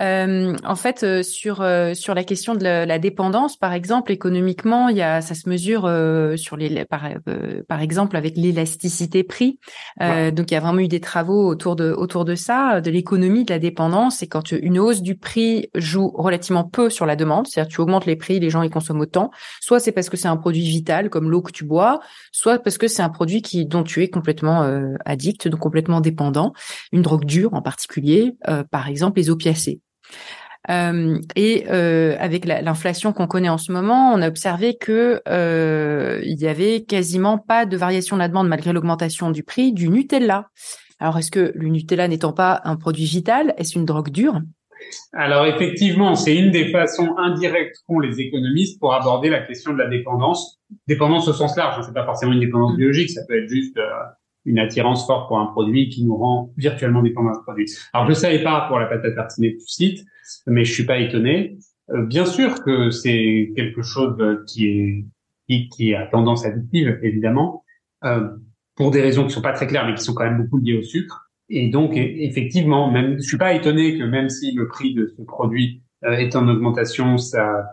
Euh, 0.00 0.54
en 0.64 0.74
fait, 0.74 1.02
euh, 1.02 1.22
sur 1.22 1.62
euh, 1.62 1.94
sur 1.94 2.14
la 2.14 2.24
question 2.24 2.54
de 2.54 2.62
la, 2.62 2.98
dépendance, 2.98 3.56
par 3.56 3.72
exemple, 3.72 4.12
économiquement, 4.12 4.88
il 4.88 4.96
y 4.96 5.02
a 5.02 5.20
ça 5.20 5.34
se 5.34 5.48
mesure 5.48 5.82
sur 6.38 6.56
les 6.56 6.84
par 6.84 7.08
par 7.68 7.80
exemple 7.80 8.16
avec 8.16 8.36
l'élasticité 8.36 9.22
prix. 9.22 9.58
Donc, 10.00 10.50
il 10.50 10.54
y 10.54 10.56
a 10.56 10.60
vraiment 10.60 10.80
eu 10.80 10.88
des 10.88 11.00
travaux 11.00 11.46
autour 11.46 11.76
de 11.76 11.92
autour 11.92 12.24
de 12.24 12.34
ça, 12.34 12.80
de 12.80 12.90
l'économie 12.90 13.44
de 13.44 13.52
la 13.52 13.58
dépendance. 13.58 14.22
Et 14.22 14.28
quand 14.28 14.52
une 14.52 14.78
hausse 14.78 15.02
du 15.02 15.16
prix 15.16 15.68
joue 15.74 16.08
relativement 16.14 16.64
peu 16.64 16.90
sur 16.90 17.06
la 17.06 17.16
demande, 17.16 17.46
c'est-à-dire 17.46 17.70
tu 17.72 17.80
augmentes 17.80 18.06
les 18.06 18.16
prix, 18.16 18.40
les 18.40 18.50
gens 18.50 18.62
ils 18.62 18.70
consomment 18.70 19.00
autant. 19.00 19.30
Soit 19.60 19.80
c'est 19.80 19.92
parce 19.92 20.08
que 20.08 20.16
c'est 20.16 20.28
un 20.28 20.36
produit 20.36 20.62
vital 20.62 21.10
comme 21.10 21.30
l'eau 21.30 21.42
que 21.42 21.52
tu 21.52 21.64
bois, 21.64 22.00
soit 22.32 22.58
parce 22.58 22.78
que 22.78 22.88
c'est 22.88 23.02
un 23.02 23.10
produit 23.10 23.42
qui 23.42 23.66
dont 23.66 23.82
tu 23.82 24.02
es 24.02 24.08
complètement 24.08 24.62
addict, 25.04 25.48
donc 25.48 25.60
complètement 25.60 26.00
dépendant. 26.00 26.52
Une 26.92 27.02
drogue 27.02 27.24
dure 27.24 27.54
en 27.54 27.62
particulier, 27.62 28.36
par 28.70 28.88
exemple 28.88 29.18
les 29.18 29.30
opiacés. 29.30 29.80
Euh, 30.70 31.18
et 31.36 31.66
euh, 31.70 32.16
avec 32.18 32.44
l'inflation 32.44 33.12
qu'on 33.12 33.26
connaît 33.26 33.48
en 33.48 33.58
ce 33.58 33.72
moment, 33.72 34.12
on 34.12 34.20
a 34.20 34.28
observé 34.28 34.76
que 34.76 35.22
euh, 35.28 36.20
il 36.24 36.38
y 36.40 36.48
avait 36.48 36.82
quasiment 36.82 37.38
pas 37.38 37.66
de 37.66 37.76
variation 37.76 38.16
de 38.16 38.20
la 38.20 38.28
demande 38.28 38.48
malgré 38.48 38.72
l'augmentation 38.72 39.30
du 39.30 39.42
prix 39.42 39.72
du 39.72 39.88
Nutella. 39.88 40.48
Alors 40.98 41.18
est-ce 41.18 41.30
que 41.30 41.52
le 41.54 41.68
Nutella 41.68 42.08
n'étant 42.08 42.32
pas 42.32 42.60
un 42.64 42.76
produit 42.76 43.04
vital, 43.04 43.54
est-ce 43.58 43.78
une 43.78 43.84
drogue 43.84 44.10
dure? 44.10 44.40
Alors 45.12 45.46
effectivement, 45.46 46.14
c'est 46.14 46.36
une 46.36 46.50
des 46.50 46.70
façons 46.70 47.14
indirectes 47.16 47.76
qu'ont 47.86 47.98
les 47.98 48.20
économistes 48.20 48.78
pour 48.80 48.94
aborder 48.94 49.30
la 49.30 49.40
question 49.40 49.72
de 49.72 49.78
la 49.78 49.88
dépendance. 49.88 50.58
Dépendance 50.86 51.28
au 51.28 51.32
sens 51.32 51.56
large, 51.56 51.78
hein, 51.78 51.82
c'est 51.84 51.94
pas 51.94 52.04
forcément 52.04 52.32
une 52.32 52.40
dépendance 52.40 52.74
mm. 52.74 52.76
biologique, 52.76 53.10
ça 53.10 53.22
peut 53.28 53.42
être 53.42 53.48
juste 53.48 53.78
une 54.46 54.58
attirance 54.58 55.06
forte 55.06 55.28
pour 55.28 55.38
un 55.38 55.46
produit 55.46 55.88
qui 55.88 56.04
nous 56.04 56.16
rend 56.16 56.52
virtuellement 56.56 57.02
dépendants 57.02 57.34
ce 57.34 57.40
produit. 57.40 57.66
Alors 57.92 58.06
je 58.06 58.12
ne 58.12 58.16
savais 58.16 58.42
pas 58.42 58.66
pour 58.68 58.78
la 58.78 58.86
pâte 58.86 59.04
à 59.04 59.10
tartiner 59.10 59.56
tu 59.56 59.66
cites, 59.66 60.04
mais 60.46 60.64
je 60.64 60.72
suis 60.72 60.86
pas 60.86 60.98
étonné. 60.98 61.58
Euh, 61.90 62.06
bien 62.06 62.24
sûr 62.24 62.64
que 62.64 62.90
c'est 62.90 63.52
quelque 63.54 63.82
chose 63.82 64.16
qui 64.46 64.66
est 64.66 65.04
qui, 65.48 65.68
qui 65.68 65.94
a 65.94 66.06
tendance 66.06 66.44
addictive, 66.44 66.98
évidemment, 67.02 67.64
euh, 68.04 68.28
pour 68.74 68.90
des 68.90 69.00
raisons 69.00 69.24
qui 69.24 69.30
sont 69.30 69.42
pas 69.42 69.52
très 69.52 69.66
claires, 69.66 69.86
mais 69.86 69.94
qui 69.94 70.02
sont 70.02 70.14
quand 70.14 70.24
même 70.24 70.42
beaucoup 70.42 70.58
liées 70.58 70.78
au 70.78 70.82
sucre. 70.82 71.30
Et 71.48 71.68
donc 71.68 71.92
effectivement, 71.94 72.90
même 72.90 73.18
je 73.18 73.26
suis 73.26 73.38
pas 73.38 73.54
étonné 73.54 73.96
que 73.96 74.02
même 74.02 74.28
si 74.28 74.52
le 74.52 74.66
prix 74.66 74.94
de 74.94 75.06
ce 75.06 75.22
produit 75.22 75.82
euh, 76.04 76.12
est 76.12 76.34
en 76.34 76.48
augmentation, 76.48 77.18
ça 77.18 77.64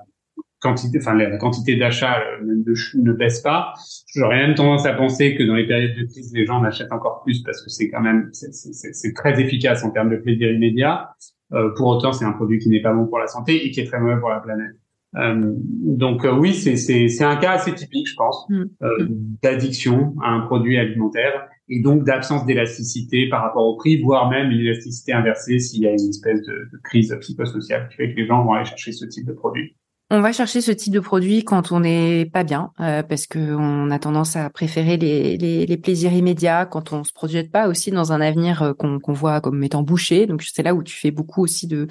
quantité, 0.63 0.97
enfin 0.99 1.13
la 1.13 1.37
quantité 1.37 1.75
d'achat 1.75 2.19
euh, 2.19 2.43
ne, 2.43 3.01
ne, 3.01 3.13
baisse 3.13 3.41
pas. 3.41 3.73
J'aurais 4.15 4.37
même 4.37 4.55
tendance 4.55 4.85
à 4.85 4.93
penser 4.93 5.35
que 5.35 5.43
dans 5.43 5.55
les 5.55 5.67
périodes 5.67 5.95
de 5.95 6.05
crise, 6.05 6.33
les 6.33 6.45
gens 6.45 6.59
en 6.59 6.63
achètent 6.63 6.91
encore 6.91 7.21
plus 7.23 7.43
parce 7.43 7.61
que 7.61 7.69
c'est 7.69 7.89
quand 7.89 8.01
même 8.01 8.29
c'est 8.31 9.13
très 9.13 9.39
efficace 9.39 9.83
en 9.83 9.91
termes 9.91 10.09
de 10.09 10.17
plaisir 10.17 10.51
immédiat. 10.51 11.09
Euh, 11.51 11.69
pour 11.75 11.87
autant, 11.87 12.13
c'est 12.13 12.25
un 12.25 12.31
produit 12.31 12.57
qui 12.57 12.69
n'est 12.69 12.81
pas 12.81 12.93
bon 12.93 13.05
pour 13.05 13.19
la 13.19 13.27
santé 13.27 13.67
et 13.67 13.71
qui 13.71 13.81
est 13.81 13.85
très 13.85 13.99
mauvais 13.99 14.19
pour 14.19 14.29
la 14.29 14.39
planète. 14.39 14.75
Euh, 15.15 15.53
donc 15.55 16.25
euh, 16.25 16.33
oui, 16.33 16.53
c'est 16.53 17.23
un 17.23 17.35
cas 17.35 17.51
assez 17.51 17.73
typique, 17.73 18.07
je 18.07 18.15
pense, 18.15 18.45
mm. 18.49 18.63
euh, 18.81 19.07
d'addiction 19.43 20.15
à 20.23 20.29
un 20.29 20.41
produit 20.41 20.77
alimentaire 20.77 21.47
et 21.69 21.81
donc 21.81 22.03
d'absence 22.03 22.45
d'élasticité 22.45 23.29
par 23.29 23.43
rapport 23.43 23.65
au 23.65 23.77
prix, 23.77 24.01
voire 24.01 24.29
même 24.29 24.51
une 24.51 24.59
élasticité 24.59 25.13
inversée 25.13 25.59
s'il 25.59 25.81
y 25.81 25.87
a 25.87 25.91
une 25.91 26.09
espèce 26.09 26.41
de, 26.41 26.53
de 26.71 26.77
crise 26.83 27.15
psychosociale 27.21 27.87
qui 27.89 27.97
fait 27.97 28.13
que 28.13 28.19
les 28.19 28.25
gens 28.25 28.43
vont 28.43 28.53
aller 28.53 28.65
chercher 28.65 28.91
ce 28.91 29.05
type 29.05 29.25
de 29.25 29.33
produit. 29.33 29.75
On 30.15 30.21
va 30.21 30.31
chercher 30.31 30.61
ce 30.61 30.69
type 30.69 30.93
de 30.93 30.99
produit 30.99 31.43
quand 31.43 31.71
on 31.71 31.79
n'est 31.79 32.27
pas 32.31 32.43
bien, 32.43 32.71
euh, 32.79 33.01
parce 33.01 33.25
que 33.25 33.39
on 33.39 33.89
a 33.89 33.97
tendance 33.97 34.35
à 34.35 34.47
préférer 34.51 34.95
les, 34.95 35.37
les, 35.37 35.77
plaisirs 35.77 36.13
immédiats, 36.13 36.67
quand 36.67 36.93
on 36.93 37.03
se 37.03 37.11
projette 37.11 37.51
pas 37.51 37.67
aussi 37.67 37.89
dans 37.89 38.11
un 38.11 38.21
avenir 38.21 38.61
euh, 38.61 38.73
qu'on 38.73 39.13
voit 39.13 39.41
comme 39.41 39.63
étant 39.63 39.81
bouché. 39.81 40.27
Donc 40.27 40.43
c'est 40.43 40.61
là 40.61 40.75
où 40.75 40.83
tu 40.83 40.95
fais 40.95 41.09
beaucoup 41.09 41.41
aussi 41.41 41.65
de, 41.65 41.87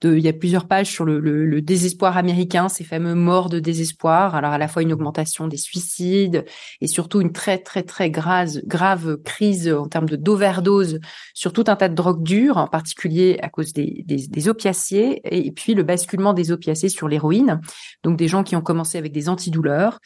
de 0.00 0.16
il 0.16 0.22
y 0.22 0.28
a 0.28 0.32
plusieurs 0.32 0.68
pages 0.68 0.92
sur 0.92 1.04
le, 1.04 1.18
le, 1.18 1.60
désespoir 1.60 2.16
américain, 2.16 2.68
ces 2.68 2.84
fameux 2.84 3.16
morts 3.16 3.48
de 3.48 3.58
désespoir. 3.58 4.36
Alors 4.36 4.52
à 4.52 4.58
la 4.58 4.68
fois 4.68 4.82
une 4.82 4.92
augmentation 4.92 5.48
des 5.48 5.56
suicides 5.56 6.44
et 6.80 6.86
surtout 6.86 7.20
une 7.20 7.32
très 7.32 7.58
très 7.58 7.82
très 7.82 8.10
grave 8.10 8.60
grave 8.64 9.16
crise 9.24 9.68
en 9.72 9.88
termes 9.88 10.08
de 10.08 10.14
d'overdose 10.14 11.00
sur 11.34 11.52
tout 11.52 11.64
un 11.66 11.74
tas 11.74 11.88
de 11.88 11.96
drogues 11.96 12.22
dures, 12.22 12.58
en 12.58 12.68
particulier 12.68 13.40
à 13.42 13.48
cause 13.48 13.72
des, 13.72 14.04
des, 14.06 14.28
des 14.28 14.48
opiacés, 14.48 15.20
et 15.24 15.50
puis 15.50 15.74
le 15.74 15.82
basculement 15.82 16.32
des 16.32 16.52
opiacés 16.52 16.88
sur 16.88 17.08
l'héroïne. 17.08 17.55
Donc 18.02 18.16
des 18.16 18.28
gens 18.28 18.42
qui 18.42 18.56
ont 18.56 18.60
commencé 18.60 18.98
avec 18.98 19.12
des 19.12 19.28
antidouleurs 19.28 19.98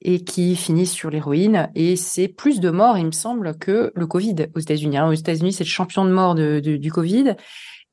et 0.00 0.22
qui 0.22 0.56
finissent 0.56 0.92
sur 0.92 1.10
l'héroïne. 1.10 1.70
Et 1.74 1.96
c'est 1.96 2.28
plus 2.28 2.60
de 2.60 2.70
morts, 2.70 2.98
il 2.98 3.06
me 3.06 3.12
semble, 3.12 3.56
que 3.56 3.92
le 3.94 4.06
Covid 4.06 4.46
aux 4.54 4.60
États-Unis. 4.60 5.00
Aux 5.00 5.12
États-Unis, 5.12 5.52
c'est 5.52 5.64
le 5.64 5.68
champion 5.68 6.04
de 6.04 6.10
mort 6.10 6.34
du 6.34 6.92
Covid. 6.92 7.36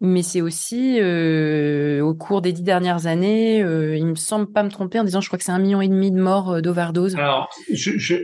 Mais 0.03 0.23
c'est 0.23 0.41
aussi 0.41 0.99
euh, 0.99 2.01
au 2.01 2.15
cours 2.15 2.41
des 2.41 2.53
dix 2.53 2.63
dernières 2.63 3.05
années, 3.05 3.61
euh, 3.61 3.95
il 3.95 4.07
me 4.07 4.15
semble 4.15 4.51
pas 4.51 4.63
me 4.63 4.69
tromper 4.69 4.99
en 4.99 5.03
disant, 5.03 5.21
je 5.21 5.27
crois 5.27 5.37
que 5.37 5.45
c'est 5.45 5.51
un 5.51 5.59
million 5.59 5.79
et 5.79 5.87
demi 5.87 6.09
de 6.11 6.19
morts 6.19 6.53
euh, 6.53 6.61
d'overdose. 6.61 7.15
Alors, 7.15 7.49
je, 7.71 7.91
je, 7.99 8.15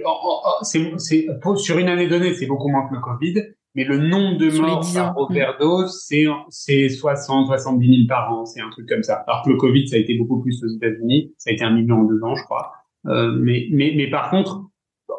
c'est, 0.63 0.91
c'est, 0.97 1.28
sur 1.58 1.78
une 1.78 1.88
année 1.88 2.08
donnée, 2.08 2.34
c'est 2.34 2.47
beaucoup 2.47 2.69
moins 2.69 2.89
que 2.89 2.95
le 2.95 3.00
Covid, 3.00 3.43
mais 3.78 3.84
le 3.84 4.00
nombre 4.00 4.38
de 4.38 4.50
morts 4.60 4.86
par 4.92 5.13
mm. 5.13 5.18
overdose, 5.18 6.04
c'est 6.04 6.26
c'est 6.50 6.90
60, 6.90 7.46
70 7.46 7.88
000 7.88 8.08
par 8.10 8.34
an, 8.34 8.46
c'est 8.46 8.60
un 8.60 8.72
truc 8.72 8.90
comme 8.90 9.04
ça. 9.04 9.24
Alors 9.28 9.44
que 9.44 9.52
le 9.52 9.56
Covid, 9.56 9.88
ça 9.88 9.98
a 9.98 10.00
été 10.00 10.16
beaucoup 10.18 10.42
plus 10.42 10.62
aux 10.63 10.68
États-Unis, 10.68 11.32
ça 11.38 11.52
a 11.52 11.54
été 11.54 11.63
un 11.63 11.70
million 11.70 11.98
en 11.98 12.04
deux 12.06 12.22
ans, 12.24 12.36
je 12.36 12.44
crois. 12.44 12.72
Euh, 13.06 13.38
mais, 13.40 13.68
mais, 13.72 13.94
mais 13.96 14.10
par 14.10 14.32
contre, 14.32 14.63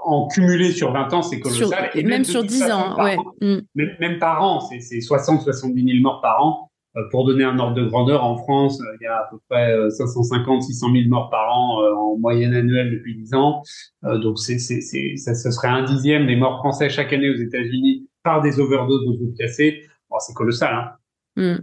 en 0.05 0.27
cumulé 0.27 0.73
sur 0.73 0.93
20 0.93 1.15
ans, 1.15 1.23
c'est 1.23 1.39
colossal. 1.39 1.91
et 1.95 2.03
même, 2.03 2.25
sur 2.25 2.43
10 2.43 2.65
ans, 2.73 3.01
ouais. 3.01 3.17
Mm. 3.41 3.59
même, 4.01 4.19
par 4.19 4.43
an, 4.43 4.59
c'est 4.61 5.01
60, 5.01 5.43
70 5.43 5.85
000 5.85 6.03
morts 6.03 6.21
par 6.21 6.45
an. 6.45 6.65
Euh, 6.97 7.03
pour 7.13 7.27
donner 7.27 7.45
un 7.45 7.59
ordre 7.61 7.77
de 7.77 7.85
grandeur, 7.85 8.25
en 8.25 8.39
France, 8.39 8.81
euh, 8.81 8.97
il 9.01 9.05
y 9.05 9.07
a 9.07 9.19
à 9.19 9.29
peu 9.31 9.37
près 9.49 9.73
550, 9.89 10.63
600 10.63 10.93
000 10.93 11.09
morts 11.09 11.31
par 11.31 11.57
an 11.57 11.81
en 11.97 12.19
moyenne 12.19 12.55
annuelle 12.55 12.91
depuis 12.91 13.15
10 13.15 13.35
ans. 13.35 13.63
donc 14.03 14.41
c'est, 14.41 14.59
c'est, 14.59 14.81
c'est, 14.81 15.15
ça, 15.17 15.35
ce 15.35 15.53
serait 15.53 15.69
un 15.69 15.85
dixième 15.85 16.27
des 16.27 16.35
morts 16.35 16.59
français 16.59 16.89
chaque 16.89 17.13
année 17.13 17.31
aux 17.31 17.37
États-Unis 17.37 18.09
par 18.29 18.43
des 18.43 18.61
overdoses 18.61 19.07
d'opiacés. 19.19 19.89
Bon, 20.11 20.19
c'est 20.19 20.35
colossal. 20.35 20.75
Hein. 20.75 20.93
Mm. 21.37 21.59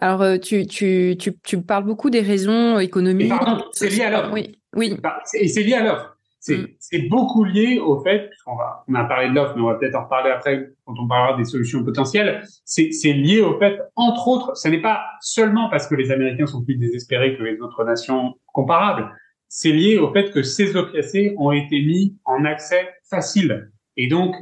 Alors, 0.00 0.40
tu, 0.40 0.66
tu, 0.66 1.16
tu, 1.16 1.32
tu 1.44 1.62
parles 1.62 1.84
beaucoup 1.84 2.10
des 2.10 2.22
raisons 2.22 2.80
économiques. 2.80 3.32
c'est 3.72 3.88
lié 3.88 4.02
à 4.02 4.10
l'offre. 4.10 4.32
Oui. 4.32 4.58
Oui. 4.74 4.96
Et 5.34 5.46
c'est 5.46 5.62
lié 5.62 5.74
à 5.74 5.84
l'offre. 5.84 6.16
C'est, 6.40 6.56
mm. 6.56 6.68
c'est 6.80 7.02
beaucoup 7.08 7.44
lié 7.44 7.78
au 7.78 8.02
fait, 8.02 8.30
va, 8.46 8.84
on 8.88 8.94
a 8.96 9.04
parlé 9.04 9.28
de 9.28 9.34
l'offre, 9.34 9.52
mais 9.54 9.62
on 9.62 9.66
va 9.66 9.76
peut-être 9.76 9.94
en 9.94 10.04
reparler 10.04 10.30
après 10.30 10.70
quand 10.84 10.94
on 10.98 11.06
parlera 11.06 11.36
des 11.38 11.44
solutions 11.44 11.84
potentielles. 11.84 12.42
C'est, 12.64 12.90
c'est 12.90 13.12
lié 13.12 13.40
au 13.42 13.56
fait, 13.60 13.78
entre 13.94 14.26
autres, 14.26 14.56
ce 14.56 14.66
n'est 14.66 14.82
pas 14.82 15.04
seulement 15.20 15.70
parce 15.70 15.86
que 15.86 15.94
les 15.94 16.10
Américains 16.10 16.46
sont 16.46 16.64
plus 16.64 16.74
désespérés 16.74 17.36
que 17.36 17.44
les 17.44 17.60
autres 17.60 17.84
nations 17.84 18.34
comparables. 18.46 19.08
C'est 19.46 19.70
lié 19.70 19.98
au 19.98 20.12
fait 20.12 20.32
que 20.32 20.42
ces 20.42 20.74
opiacés 20.74 21.36
ont 21.38 21.52
été 21.52 21.80
mis 21.80 22.16
en 22.24 22.44
accès 22.44 22.88
facile. 23.08 23.70
Et 23.96 24.08
donc, 24.08 24.34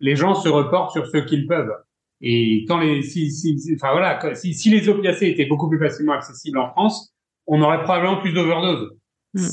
les 0.00 0.16
gens 0.16 0.34
se 0.34 0.48
reportent 0.48 0.92
sur 0.92 1.06
ce 1.06 1.18
qu'ils 1.18 1.46
peuvent. 1.46 1.72
Et 2.20 2.64
quand 2.66 2.78
les, 2.78 3.02
si, 3.02 3.30
si, 3.30 3.58
enfin 3.74 3.92
voilà, 3.92 4.34
si, 4.34 4.54
si 4.54 4.70
les 4.70 4.88
opiacés 4.88 5.28
étaient 5.28 5.46
beaucoup 5.46 5.68
plus 5.68 5.78
facilement 5.78 6.14
accessibles 6.14 6.58
en 6.58 6.70
France, 6.70 7.14
on 7.46 7.60
aurait 7.62 7.82
probablement 7.82 8.18
plus 8.18 8.32
d'overdoses. 8.32 8.90
Mm. 9.34 9.46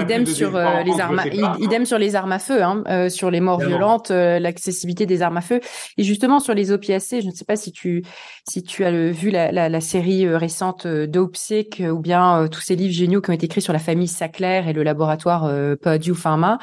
Idem 0.00 0.26
sur 0.26 0.56
euh, 0.56 0.82
les 0.82 1.00
armes, 1.00 1.22
idem 1.60 1.86
sur 1.86 1.96
les 1.96 2.16
armes 2.16 2.32
à 2.32 2.38
feu, 2.38 2.62
hein, 2.62 2.82
euh, 2.88 3.08
sur 3.08 3.30
les 3.30 3.40
morts 3.40 3.60
violentes, 3.60 4.10
euh, 4.10 4.38
l'accessibilité 4.38 5.06
des 5.06 5.22
armes 5.22 5.36
à 5.36 5.40
feu, 5.40 5.60
et 5.96 6.02
justement 6.02 6.40
sur 6.40 6.52
les 6.52 6.72
opiacés. 6.72 7.22
Je 7.22 7.28
ne 7.28 7.32
sais 7.32 7.44
pas 7.44 7.56
si 7.56 7.72
tu 7.72 8.02
si 8.48 8.62
tu 8.62 8.84
as 8.84 8.90
vu 8.90 9.30
la, 9.30 9.52
la, 9.52 9.68
la 9.68 9.80
série 9.80 10.28
récente 10.28 10.86
d'Opsic 10.86 11.80
ou 11.90 12.00
bien 12.00 12.48
tous 12.48 12.60
ces 12.60 12.76
livres 12.76 12.92
géniaux 12.92 13.22
qui 13.22 13.30
ont 13.30 13.34
été 13.34 13.46
écrits 13.46 13.62
sur 13.62 13.72
la 13.72 13.78
famille 13.78 14.08
Sackler 14.08 14.62
et 14.66 14.72
le 14.72 14.82
laboratoire 14.82 15.50
Purdue 15.80 16.14
Pharma. 16.14 16.58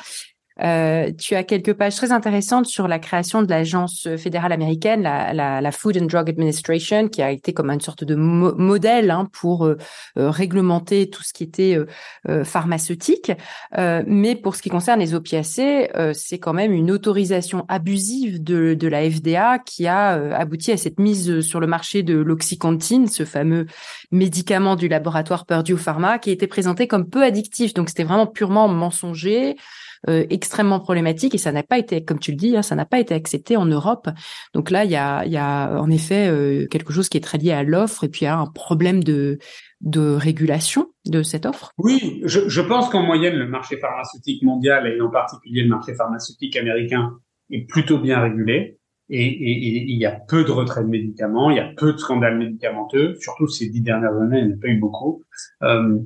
Euh, 0.62 1.12
tu 1.17 1.36
as 1.36 1.43
quelques 1.43 1.74
pages 1.74 1.95
très 1.95 2.12
intéressantes 2.12 2.65
sur 2.65 2.88
la 2.88 3.00
création 3.00 3.41
de 3.41 3.50
l'agence 3.50 4.08
fédérale 4.17 4.52
américaine, 4.52 5.02
la, 5.02 5.34
la, 5.34 5.62
la, 5.62 5.72
Food 5.72 5.98
and 5.98 6.06
Drug 6.06 6.30
Administration, 6.30 7.08
qui 7.08 7.22
a 7.22 7.32
été 7.32 7.54
comme 7.54 7.69
une 7.69 7.80
sorte 7.80 8.04
de 8.04 8.15
modèle 8.15 9.12
hein, 9.12 9.28
pour 9.32 9.65
euh, 9.65 9.78
euh, 10.17 10.30
réglementer 10.30 11.10
tout 11.10 11.24
ce 11.24 11.34
qui 11.34 11.43
était 11.43 11.78
pharmaceutique. 12.43 13.32
mais 13.76 14.36
pour 14.36 14.56
ce 14.56 14.62
qui 14.62 14.69
concerne 14.69 15.00
les 15.00 15.13
opiacés, 15.13 15.89
c'est 16.13 16.39
quand 16.39 16.54
même 16.54 16.72
une 16.72 16.91
autorisation 16.91 17.65
abusive 17.67 18.43
de, 18.43 18.74
de 18.74 18.88
la 18.88 19.10
FDA 19.10 19.60
qui 19.60 19.88
a 19.88 20.12
abouti 20.36 20.72
à 20.72 20.78
cette 20.78 21.00
mise 21.00 21.41
sur 21.41 21.60
le 21.60 21.67
marché 21.67 22.04
de 22.04 22.17
l'oxycontin, 22.17 23.08
ce 23.08 23.26
fameux 23.26 23.65
médicament 24.12 24.76
du 24.76 24.88
laboratoire 24.88 25.45
Purdue 25.45 25.78
Pharma, 25.78 26.19
qui 26.19 26.32
était 26.32 26.48
présenté 26.48 26.88
comme 26.88 27.10
peu 27.10 27.24
addictif. 27.24 27.74
Donc 27.74 27.89
c'était 27.89 28.04
vraiment 28.04 28.28
purement 28.28 28.67
mensonger. 28.67 29.56
Euh, 30.08 30.26
extrêmement 30.30 30.80
problématique 30.80 31.36
et 31.36 31.38
ça 31.38 31.52
n'a 31.52 31.62
pas 31.62 31.78
été, 31.78 32.06
comme 32.06 32.20
tu 32.20 32.32
le 32.32 32.38
dis, 32.38 32.56
hein, 32.56 32.62
ça 32.62 32.74
n'a 32.76 32.86
pas 32.86 33.02
été 33.02 33.14
accepté 33.14 33.58
en 33.58 33.66
Europe. 33.66 34.08
Donc 34.54 34.72
là, 34.72 34.86
il 34.86 34.92
y 34.92 34.96
a, 34.96 35.26
y 35.26 35.36
a 35.36 35.78
en 35.78 35.90
effet 35.90 36.30
euh, 36.30 36.68
quelque 36.68 36.94
chose 36.94 37.10
qui 37.10 37.18
est 37.18 37.22
très 37.22 37.38
lié 37.38 37.52
à 37.52 37.64
l'offre 37.64 38.06
et 38.06 38.10
puis 38.10 38.26
à 38.26 38.38
un 38.38 38.48
problème 38.48 39.04
de 39.04 39.40
de 39.82 40.14
régulation 40.14 40.88
de 41.06 41.22
cette 41.22 41.46
offre 41.46 41.72
Oui, 41.78 42.22
je, 42.26 42.48
je 42.48 42.62
pense 42.62 42.90
qu'en 42.90 43.04
moyenne, 43.04 43.36
le 43.36 43.48
marché 43.48 43.78
pharmaceutique 43.78 44.44
mondial 44.44 44.88
et 44.88 45.00
en 45.02 45.10
particulier 45.10 45.64
le 45.64 45.70
marché 45.70 45.94
pharmaceutique 45.96 46.56
américain 46.56 47.18
est 47.50 47.66
plutôt 47.68 47.98
bien 47.98 48.22
régulé. 48.22 48.78
Et, 49.10 49.26
et, 49.26 49.84
il 49.90 49.98
y 49.98 50.06
a 50.06 50.12
peu 50.12 50.44
de 50.44 50.52
retraits 50.52 50.86
de 50.86 50.90
médicaments, 50.90 51.50
il 51.50 51.58
y 51.58 51.62
a 51.62 51.72
peu 51.76 51.94
de 51.94 51.98
scandales 51.98 52.38
médicamenteux, 52.38 53.16
surtout 53.20 53.48
ces 53.48 53.68
dix 53.70 53.82
dernières 53.82 54.16
années, 54.16 54.40
il 54.40 54.48
n'y 54.48 54.54
en 54.54 54.58
a 54.58 54.60
pas 54.62 54.68
eu 54.68 54.80
beaucoup. 54.80 55.24
Euh, 55.64 55.98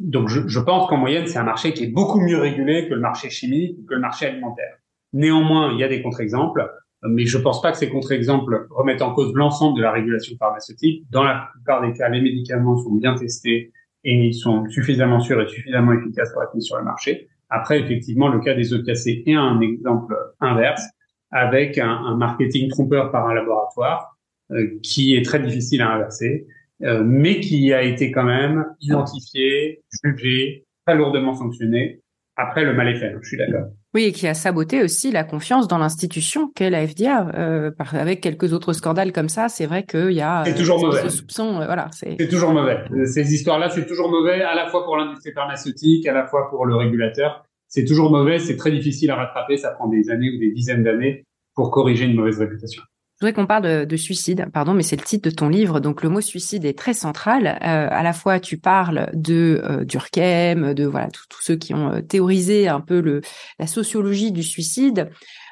donc 0.00 0.28
je, 0.28 0.48
je 0.48 0.60
pense 0.60 0.88
qu'en 0.88 0.96
moyenne, 0.96 1.26
c'est 1.26 1.38
un 1.38 1.44
marché 1.44 1.72
qui 1.72 1.84
est 1.84 1.92
beaucoup 1.92 2.20
mieux 2.20 2.38
régulé 2.38 2.88
que 2.88 2.94
le 2.94 3.00
marché 3.00 3.30
chimique, 3.30 3.86
que 3.86 3.94
le 3.94 4.00
marché 4.00 4.26
alimentaire. 4.26 4.76
Néanmoins, 5.12 5.72
il 5.72 5.78
y 5.78 5.84
a 5.84 5.88
des 5.88 6.02
contre-exemples, 6.02 6.68
mais 7.02 7.26
je 7.26 7.38
pense 7.38 7.60
pas 7.60 7.72
que 7.72 7.78
ces 7.78 7.90
contre-exemples 7.90 8.66
remettent 8.70 9.02
en 9.02 9.12
cause 9.12 9.32
l'ensemble 9.34 9.76
de 9.76 9.82
la 9.82 9.92
régulation 9.92 10.36
pharmaceutique. 10.38 11.04
Dans 11.10 11.22
la 11.22 11.48
plupart 11.52 11.82
des 11.82 11.92
cas, 11.92 12.08
les 12.08 12.20
médicaments 12.20 12.76
sont 12.78 12.92
bien 12.92 13.14
testés 13.14 13.72
et 14.04 14.14
ils 14.14 14.34
sont 14.34 14.66
suffisamment 14.70 15.20
sûrs 15.20 15.40
et 15.42 15.48
suffisamment 15.48 15.92
efficaces 15.92 16.32
pour 16.32 16.42
être 16.42 16.54
mis 16.54 16.62
sur 16.62 16.78
le 16.78 16.84
marché. 16.84 17.28
Après, 17.50 17.80
effectivement, 17.80 18.28
le 18.28 18.40
cas 18.40 18.54
des 18.54 18.72
opiacés 18.72 19.22
est 19.26 19.34
un 19.34 19.60
exemple 19.60 20.16
inverse, 20.40 20.82
avec 21.30 21.78
un, 21.78 21.90
un 21.90 22.16
marketing 22.16 22.68
trompeur 22.68 23.10
par 23.10 23.28
un 23.28 23.34
laboratoire 23.34 24.16
euh, 24.52 24.78
qui 24.82 25.14
est 25.14 25.24
très 25.24 25.40
difficile 25.40 25.82
à 25.82 25.90
inverser 25.90 26.46
euh, 26.82 27.02
mais 27.04 27.40
qui 27.40 27.72
a 27.72 27.82
été 27.82 28.10
quand 28.10 28.24
même 28.24 28.64
identifié, 28.80 29.82
jugé, 30.02 30.64
très 30.86 30.96
lourdement 30.96 31.34
sanctionné. 31.34 32.00
Après, 32.36 32.64
le 32.64 32.72
mal 32.72 32.88
est 32.88 32.98
fait, 32.98 33.14
je 33.20 33.28
suis 33.28 33.36
d'accord. 33.36 33.66
Oui, 33.92 34.04
et 34.04 34.12
qui 34.12 34.26
a 34.26 34.34
saboté 34.34 34.82
aussi 34.82 35.10
la 35.10 35.24
confiance 35.24 35.68
dans 35.68 35.76
l'institution 35.76 36.48
qu'est 36.54 36.70
la 36.70 36.86
FDA. 36.86 37.28
Euh, 37.34 37.70
avec 37.92 38.20
quelques 38.20 38.52
autres 38.52 38.72
scandales 38.72 39.12
comme 39.12 39.28
ça, 39.28 39.48
c'est 39.48 39.66
vrai 39.66 39.82
qu'il 39.84 40.12
y 40.12 40.22
a 40.22 40.44
c'est 40.46 40.54
toujours 40.54 40.80
mauvais. 40.80 41.02
Euh, 41.04 41.64
voilà, 41.66 41.88
c'est 41.92 42.28
toujours 42.28 42.52
mauvais. 42.52 42.78
Ces 43.04 43.34
histoires-là, 43.34 43.68
c'est 43.68 43.86
toujours 43.86 44.10
mauvais, 44.10 44.42
à 44.42 44.54
la 44.54 44.68
fois 44.68 44.84
pour 44.84 44.96
l'industrie 44.96 45.32
pharmaceutique, 45.32 46.06
à 46.06 46.14
la 46.14 46.26
fois 46.26 46.48
pour 46.48 46.64
le 46.66 46.76
régulateur. 46.76 47.44
C'est 47.68 47.84
toujours 47.84 48.10
mauvais, 48.10 48.38
c'est 48.38 48.56
très 48.56 48.70
difficile 48.70 49.10
à 49.10 49.16
rattraper, 49.16 49.56
ça 49.56 49.72
prend 49.72 49.88
des 49.88 50.08
années 50.10 50.30
ou 50.30 50.38
des 50.38 50.50
dizaines 50.50 50.82
d'années 50.82 51.24
pour 51.54 51.70
corriger 51.70 52.04
une 52.04 52.14
mauvaise 52.14 52.38
réputation. 52.38 52.82
Je 53.20 53.26
voudrais 53.26 53.34
qu'on 53.34 53.46
parle 53.46 53.84
de, 53.84 53.96
suicide, 53.98 54.46
pardon, 54.50 54.72
mais 54.72 54.82
c'est 54.82 54.96
le 54.96 55.02
titre 55.02 55.28
de 55.28 55.34
ton 55.34 55.50
livre, 55.50 55.78
donc 55.78 56.02
le 56.02 56.08
mot 56.08 56.22
suicide 56.22 56.64
est 56.64 56.78
très 56.78 56.94
central. 56.94 57.48
Euh, 57.48 57.88
à 57.90 58.02
la 58.02 58.14
fois, 58.14 58.40
tu 58.40 58.56
parles 58.56 59.10
de 59.12 59.60
euh, 59.62 59.84
Durkheim, 59.84 60.72
de 60.72 60.86
voilà 60.86 61.08
tous 61.28 61.42
ceux 61.42 61.56
qui 61.56 61.74
ont 61.74 61.92
euh, 61.92 62.00
théorisé 62.00 62.68
un 62.68 62.80
peu 62.80 63.02
le 63.02 63.20
la 63.58 63.66
sociologie 63.66 64.32
du 64.32 64.42
suicide. 64.42 65.10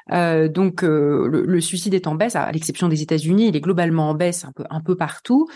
donc 0.09 0.81
le, 0.81 1.61
suicide 1.61 1.93
est 1.93 2.07
en 2.07 2.15
baisse, 2.15 2.35
à 2.35 2.51
l'exception 2.51 2.87
des 2.87 3.03
États-Unis, 3.03 3.49
il 3.49 3.55
est 3.55 3.61
globalement 3.61 4.09
en 4.09 4.15
baisse 4.15 4.45
un 4.45 4.51
peu 4.51 4.63
un 4.71 4.81
peu 4.81 4.95
partout. 4.95 5.47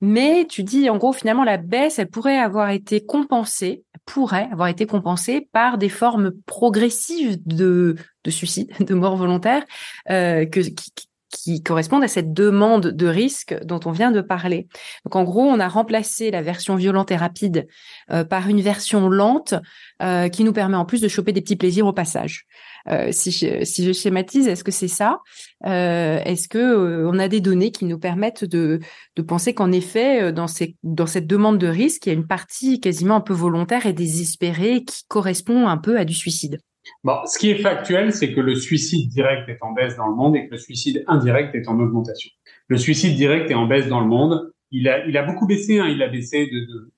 Mais 0.00 0.46
tu 0.48 0.62
dis 0.62 0.88
en 0.88 0.96
gros 0.96 1.12
finalement 1.12 1.44
la 1.44 1.58
baisse, 1.58 1.98
elle 1.98 2.08
pourrait 2.08 2.38
avoir 2.38 2.70
été 2.70 3.04
compensée, 3.04 3.84
pourrait 4.06 4.48
avoir 4.50 4.68
été 4.68 4.86
compensée 4.86 5.50
par 5.52 5.76
des 5.76 5.90
formes 5.90 6.32
progressives 6.46 7.36
de, 7.44 7.96
de 8.24 8.30
suicide, 8.30 8.70
de 8.80 8.94
mort 8.94 9.16
volontaire, 9.16 9.66
que, 10.06 10.60
qui, 10.60 11.07
qui 11.30 11.62
correspondent 11.62 12.04
à 12.04 12.08
cette 12.08 12.32
demande 12.32 12.88
de 12.88 13.06
risque 13.06 13.54
dont 13.64 13.80
on 13.84 13.90
vient 13.90 14.10
de 14.10 14.20
parler. 14.20 14.68
Donc 15.04 15.16
en 15.16 15.24
gros, 15.24 15.42
on 15.42 15.60
a 15.60 15.68
remplacé 15.68 16.30
la 16.30 16.42
version 16.42 16.76
violente 16.76 17.10
et 17.10 17.16
rapide 17.16 17.66
euh, 18.10 18.24
par 18.24 18.48
une 18.48 18.60
version 18.60 19.08
lente 19.08 19.54
euh, 20.02 20.28
qui 20.28 20.44
nous 20.44 20.52
permet 20.52 20.76
en 20.76 20.84
plus 20.84 21.00
de 21.00 21.08
choper 21.08 21.32
des 21.32 21.40
petits 21.40 21.56
plaisirs 21.56 21.86
au 21.86 21.92
passage. 21.92 22.46
Euh, 22.88 23.08
si, 23.12 23.30
je, 23.30 23.64
si 23.64 23.84
je 23.84 23.92
schématise, 23.92 24.48
est-ce 24.48 24.64
que 24.64 24.72
c'est 24.72 24.88
ça? 24.88 25.18
Est-ce 25.64 26.48
que 26.48 27.04
on 27.04 27.18
a 27.18 27.28
des 27.28 27.40
données 27.40 27.72
qui 27.72 27.84
nous 27.84 27.98
permettent 27.98 28.44
de, 28.44 28.80
de 29.16 29.22
penser 29.22 29.52
qu'en 29.52 29.72
effet, 29.72 30.32
dans, 30.32 30.46
ces, 30.46 30.76
dans 30.82 31.06
cette 31.06 31.26
demande 31.26 31.58
de 31.58 31.66
risque, 31.66 32.06
il 32.06 32.10
y 32.10 32.12
a 32.12 32.14
une 32.14 32.26
partie 32.26 32.80
quasiment 32.80 33.16
un 33.16 33.20
peu 33.20 33.34
volontaire 33.34 33.86
et 33.86 33.92
désespérée 33.92 34.84
qui 34.84 35.02
correspond 35.08 35.66
un 35.66 35.76
peu 35.76 35.98
à 35.98 36.04
du 36.04 36.14
suicide? 36.14 36.60
Bon, 37.04 37.16
ce 37.26 37.38
qui 37.38 37.50
est 37.50 37.58
factuel, 37.58 38.12
c'est 38.12 38.32
que 38.32 38.40
le 38.40 38.54
suicide 38.54 39.08
direct 39.10 39.48
est 39.48 39.58
en 39.62 39.72
baisse 39.72 39.96
dans 39.96 40.08
le 40.08 40.14
monde 40.14 40.36
et 40.36 40.46
que 40.46 40.52
le 40.52 40.58
suicide 40.58 41.04
indirect 41.06 41.54
est 41.54 41.68
en 41.68 41.78
augmentation. 41.78 42.30
Le 42.68 42.76
suicide 42.76 43.16
direct 43.16 43.50
est 43.50 43.54
en 43.54 43.66
baisse 43.66 43.88
dans 43.88 44.00
le 44.00 44.06
monde. 44.06 44.52
Il 44.70 44.88
a, 44.88 45.06
il 45.06 45.16
a 45.16 45.22
beaucoup 45.22 45.46
baissé. 45.46 45.78
Hein, 45.78 45.88
il 45.88 46.02
a 46.02 46.08
baissé 46.08 46.46
de, 46.46 46.60
de 46.60 46.92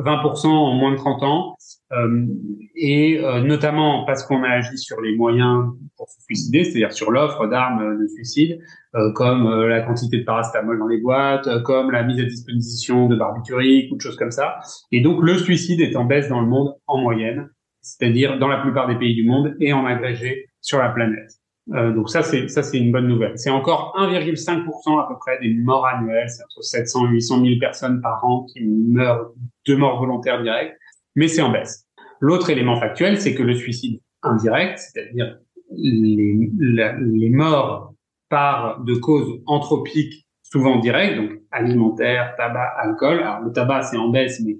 20% 0.00 0.46
en 0.46 0.74
moins 0.74 0.92
de 0.92 0.96
30 0.96 1.22
ans, 1.22 1.56
euh, 1.92 2.26
et 2.74 3.18
euh, 3.18 3.40
notamment 3.40 4.04
parce 4.04 4.22
qu'on 4.24 4.42
a 4.42 4.48
agi 4.48 4.76
sur 4.78 5.00
les 5.00 5.16
moyens 5.16 5.72
pour 5.96 6.08
se 6.08 6.20
suicider, 6.22 6.64
c'est-à-dire 6.64 6.92
sur 6.92 7.10
l'offre 7.10 7.46
d'armes 7.46 7.98
de 8.00 8.06
suicide, 8.06 8.60
euh, 8.94 9.12
comme 9.12 9.48
la 9.66 9.80
quantité 9.82 10.18
de 10.18 10.24
parastamol 10.24 10.78
dans 10.78 10.86
les 10.86 10.98
boîtes, 11.00 11.62
comme 11.62 11.90
la 11.90 12.02
mise 12.02 12.20
à 12.20 12.24
disposition 12.24 13.08
de 13.08 13.16
barbituriques 13.16 13.90
ou 13.92 13.96
de 13.96 14.00
choses 14.00 14.16
comme 14.16 14.30
ça. 14.30 14.58
Et 14.92 15.00
donc 15.00 15.22
le 15.22 15.36
suicide 15.38 15.80
est 15.80 15.96
en 15.96 16.04
baisse 16.04 16.28
dans 16.28 16.40
le 16.40 16.48
monde 16.48 16.74
en 16.86 16.98
moyenne, 16.98 17.48
c'est-à-dire 17.88 18.38
dans 18.38 18.48
la 18.48 18.58
plupart 18.58 18.88
des 18.88 18.96
pays 18.96 19.14
du 19.14 19.24
monde 19.24 19.56
et 19.60 19.72
en 19.72 19.86
agrégé 19.86 20.46
sur 20.60 20.78
la 20.78 20.90
planète. 20.90 21.30
Euh, 21.74 21.92
donc 21.92 22.08
ça 22.08 22.22
c'est 22.22 22.48
ça 22.48 22.62
c'est 22.62 22.78
une 22.78 22.92
bonne 22.92 23.08
nouvelle. 23.08 23.32
C'est 23.36 23.50
encore 23.50 23.94
1,5% 23.98 25.00
à 25.00 25.06
peu 25.08 25.16
près 25.18 25.38
des 25.40 25.54
morts 25.54 25.86
annuelles, 25.86 26.28
c'est 26.28 26.42
entre 26.44 26.62
700 26.62 27.08
et 27.08 27.10
800 27.10 27.44
000 27.44 27.58
personnes 27.60 28.00
par 28.00 28.24
an 28.24 28.46
qui 28.52 28.64
meurent 28.64 29.32
de 29.66 29.74
mort 29.74 29.98
volontaire 29.98 30.42
directe, 30.42 30.78
mais 31.14 31.28
c'est 31.28 31.42
en 31.42 31.50
baisse. 31.50 31.86
L'autre 32.20 32.50
élément 32.50 32.80
factuel, 32.80 33.20
c'est 33.20 33.34
que 33.34 33.42
le 33.42 33.54
suicide 33.54 34.00
indirect, 34.22 34.78
c'est-à-dire 34.78 35.38
les, 35.76 36.50
les 36.58 37.30
morts 37.30 37.94
par 38.30 38.82
de 38.82 38.94
causes 38.94 39.40
anthropiques 39.46 40.26
souvent 40.50 40.78
directes, 40.78 41.16
donc 41.16 41.30
alimentaire, 41.50 42.34
tabac, 42.36 42.72
alcool. 42.78 43.20
Alors 43.20 43.40
le 43.40 43.52
tabac 43.52 43.82
c'est 43.82 43.96
en 43.96 44.08
baisse, 44.08 44.40
mais 44.44 44.56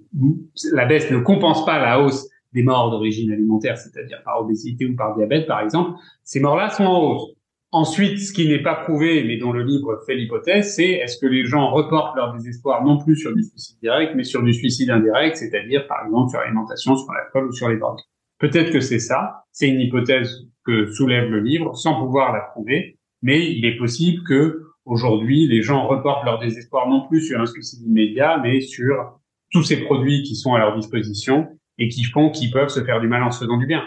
la 0.72 0.84
baisse 0.84 1.10
ne 1.10 1.18
compense 1.18 1.64
pas 1.64 1.78
la 1.78 2.00
hausse 2.00 2.28
des 2.52 2.62
morts 2.62 2.90
d'origine 2.90 3.32
alimentaire, 3.32 3.76
c'est-à-dire 3.76 4.22
par 4.24 4.40
obésité 4.40 4.86
ou 4.86 4.96
par 4.96 5.16
diabète, 5.16 5.46
par 5.46 5.60
exemple, 5.60 5.98
ces 6.24 6.40
morts-là 6.40 6.70
sont 6.70 6.84
en 6.84 7.02
hausse. 7.02 7.34
Ensuite, 7.70 8.18
ce 8.18 8.32
qui 8.32 8.48
n'est 8.48 8.62
pas 8.62 8.76
prouvé, 8.76 9.24
mais 9.24 9.36
dont 9.36 9.52
le 9.52 9.62
livre 9.62 10.00
fait 10.06 10.14
l'hypothèse, 10.14 10.74
c'est 10.74 10.88
est-ce 10.88 11.18
que 11.18 11.26
les 11.26 11.44
gens 11.44 11.70
reportent 11.70 12.16
leur 12.16 12.32
désespoir 12.32 12.82
non 12.82 12.96
plus 12.96 13.16
sur 13.16 13.34
du 13.34 13.42
suicide 13.42 13.76
direct, 13.82 14.14
mais 14.16 14.24
sur 14.24 14.42
du 14.42 14.54
suicide 14.54 14.88
indirect, 14.88 15.36
c'est-à-dire 15.36 15.86
par 15.86 16.06
exemple 16.06 16.30
sur 16.30 16.40
l'alimentation, 16.40 16.96
sur 16.96 17.12
l'alcool 17.12 17.48
ou 17.48 17.52
sur 17.52 17.68
les 17.68 17.76
drogues. 17.76 18.00
Peut-être 18.38 18.72
que 18.72 18.80
c'est 18.80 18.98
ça, 18.98 19.44
c'est 19.52 19.68
une 19.68 19.80
hypothèse 19.80 20.46
que 20.64 20.90
soulève 20.92 21.28
le 21.28 21.40
livre, 21.40 21.76
sans 21.76 22.00
pouvoir 22.00 22.32
la 22.32 22.40
prouver, 22.40 22.96
mais 23.20 23.52
il 23.52 23.66
est 23.66 23.76
possible 23.76 24.22
que 24.26 24.62
aujourd'hui 24.86 25.46
les 25.46 25.60
gens 25.60 25.86
reportent 25.86 26.24
leur 26.24 26.38
désespoir 26.38 26.88
non 26.88 27.06
plus 27.06 27.20
sur 27.20 27.38
un 27.38 27.46
suicide 27.46 27.86
immédiat, 27.86 28.38
mais 28.42 28.62
sur 28.62 29.20
tous 29.50 29.62
ces 29.62 29.82
produits 29.84 30.22
qui 30.22 30.36
sont 30.36 30.54
à 30.54 30.58
leur 30.58 30.74
disposition 30.74 31.48
et 31.78 31.88
qui 31.88 32.04
font 32.04 32.30
qu'ils 32.30 32.50
peuvent 32.50 32.68
se 32.68 32.84
faire 32.84 33.00
du 33.00 33.08
mal 33.08 33.22
en 33.22 33.30
se 33.30 33.40
faisant 33.40 33.56
du 33.56 33.66
bien. 33.66 33.82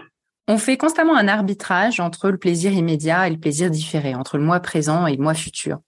On 0.47 0.57
fait 0.57 0.77
constamment 0.77 1.15
un 1.15 1.27
arbitrage 1.27 1.99
entre 1.99 2.29
le 2.29 2.37
plaisir 2.37 2.73
immédiat 2.73 3.27
et 3.27 3.31
le 3.31 3.37
plaisir 3.37 3.69
différé, 3.69 4.15
entre 4.15 4.37
le 4.37 4.43
mois 4.43 4.59
présent 4.59 5.07
et 5.07 5.15
le 5.15 5.23
mois 5.23 5.33
futur. 5.33 5.79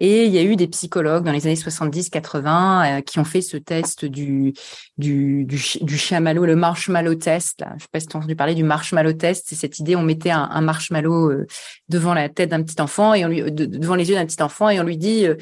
Et 0.00 0.24
il 0.24 0.32
y 0.32 0.38
a 0.38 0.42
eu 0.42 0.56
des 0.56 0.66
psychologues 0.66 1.24
dans 1.24 1.32
les 1.32 1.46
années 1.46 1.56
70-80 1.56 2.98
euh, 2.98 3.00
qui 3.02 3.18
ont 3.18 3.24
fait 3.24 3.42
ce 3.42 3.58
test 3.58 4.06
du, 4.06 4.54
du, 4.96 5.44
du, 5.44 5.60
du 5.82 5.96
le 5.96 6.54
marshmallow 6.56 7.14
test. 7.16 7.62
Je 7.76 7.82
sais 7.82 7.88
pas 7.92 8.00
si 8.00 8.06
tu 8.06 8.16
as 8.16 8.18
entendu 8.18 8.34
parler 8.34 8.54
du 8.54 8.64
marshmallow 8.64 9.12
test. 9.12 9.44
C'est 9.46 9.56
cette 9.56 9.78
idée, 9.78 9.96
on 9.96 10.02
mettait 10.02 10.30
un, 10.30 10.60
marshmallow 10.62 11.30
euh, 11.30 11.46
devant 11.90 12.14
la 12.14 12.30
tête 12.30 12.48
d'un 12.48 12.62
petit 12.62 12.80
enfant 12.80 13.12
et 13.12 13.24
lui, 13.24 13.42
devant 13.52 13.94
les 13.94 14.08
yeux 14.08 14.14
d'un 14.14 14.24
petit 14.24 14.42
enfant 14.42 14.70
et 14.70 14.80
on 14.80 14.84
lui 14.84 14.96
dit 14.96 15.26
euh, 15.26 15.34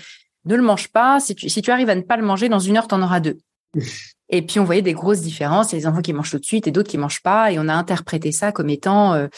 ne 0.45 0.57
le 0.57 0.63
mange 0.63 0.89
pas. 0.89 1.21
Si 1.21 1.37
tu, 1.37 1.49
si 1.49 1.63
tu 1.63 1.71
arrives 1.71 1.91
à 1.91 1.95
ne 1.95 2.03
pas 2.03 2.17
le 2.17 2.25
manger, 2.25 2.49
dans 2.49 2.59
une 2.59 2.77
heure, 2.77 2.89
tu 2.89 2.97
en 2.97 3.03
auras 3.03 3.21
deux. 3.21 3.39
Et 4.31 4.43
puis 4.43 4.61
on 4.61 4.65
voyait 4.65 4.83
des 4.83 4.93
grosses 4.93 5.21
différences. 5.21 5.73
Il 5.73 5.77
y 5.77 5.79
a 5.79 5.81
des 5.81 5.87
enfants 5.87 6.03
qui 6.03 6.13
mangent 6.13 6.31
tout 6.31 6.39
de 6.39 6.45
suite 6.45 6.67
et 6.67 6.71
d'autres 6.71 6.91
qui 6.91 6.99
mangent 6.99 7.23
pas. 7.23 7.53
Et 7.53 7.59
on 7.59 7.69
a 7.69 7.75
interprété 7.75 8.33
ça 8.33 8.53
comme 8.53 8.71
étant 8.71 9.15
euh, 9.15 9.29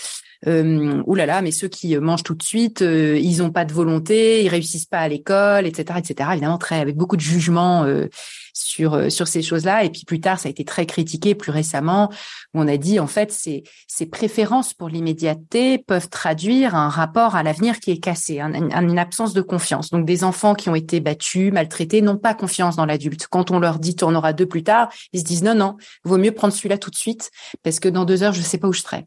euh, 0.46 1.02
là 1.06 1.26
là, 1.26 1.42
mais 1.42 1.50
ceux 1.50 1.68
qui 1.68 1.94
euh, 1.94 2.00
mangent 2.00 2.22
tout 2.22 2.34
de 2.34 2.42
suite, 2.42 2.82
euh, 2.82 3.18
ils 3.18 3.42
ont 3.42 3.50
pas 3.50 3.64
de 3.64 3.72
volonté, 3.72 4.42
ils 4.42 4.48
réussissent 4.48 4.86
pas 4.86 5.00
à 5.00 5.08
l'école, 5.08 5.66
etc., 5.66 5.98
etc. 5.98 6.30
Évidemment, 6.32 6.58
très 6.58 6.80
avec 6.80 6.96
beaucoup 6.96 7.16
de 7.16 7.20
jugement 7.20 7.84
euh, 7.84 8.08
sur 8.54 9.10
sur 9.12 9.28
ces 9.28 9.42
choses-là. 9.42 9.84
Et 9.84 9.90
puis 9.90 10.04
plus 10.06 10.20
tard, 10.20 10.38
ça 10.38 10.48
a 10.48 10.50
été 10.50 10.64
très 10.64 10.86
critiqué. 10.86 11.34
Plus 11.34 11.50
récemment, 11.50 12.10
où 12.54 12.60
on 12.60 12.68
a 12.68 12.76
dit 12.76 13.00
en 13.00 13.06
fait, 13.06 13.32
ces 13.32 13.64
ces 13.86 14.06
préférences 14.06 14.72
pour 14.72 14.88
l'immédiateté 14.88 15.78
peuvent 15.78 16.08
traduire 16.08 16.74
un 16.74 16.88
rapport 16.88 17.36
à 17.36 17.42
l'avenir 17.42 17.78
qui 17.78 17.90
est 17.90 17.98
cassé, 18.00 18.40
une 18.40 18.98
absence 18.98 19.34
de 19.34 19.42
confiance. 19.42 19.90
Donc 19.90 20.06
des 20.06 20.24
enfants 20.24 20.54
qui 20.54 20.70
ont 20.70 20.74
été 20.74 21.00
battus, 21.00 21.52
maltraités, 21.52 22.00
n'ont 22.00 22.16
pas 22.16 22.34
confiance 22.34 22.76
dans 22.76 22.86
l'adulte. 22.86 23.26
Quand 23.28 23.50
on 23.50 23.58
leur 23.58 23.78
dit 23.78 23.94
tournera 23.94 24.32
deux 24.32 24.46
plus 24.46 24.62
tard, 24.62 24.88
ils 25.12 25.20
se 25.20 25.24
disent 25.24 25.42
non 25.42 25.54
non, 25.54 25.76
vaut 26.04 26.18
mieux 26.18 26.32
prendre 26.32 26.54
celui-là 26.54 26.78
tout 26.78 26.90
de 26.90 26.96
suite 26.96 27.30
parce 27.62 27.78
que 27.78 27.88
dans 27.88 28.06
deux 28.06 28.22
heures, 28.22 28.32
je 28.32 28.40
sais 28.40 28.58
pas 28.58 28.68
où 28.68 28.72
je 28.72 28.80
serai. 28.80 29.04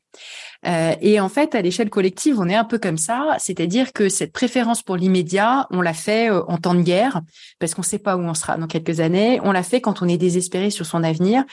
Euh, 0.65 0.95
et 1.01 1.19
en 1.19 1.29
fait, 1.29 1.55
à 1.55 1.61
l'échelle 1.61 1.89
collective, 1.89 2.39
on 2.39 2.47
est 2.47 2.55
un 2.55 2.63
peu 2.63 2.77
comme 2.77 2.97
ça, 2.97 3.35
c'est-à-dire 3.39 3.91
que 3.91 4.09
cette 4.09 4.31
préférence 4.31 4.81
pour 4.81 4.95
l'immédiat, 4.95 5.67
on 5.71 5.81
l'a 5.81 5.93
fait 5.93 6.31
euh, 6.31 6.41
en 6.47 6.57
temps 6.57 6.75
de 6.75 6.81
guerre, 6.81 7.21
parce 7.59 7.73
qu'on 7.73 7.81
ne 7.81 7.87
sait 7.87 7.99
pas 7.99 8.15
où 8.15 8.21
on 8.21 8.33
sera 8.33 8.57
dans 8.57 8.67
quelques 8.67 8.99
années. 8.99 9.39
On 9.43 9.51
l'a 9.51 9.63
fait 9.63 9.81
quand 9.81 10.01
on 10.01 10.07
est 10.07 10.17
désespéré 10.17 10.69
sur 10.69 10.85
son 10.85 11.03
avenir. 11.03 11.43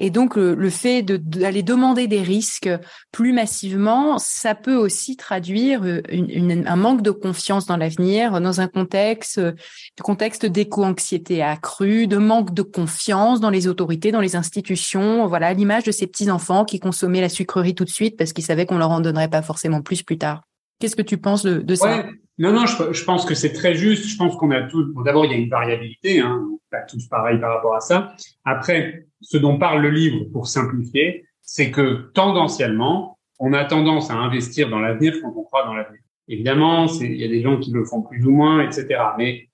Et 0.00 0.10
donc, 0.10 0.36
le, 0.36 0.70
fait 0.70 1.02
d'aller 1.02 1.64
demander 1.64 2.06
des 2.06 2.22
risques 2.22 2.70
plus 3.10 3.32
massivement, 3.32 4.18
ça 4.18 4.54
peut 4.54 4.76
aussi 4.76 5.16
traduire 5.16 5.82
euh, 5.82 6.02
un 6.12 6.76
manque 6.76 7.02
de 7.02 7.10
confiance 7.10 7.66
dans 7.66 7.76
l'avenir, 7.76 8.40
dans 8.40 8.60
un 8.60 8.68
contexte, 8.68 9.40
de 9.40 9.56
contexte 10.02 10.46
d'éco-anxiété 10.46 11.42
accrue, 11.42 12.06
de 12.06 12.16
manque 12.16 12.54
de 12.54 12.62
confiance 12.62 13.40
dans 13.40 13.50
les 13.50 13.66
autorités, 13.66 14.12
dans 14.12 14.20
les 14.20 14.36
institutions. 14.36 15.26
Voilà, 15.26 15.52
l'image 15.52 15.82
de 15.82 15.90
ces 15.90 16.06
petits 16.06 16.30
enfants 16.30 16.64
qui 16.64 16.78
consommaient 16.78 17.20
la 17.20 17.28
sucrerie 17.28 17.74
tout 17.74 17.84
de 17.84 17.90
suite 17.90 18.16
parce 18.16 18.32
qu'ils 18.32 18.44
savaient 18.44 18.66
qu'on 18.66 18.78
leur 18.78 18.92
en 18.92 19.00
donnerait 19.00 19.28
pas 19.28 19.42
forcément 19.42 19.82
plus 19.82 20.04
plus 20.04 20.18
tard. 20.18 20.42
Qu'est-ce 20.78 20.94
que 20.94 21.02
tu 21.02 21.18
penses 21.18 21.42
de, 21.42 21.74
ça? 21.74 22.04
Non, 22.38 22.52
non, 22.52 22.66
je, 22.66 23.04
pense 23.04 23.24
que 23.24 23.34
c'est 23.34 23.52
très 23.52 23.74
juste. 23.74 24.06
Je 24.06 24.16
pense 24.16 24.36
qu'on 24.36 24.52
a 24.52 24.62
tous. 24.62 24.84
Bon, 24.94 25.02
D'abord, 25.02 25.24
il 25.24 25.32
y 25.32 25.34
a 25.34 25.38
une 25.38 25.50
variabilité. 25.50 26.20
Hein, 26.20 26.46
pas 26.70 26.82
tous 26.82 27.08
pareil 27.08 27.40
par 27.40 27.54
rapport 27.54 27.74
à 27.74 27.80
ça. 27.80 28.14
Après, 28.44 29.07
ce 29.20 29.36
dont 29.36 29.58
parle 29.58 29.82
le 29.82 29.90
livre, 29.90 30.24
pour 30.32 30.46
simplifier, 30.46 31.24
c'est 31.42 31.70
que 31.70 32.10
tendanciellement, 32.14 33.18
on 33.38 33.52
a 33.52 33.64
tendance 33.64 34.10
à 34.10 34.14
investir 34.14 34.68
dans 34.68 34.78
l'avenir 34.78 35.14
quand 35.22 35.32
on 35.36 35.44
croit 35.44 35.64
dans 35.64 35.74
l'avenir. 35.74 36.00
Évidemment, 36.28 36.86
il 37.00 37.16
y 37.16 37.24
a 37.24 37.28
des 37.28 37.40
gens 37.40 37.58
qui 37.58 37.70
le 37.70 37.84
font 37.84 38.02
plus 38.02 38.24
ou 38.26 38.30
moins, 38.30 38.60
etc. 38.62 39.00
Mais 39.16 39.48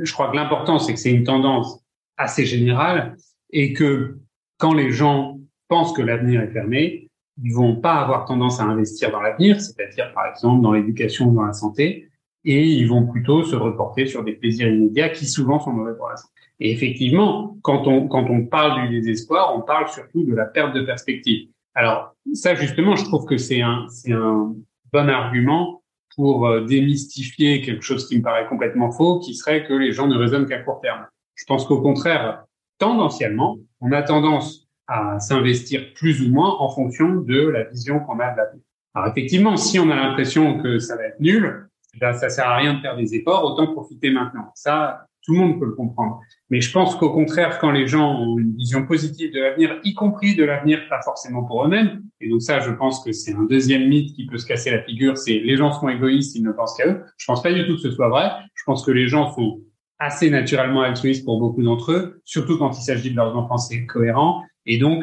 je 0.00 0.12
crois 0.12 0.30
que 0.30 0.36
l'important, 0.36 0.78
c'est 0.78 0.94
que 0.94 1.00
c'est 1.00 1.10
une 1.10 1.24
tendance 1.24 1.80
assez 2.16 2.44
générale 2.44 3.16
et 3.50 3.72
que 3.72 4.18
quand 4.58 4.72
les 4.72 4.90
gens 4.90 5.38
pensent 5.68 5.92
que 5.92 6.02
l'avenir 6.02 6.40
est 6.40 6.52
fermé, 6.52 7.10
ils 7.42 7.52
vont 7.52 7.76
pas 7.76 7.94
avoir 7.94 8.24
tendance 8.24 8.60
à 8.60 8.64
investir 8.64 9.10
dans 9.10 9.20
l'avenir, 9.20 9.60
c'est-à-dire 9.60 10.12
par 10.14 10.26
exemple 10.26 10.62
dans 10.62 10.72
l'éducation 10.72 11.26
ou 11.26 11.34
dans 11.34 11.44
la 11.44 11.52
santé, 11.52 12.08
et 12.44 12.64
ils 12.64 12.88
vont 12.88 13.06
plutôt 13.06 13.42
se 13.42 13.56
reporter 13.56 14.06
sur 14.06 14.24
des 14.24 14.32
plaisirs 14.32 14.68
immédiats 14.68 15.08
qui 15.10 15.26
souvent 15.26 15.58
sont 15.58 15.72
mauvais 15.72 15.96
pour 15.96 16.08
la 16.08 16.16
santé. 16.16 16.35
Et 16.60 16.72
effectivement, 16.72 17.56
quand 17.62 17.86
on, 17.86 18.08
quand 18.08 18.28
on 18.30 18.46
parle 18.46 18.88
du 18.88 19.00
désespoir, 19.00 19.54
on 19.56 19.60
parle 19.60 19.88
surtout 19.88 20.24
de 20.24 20.34
la 20.34 20.46
perte 20.46 20.74
de 20.74 20.82
perspective. 20.82 21.48
Alors 21.74 22.14
ça, 22.32 22.54
justement, 22.54 22.96
je 22.96 23.04
trouve 23.04 23.26
que 23.26 23.36
c'est 23.36 23.60
un, 23.60 23.86
c'est 23.90 24.12
un 24.12 24.54
bon 24.92 25.08
argument 25.08 25.82
pour 26.16 26.46
euh, 26.46 26.64
démystifier 26.64 27.60
quelque 27.60 27.82
chose 27.82 28.08
qui 28.08 28.18
me 28.18 28.22
paraît 28.22 28.46
complètement 28.48 28.90
faux, 28.90 29.20
qui 29.20 29.34
serait 29.34 29.66
que 29.66 29.74
les 29.74 29.92
gens 29.92 30.06
ne 30.06 30.16
raisonnent 30.16 30.46
qu'à 30.46 30.60
court 30.60 30.80
terme. 30.80 31.04
Je 31.34 31.44
pense 31.44 31.66
qu'au 31.66 31.82
contraire, 31.82 32.44
tendanciellement, 32.78 33.58
on 33.80 33.92
a 33.92 34.02
tendance 34.02 34.66
à 34.88 35.18
s'investir 35.20 35.92
plus 35.94 36.26
ou 36.26 36.32
moins 36.32 36.56
en 36.58 36.70
fonction 36.70 37.16
de 37.16 37.48
la 37.48 37.64
vision 37.64 38.00
qu'on 38.00 38.18
a 38.20 38.32
de 38.32 38.36
la 38.38 38.50
vie. 38.52 38.62
Alors 38.94 39.08
effectivement, 39.08 39.56
si 39.56 39.78
on 39.78 39.90
a 39.90 39.96
l'impression 39.96 40.58
que 40.62 40.78
ça 40.78 40.96
va 40.96 41.04
être 41.04 41.20
nul, 41.20 41.68
ben, 42.00 42.12
ça 42.14 42.28
sert 42.28 42.48
à 42.48 42.56
rien 42.56 42.74
de 42.74 42.80
faire 42.80 42.96
des 42.96 43.14
efforts, 43.14 43.44
autant 43.44 43.72
profiter 43.72 44.10
maintenant. 44.10 44.50
Ça, 44.54 45.05
tout 45.26 45.32
le 45.32 45.40
monde 45.40 45.58
peut 45.58 45.66
le 45.66 45.72
comprendre. 45.72 46.20
Mais 46.50 46.60
je 46.60 46.72
pense 46.72 46.94
qu'au 46.94 47.10
contraire, 47.10 47.58
quand 47.58 47.72
les 47.72 47.88
gens 47.88 48.14
ont 48.14 48.38
une 48.38 48.54
vision 48.54 48.86
positive 48.86 49.32
de 49.32 49.40
l'avenir, 49.40 49.80
y 49.82 49.92
compris 49.92 50.36
de 50.36 50.44
l'avenir 50.44 50.88
pas 50.88 51.02
forcément 51.02 51.42
pour 51.42 51.64
eux-mêmes, 51.64 52.02
et 52.20 52.30
donc 52.30 52.42
ça, 52.42 52.60
je 52.60 52.70
pense 52.70 53.04
que 53.04 53.10
c'est 53.10 53.34
un 53.34 53.42
deuxième 53.42 53.88
mythe 53.88 54.14
qui 54.14 54.26
peut 54.26 54.38
se 54.38 54.46
casser 54.46 54.70
la 54.70 54.82
figure, 54.82 55.18
c'est 55.18 55.40
les 55.40 55.56
gens 55.56 55.72
sont 55.72 55.88
égoïstes, 55.88 56.36
ils 56.36 56.44
ne 56.44 56.52
pensent 56.52 56.76
qu'à 56.76 56.86
eux. 56.86 57.02
Je 57.16 57.26
pense 57.26 57.42
pas 57.42 57.52
du 57.52 57.66
tout 57.66 57.74
que 57.74 57.80
ce 57.80 57.90
soit 57.90 58.08
vrai. 58.08 58.30
Je 58.54 58.62
pense 58.64 58.84
que 58.86 58.92
les 58.92 59.08
gens 59.08 59.32
sont 59.32 59.60
assez 59.98 60.30
naturellement 60.30 60.82
altruistes 60.82 61.24
pour 61.24 61.40
beaucoup 61.40 61.62
d'entre 61.62 61.92
eux, 61.92 62.20
surtout 62.24 62.58
quand 62.58 62.78
il 62.78 62.82
s'agit 62.82 63.10
de 63.10 63.16
leurs 63.16 63.36
enfants, 63.36 63.58
c'est 63.58 63.84
cohérent. 63.86 64.44
Et 64.64 64.78
donc, 64.78 65.02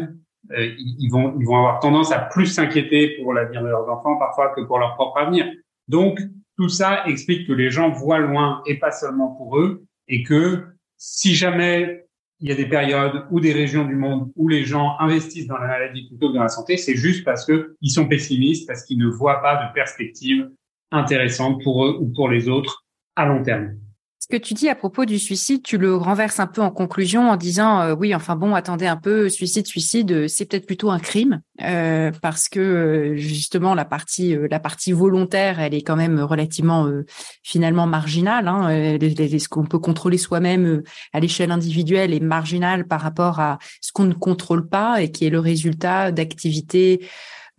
euh, 0.51 0.69
ils 0.77 1.09
vont 1.09 1.35
ils 1.39 1.45
vont 1.45 1.57
avoir 1.57 1.79
tendance 1.79 2.11
à 2.11 2.19
plus 2.19 2.45
s'inquiéter 2.45 3.17
pour 3.21 3.33
l'avenir 3.33 3.61
de 3.61 3.67
leurs 3.67 3.89
enfants 3.89 4.17
parfois 4.17 4.53
que 4.55 4.61
pour 4.61 4.79
leur 4.79 4.95
propre 4.95 5.17
avenir. 5.17 5.45
Donc, 5.89 6.19
tout 6.57 6.69
ça 6.69 7.05
explique 7.07 7.47
que 7.47 7.53
les 7.53 7.69
gens 7.69 7.89
voient 7.89 8.19
loin 8.19 8.61
et 8.65 8.77
pas 8.77 8.91
seulement 8.91 9.35
pour 9.35 9.57
eux 9.57 9.83
et 10.07 10.23
que 10.23 10.65
si 10.97 11.35
jamais 11.35 12.05
il 12.39 12.49
y 12.49 12.51
a 12.51 12.55
des 12.55 12.67
périodes 12.67 13.25
ou 13.31 13.39
des 13.39 13.53
régions 13.53 13.85
du 13.85 13.95
monde 13.95 14.31
où 14.35 14.47
les 14.47 14.65
gens 14.65 14.97
investissent 14.99 15.47
dans 15.47 15.57
la 15.57 15.67
maladie 15.67 16.07
plutôt 16.09 16.29
que 16.29 16.35
dans 16.35 16.43
la 16.43 16.49
santé, 16.49 16.75
c'est 16.77 16.95
juste 16.95 17.23
parce 17.23 17.45
que 17.45 17.75
ils 17.81 17.89
sont 17.89 18.07
pessimistes, 18.07 18.67
parce 18.67 18.83
qu'ils 18.83 18.97
ne 18.97 19.07
voient 19.07 19.41
pas 19.41 19.67
de 19.67 19.73
perspective 19.73 20.49
intéressante 20.91 21.63
pour 21.63 21.85
eux 21.85 21.97
ou 21.99 22.11
pour 22.13 22.29
les 22.29 22.49
autres 22.49 22.85
à 23.15 23.25
long 23.25 23.43
terme. 23.43 23.77
Ce 24.23 24.29
que 24.29 24.37
tu 24.37 24.53
dis 24.53 24.69
à 24.69 24.75
propos 24.75 25.03
du 25.03 25.19
suicide, 25.19 25.63
tu 25.63 25.77
le 25.77 25.97
renverses 25.97 26.39
un 26.39 26.47
peu 26.47 26.61
en 26.61 26.71
conclusion 26.71 27.29
en 27.29 27.35
disant 27.35 27.81
euh, 27.81 27.93
oui, 27.93 28.15
enfin 28.15 28.37
bon, 28.37 28.55
attendez 28.55 28.87
un 28.87 28.95
peu, 28.95 29.27
suicide, 29.27 29.67
suicide, 29.67 30.11
euh, 30.13 30.27
c'est 30.29 30.45
peut-être 30.45 30.65
plutôt 30.65 30.91
un 30.91 30.99
crime 30.99 31.41
euh, 31.61 32.09
parce 32.21 32.47
que 32.47 33.15
justement 33.17 33.75
la 33.75 33.83
partie 33.83 34.37
la 34.49 34.61
partie 34.61 34.93
volontaire, 34.93 35.59
elle 35.59 35.73
est 35.73 35.81
quand 35.81 35.97
même 35.97 36.21
relativement 36.21 36.89
finalement 37.43 37.85
marginale. 37.85 38.47
Hein, 38.47 38.69
ce 38.69 39.49
qu'on 39.49 39.65
peut 39.65 39.79
contrôler 39.79 40.17
soi-même 40.17 40.83
à 41.11 41.19
l'échelle 41.19 41.51
individuelle 41.51 42.13
est 42.13 42.21
marginal 42.21 42.87
par 42.87 43.01
rapport 43.01 43.41
à 43.41 43.59
ce 43.81 43.91
qu'on 43.91 44.05
ne 44.05 44.13
contrôle 44.13 44.69
pas 44.69 45.01
et 45.01 45.11
qui 45.11 45.25
est 45.25 45.29
le 45.29 45.41
résultat 45.41 46.13
d'activités 46.13 47.01
euh, 47.03 47.07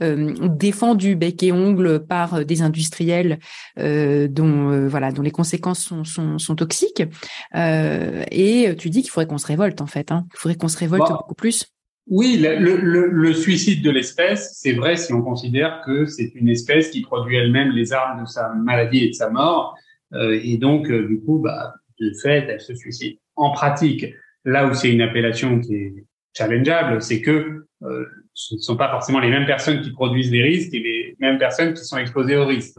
défendu 0.01 1.17
bec 1.17 1.43
et 1.43 1.53
ongle 1.53 2.05
par 2.05 2.35
euh, 2.35 2.45
des 2.45 2.63
industriels 2.63 3.39
euh, 3.79 4.29
dont 4.29 4.89
voilà 4.89 5.13
dont 5.13 5.23
les 5.23 5.31
conséquences 5.31 5.81
sont, 5.81 6.05
sont, 6.05 6.39
sont 6.39 6.57
toxiques. 6.57 7.03
et 7.55 8.75
tu 8.79 8.91
dis 8.91 9.03
qu'il 9.03 9.11
faudrait 9.11 9.27
qu'on 9.27 9.39
se 9.39 9.47
révolte 9.47 9.81
en 9.81 9.87
fait. 9.87 10.11
Hein. 10.13 10.27
Il 10.35 10.39
faudrait 10.39 10.57
qu'on 10.57 10.69
se 10.69 10.79
révolte 10.79 11.09
bah, 11.09 11.17
beaucoup 11.19 11.35
plus. 11.35 11.67
Oui, 12.07 12.37
le, 12.37 12.77
le, 12.77 13.09
le 13.09 13.33
suicide 13.33 13.83
de 13.83 13.91
l'espèce, 13.91 14.59
c'est 14.61 14.75
vrai 14.75 14.97
si 14.97 15.13
on 15.15 15.23
considère 15.23 15.81
que 15.87 16.05
c'est 16.05 16.33
une 16.35 16.49
espèce 16.49 16.91
qui 16.91 17.01
produit 17.01 17.37
elle-même 17.37 17.71
les 17.71 17.95
armes 17.95 18.25
de 18.25 18.29
sa 18.29 18.53
maladie 18.53 19.05
et 19.05 19.09
de 19.09 19.15
sa 19.15 19.31
mort, 19.31 19.75
euh, 20.13 20.39
et 20.43 20.59
donc 20.59 20.91
du 20.91 21.21
coup, 21.21 21.39
bah, 21.39 21.75
de 22.01 22.13
fait, 22.23 22.47
elle 22.49 22.61
se 22.61 22.75
suicide. 22.75 23.17
En 23.37 23.53
pratique, 23.53 24.07
là 24.45 24.67
où 24.67 24.75
c'est 24.75 24.93
une 24.93 25.01
appellation 25.01 25.61
qui 25.61 25.75
est 25.75 26.05
challengeable, 26.37 27.01
c'est 27.01 27.21
que 27.21 27.67
euh, 27.83 28.07
ce 28.35 28.57
ne 28.57 28.61
sont 28.61 28.77
pas 28.77 28.91
forcément 28.91 29.21
les 29.21 29.31
mêmes 29.31 29.47
personnes 29.47 29.81
qui 29.81 29.93
produisent 29.93 30.31
des 30.31 30.43
risques 30.43 30.75
et 30.75 30.81
les 30.81 31.17
mêmes 31.21 31.39
personnes 31.39 31.73
qui 31.73 31.85
sont 31.85 31.97
exposées 31.97 32.37
aux 32.37 32.47
risques. 32.47 32.79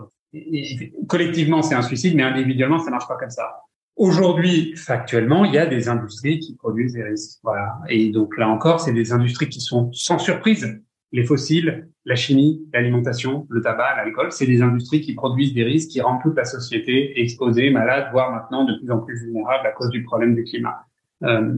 collectivement, 1.07 1.61
c'est 1.61 1.75
un 1.75 1.81
suicide, 1.81 2.15
mais 2.15 2.23
individuellement, 2.23 2.79
ça 2.79 2.91
marche 2.91 3.07
pas 3.07 3.15
comme 3.15 3.29
ça. 3.29 3.61
Aujourd'hui, 3.95 4.75
factuellement, 4.75 5.45
il 5.45 5.53
y 5.53 5.57
a 5.57 5.65
des 5.65 5.87
industries 5.87 6.39
qui 6.39 6.55
produisent 6.55 6.93
des 6.93 7.03
risques. 7.03 7.39
Voilà. 7.43 7.79
Et 7.87 8.11
donc 8.11 8.37
là 8.37 8.49
encore, 8.49 8.81
c'est 8.81 8.91
des 8.91 9.13
industries 9.13 9.47
qui 9.47 9.61
sont 9.61 9.89
sans 9.93 10.19
surprise. 10.19 10.81
Les 11.13 11.23
fossiles, 11.23 11.87
la 12.03 12.15
chimie, 12.15 12.61
l'alimentation, 12.73 13.47
le 13.49 13.61
tabac, 13.61 13.95
l'alcool, 13.95 14.33
c'est 14.33 14.47
des 14.47 14.61
industries 14.61 14.99
qui 14.99 15.13
produisent 15.13 15.53
des 15.53 15.63
risques 15.63 15.91
qui 15.91 16.01
rendent 16.01 16.21
toute 16.21 16.35
la 16.35 16.43
société 16.43 17.21
exposée, 17.21 17.69
malade, 17.69 18.09
voire 18.11 18.31
maintenant 18.33 18.65
de 18.65 18.77
plus 18.77 18.91
en 18.91 18.99
plus 18.99 19.17
vulnérable 19.23 19.65
à 19.65 19.71
cause 19.71 19.89
du 19.91 20.03
problème 20.03 20.35
du 20.35 20.43
climat. 20.43 20.85
Euh, 21.23 21.55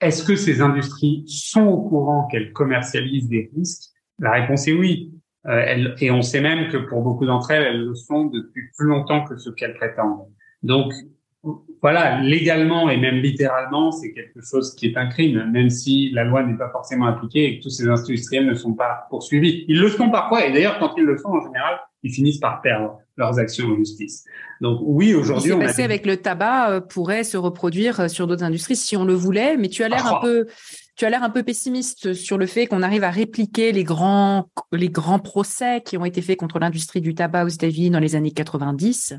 est-ce 0.00 0.24
que 0.24 0.36
ces 0.36 0.60
industries 0.60 1.24
sont 1.26 1.66
au 1.66 1.82
courant 1.88 2.26
qu'elles 2.28 2.52
commercialisent 2.52 3.28
des 3.28 3.50
risques? 3.54 3.90
La 4.18 4.32
réponse 4.32 4.66
est 4.68 4.72
oui. 4.72 5.12
Euh, 5.46 5.94
et 5.98 6.10
on 6.10 6.20
sait 6.20 6.40
même 6.40 6.68
que 6.68 6.76
pour 6.76 7.02
beaucoup 7.02 7.24
d'entre 7.24 7.50
elles, 7.50 7.62
elles 7.62 7.84
le 7.84 7.94
sont 7.94 8.26
depuis 8.26 8.62
plus 8.76 8.86
longtemps 8.86 9.24
que 9.24 9.36
ce 9.38 9.50
qu'elles 9.50 9.74
prétendent. 9.74 10.26
Donc 10.62 10.92
voilà, 11.80 12.20
légalement 12.20 12.90
et 12.90 12.98
même 12.98 13.16
littéralement, 13.16 13.90
c'est 13.90 14.12
quelque 14.12 14.40
chose 14.42 14.74
qui 14.74 14.86
est 14.86 14.96
un 14.98 15.06
crime, 15.06 15.50
même 15.50 15.70
si 15.70 16.10
la 16.10 16.24
loi 16.24 16.42
n'est 16.42 16.58
pas 16.58 16.68
forcément 16.68 17.06
appliquée 17.06 17.44
et 17.46 17.58
que 17.58 17.62
tous 17.62 17.70
ces 17.70 17.88
industriels 17.88 18.46
ne 18.46 18.54
sont 18.54 18.74
pas 18.74 19.06
poursuivis. 19.08 19.64
Ils 19.68 19.80
le 19.80 19.88
sont 19.88 20.10
parfois, 20.10 20.44
et 20.44 20.52
d'ailleurs, 20.52 20.78
quand 20.78 20.92
ils 20.98 21.04
le 21.04 21.16
font, 21.16 21.30
en 21.30 21.40
général, 21.40 21.80
ils 22.02 22.12
finissent 22.12 22.38
par 22.38 22.60
perdre 22.62 22.98
leurs 23.16 23.38
actions 23.38 23.66
en 23.66 23.76
justice. 23.76 24.24
Donc 24.60 24.80
oui, 24.82 25.14
aujourd'hui, 25.14 25.52
on 25.52 25.58
passé 25.58 25.82
avec 25.82 26.06
le 26.06 26.16
tabac 26.16 26.70
euh, 26.70 26.80
pourrait 26.80 27.24
se 27.24 27.36
reproduire 27.36 28.00
euh, 28.00 28.08
sur 28.08 28.26
d'autres 28.26 28.44
industries 28.44 28.76
si 28.76 28.96
on 28.96 29.04
le 29.04 29.14
voulait, 29.14 29.56
mais 29.56 29.68
tu 29.68 29.82
as 29.82 29.88
l'air 29.88 30.06
un 30.06 30.16
ah. 30.16 30.20
peu 30.22 30.46
tu 30.96 31.06
as 31.06 31.10
l'air 31.10 31.22
un 31.22 31.30
peu 31.30 31.42
pessimiste 31.42 32.12
sur 32.12 32.36
le 32.36 32.46
fait 32.46 32.66
qu'on 32.66 32.82
arrive 32.82 33.04
à 33.04 33.10
répliquer 33.10 33.72
les 33.72 33.84
grands 33.84 34.50
les 34.72 34.90
grands 34.90 35.18
procès 35.18 35.82
qui 35.82 35.96
ont 35.96 36.04
été 36.04 36.20
faits 36.20 36.38
contre 36.38 36.58
l'industrie 36.58 37.00
du 37.00 37.14
tabac 37.14 37.44
aux 37.44 37.48
États-Unis 37.48 37.90
dans 37.90 38.00
les 38.00 38.16
années 38.16 38.32
90. 38.32 39.14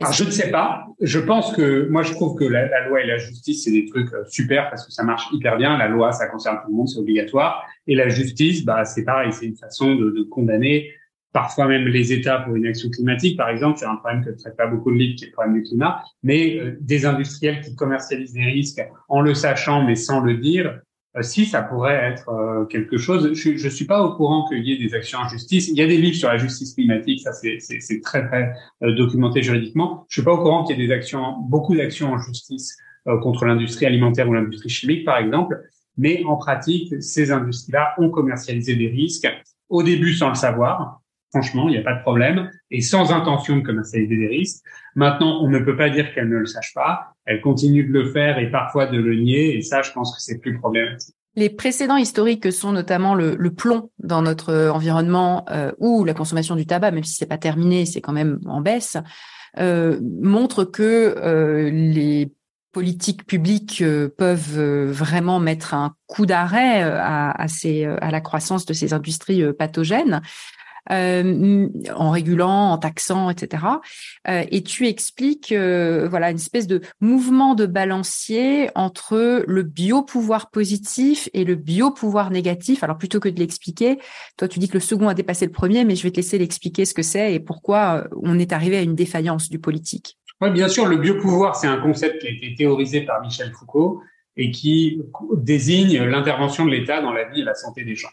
Alors, 0.00 0.12
je 0.12 0.24
ne 0.24 0.30
sais 0.30 0.50
pas. 0.50 0.86
Je 1.00 1.18
pense 1.18 1.54
que 1.54 1.86
moi, 1.88 2.02
je 2.02 2.12
trouve 2.12 2.36
que 2.38 2.44
la, 2.44 2.66
la 2.66 2.88
loi 2.88 3.02
et 3.02 3.06
la 3.06 3.18
justice, 3.18 3.64
c'est 3.64 3.70
des 3.70 3.84
trucs 3.84 4.12
euh, 4.14 4.24
super 4.28 4.70
parce 4.70 4.86
que 4.86 4.92
ça 4.92 5.04
marche 5.04 5.28
hyper 5.32 5.58
bien. 5.58 5.76
La 5.76 5.88
loi, 5.88 6.12
ça 6.12 6.28
concerne 6.28 6.58
tout 6.64 6.70
le 6.70 6.76
monde, 6.76 6.88
c'est 6.88 6.98
obligatoire. 6.98 7.64
Et 7.86 7.94
la 7.94 8.08
justice, 8.08 8.64
bah, 8.64 8.84
c'est 8.84 9.04
pareil, 9.04 9.32
c'est 9.32 9.46
une 9.46 9.56
façon 9.56 9.94
de, 9.94 10.10
de, 10.10 10.22
condamner 10.22 10.90
parfois 11.32 11.66
même 11.66 11.86
les 11.86 12.12
États 12.12 12.38
pour 12.40 12.54
une 12.56 12.66
action 12.66 12.90
climatique, 12.90 13.36
par 13.36 13.48
exemple. 13.48 13.78
C'est 13.78 13.86
un 13.86 13.96
problème 13.96 14.24
que 14.24 14.30
ne 14.30 14.36
traite 14.36 14.56
pas 14.56 14.66
beaucoup 14.66 14.90
de 14.90 14.96
livres, 14.96 15.16
qui 15.16 15.24
est 15.24 15.28
le 15.28 15.32
problème 15.32 15.54
du 15.54 15.62
climat. 15.62 16.02
Mais 16.22 16.58
euh, 16.58 16.76
des 16.80 17.06
industriels 17.06 17.60
qui 17.60 17.74
commercialisent 17.74 18.34
des 18.34 18.44
risques 18.44 18.82
en 19.08 19.20
le 19.20 19.34
sachant 19.34 19.84
mais 19.84 19.94
sans 19.94 20.20
le 20.20 20.36
dire, 20.36 20.80
euh, 21.16 21.22
si 21.22 21.44
ça 21.44 21.62
pourrait 21.62 22.12
être 22.12 22.30
euh, 22.30 22.64
quelque 22.64 22.96
chose. 22.96 23.34
Je, 23.34 23.56
je 23.56 23.68
suis 23.68 23.84
pas 23.84 24.02
au 24.02 24.14
courant 24.16 24.48
qu'il 24.48 24.64
y 24.64 24.72
ait 24.72 24.78
des 24.78 24.94
actions 24.94 25.18
en 25.18 25.28
justice. 25.28 25.68
Il 25.68 25.76
y 25.76 25.82
a 25.82 25.86
des 25.86 25.98
livres 25.98 26.16
sur 26.16 26.28
la 26.28 26.38
justice 26.38 26.74
climatique, 26.74 27.20
ça 27.20 27.32
c'est 27.32 28.00
très 28.00 28.26
très 28.26 28.52
euh, 28.82 28.94
documenté 28.94 29.42
juridiquement. 29.42 30.06
Je 30.08 30.14
suis 30.14 30.24
pas 30.24 30.32
au 30.32 30.38
courant 30.38 30.64
qu'il 30.64 30.78
y 30.78 30.82
ait 30.82 30.86
des 30.86 30.92
actions, 30.92 31.36
beaucoup 31.48 31.76
d'actions 31.76 32.12
en 32.12 32.18
justice 32.18 32.76
contre 33.20 33.46
l'industrie 33.46 33.84
alimentaire 33.84 34.28
ou 34.28 34.32
l'industrie 34.32 34.68
chimique, 34.68 35.04
par 35.04 35.18
exemple. 35.18 35.60
Mais 35.98 36.22
en 36.24 36.36
pratique, 36.36 37.02
ces 37.02 37.32
industries-là 37.32 37.94
ont 37.98 38.10
commercialisé 38.10 38.76
des 38.76 38.86
risques 38.86 39.28
au 39.68 39.82
début 39.82 40.14
sans 40.14 40.28
le 40.28 40.36
savoir. 40.36 41.01
Franchement, 41.32 41.68
il 41.68 41.72
n'y 41.72 41.78
a 41.78 41.82
pas 41.82 41.94
de 41.94 42.02
problème 42.02 42.50
et 42.70 42.82
sans 42.82 43.10
intention 43.12 43.56
de 43.56 43.62
commercialiser 43.62 44.16
des 44.16 44.26
risques. 44.26 44.62
Maintenant, 44.94 45.42
on 45.42 45.48
ne 45.48 45.58
peut 45.58 45.76
pas 45.76 45.88
dire 45.88 46.12
qu'elles 46.14 46.28
ne 46.28 46.36
le 46.36 46.46
sachent 46.46 46.74
pas 46.74 47.12
elle 47.24 47.40
continue 47.40 47.84
de 47.84 47.92
le 47.92 48.10
faire 48.10 48.38
et 48.38 48.50
parfois 48.50 48.86
de 48.86 48.98
le 48.98 49.14
nier. 49.16 49.56
Et 49.56 49.62
ça, 49.62 49.82
je 49.82 49.92
pense 49.92 50.14
que 50.14 50.20
c'est 50.20 50.38
plus 50.38 50.58
problématique. 50.58 51.14
Les 51.34 51.48
précédents 51.48 51.96
historiques 51.96 52.42
que 52.42 52.50
sont 52.50 52.72
notamment 52.72 53.14
le, 53.14 53.36
plomb 53.50 53.90
dans 53.98 54.20
notre 54.20 54.68
environnement 54.68 55.46
euh, 55.50 55.72
ou 55.78 56.04
la 56.04 56.12
consommation 56.12 56.56
du 56.56 56.66
tabac, 56.66 56.90
même 56.90 57.04
si 57.04 57.14
c'est 57.14 57.26
pas 57.26 57.38
terminé, 57.38 57.86
c'est 57.86 58.02
quand 58.02 58.12
même 58.12 58.38
en 58.46 58.60
baisse, 58.60 58.98
euh, 59.58 59.98
montrent 60.02 60.64
que 60.64 61.14
euh, 61.16 61.70
les 61.70 62.32
politiques 62.72 63.26
publiques 63.26 63.80
euh, 63.82 64.08
peuvent 64.08 64.60
vraiment 64.90 65.40
mettre 65.40 65.72
un 65.72 65.94
coup 66.06 66.26
d'arrêt 66.26 66.82
à, 66.82 67.30
à 67.30 68.10
la 68.10 68.20
croissance 68.20 68.66
de 68.66 68.74
ces 68.74 68.92
industries 68.92 69.42
pathogènes 69.54 70.20
euh, 70.90 71.68
en 71.94 72.10
régulant, 72.10 72.72
en 72.72 72.78
taxant, 72.78 73.30
etc. 73.30 73.64
Euh, 74.28 74.44
et 74.50 74.62
tu 74.62 74.88
expliques 74.88 75.52
euh, 75.52 76.08
voilà 76.08 76.30
une 76.30 76.36
espèce 76.36 76.66
de 76.66 76.80
mouvement 77.00 77.54
de 77.54 77.66
balancier 77.66 78.68
entre 78.74 79.44
le 79.46 79.62
biopouvoir 79.62 80.50
positif 80.50 81.28
et 81.34 81.44
le 81.44 81.54
biopouvoir 81.54 82.30
négatif. 82.30 82.82
Alors 82.82 82.98
plutôt 82.98 83.20
que 83.20 83.28
de 83.28 83.38
l'expliquer, 83.38 83.98
toi 84.36 84.48
tu 84.48 84.58
dis 84.58 84.68
que 84.68 84.74
le 84.74 84.80
second 84.80 85.08
a 85.08 85.14
dépassé 85.14 85.46
le 85.46 85.52
premier, 85.52 85.84
mais 85.84 85.94
je 85.94 86.02
vais 86.02 86.10
te 86.10 86.16
laisser 86.16 86.38
l'expliquer 86.38 86.84
ce 86.84 86.94
que 86.94 87.02
c'est 87.02 87.34
et 87.34 87.40
pourquoi 87.40 88.08
on 88.20 88.38
est 88.38 88.52
arrivé 88.52 88.76
à 88.76 88.82
une 88.82 88.96
défaillance 88.96 89.50
du 89.50 89.58
politique. 89.58 90.18
Oui, 90.40 90.50
bien 90.50 90.66
sûr, 90.66 90.86
le 90.86 90.96
biopouvoir, 90.96 91.54
c'est 91.54 91.68
un 91.68 91.80
concept 91.80 92.20
qui 92.20 92.26
a 92.26 92.30
été 92.30 92.54
théorisé 92.56 93.02
par 93.02 93.20
Michel 93.20 93.52
Foucault 93.52 94.02
et 94.36 94.50
qui 94.50 95.00
désigne 95.36 96.02
l'intervention 96.02 96.64
de 96.64 96.70
l'État 96.70 97.00
dans 97.00 97.12
la 97.12 97.28
vie 97.28 97.42
et 97.42 97.44
la 97.44 97.54
santé 97.54 97.84
des 97.84 97.94
gens. 97.94 98.08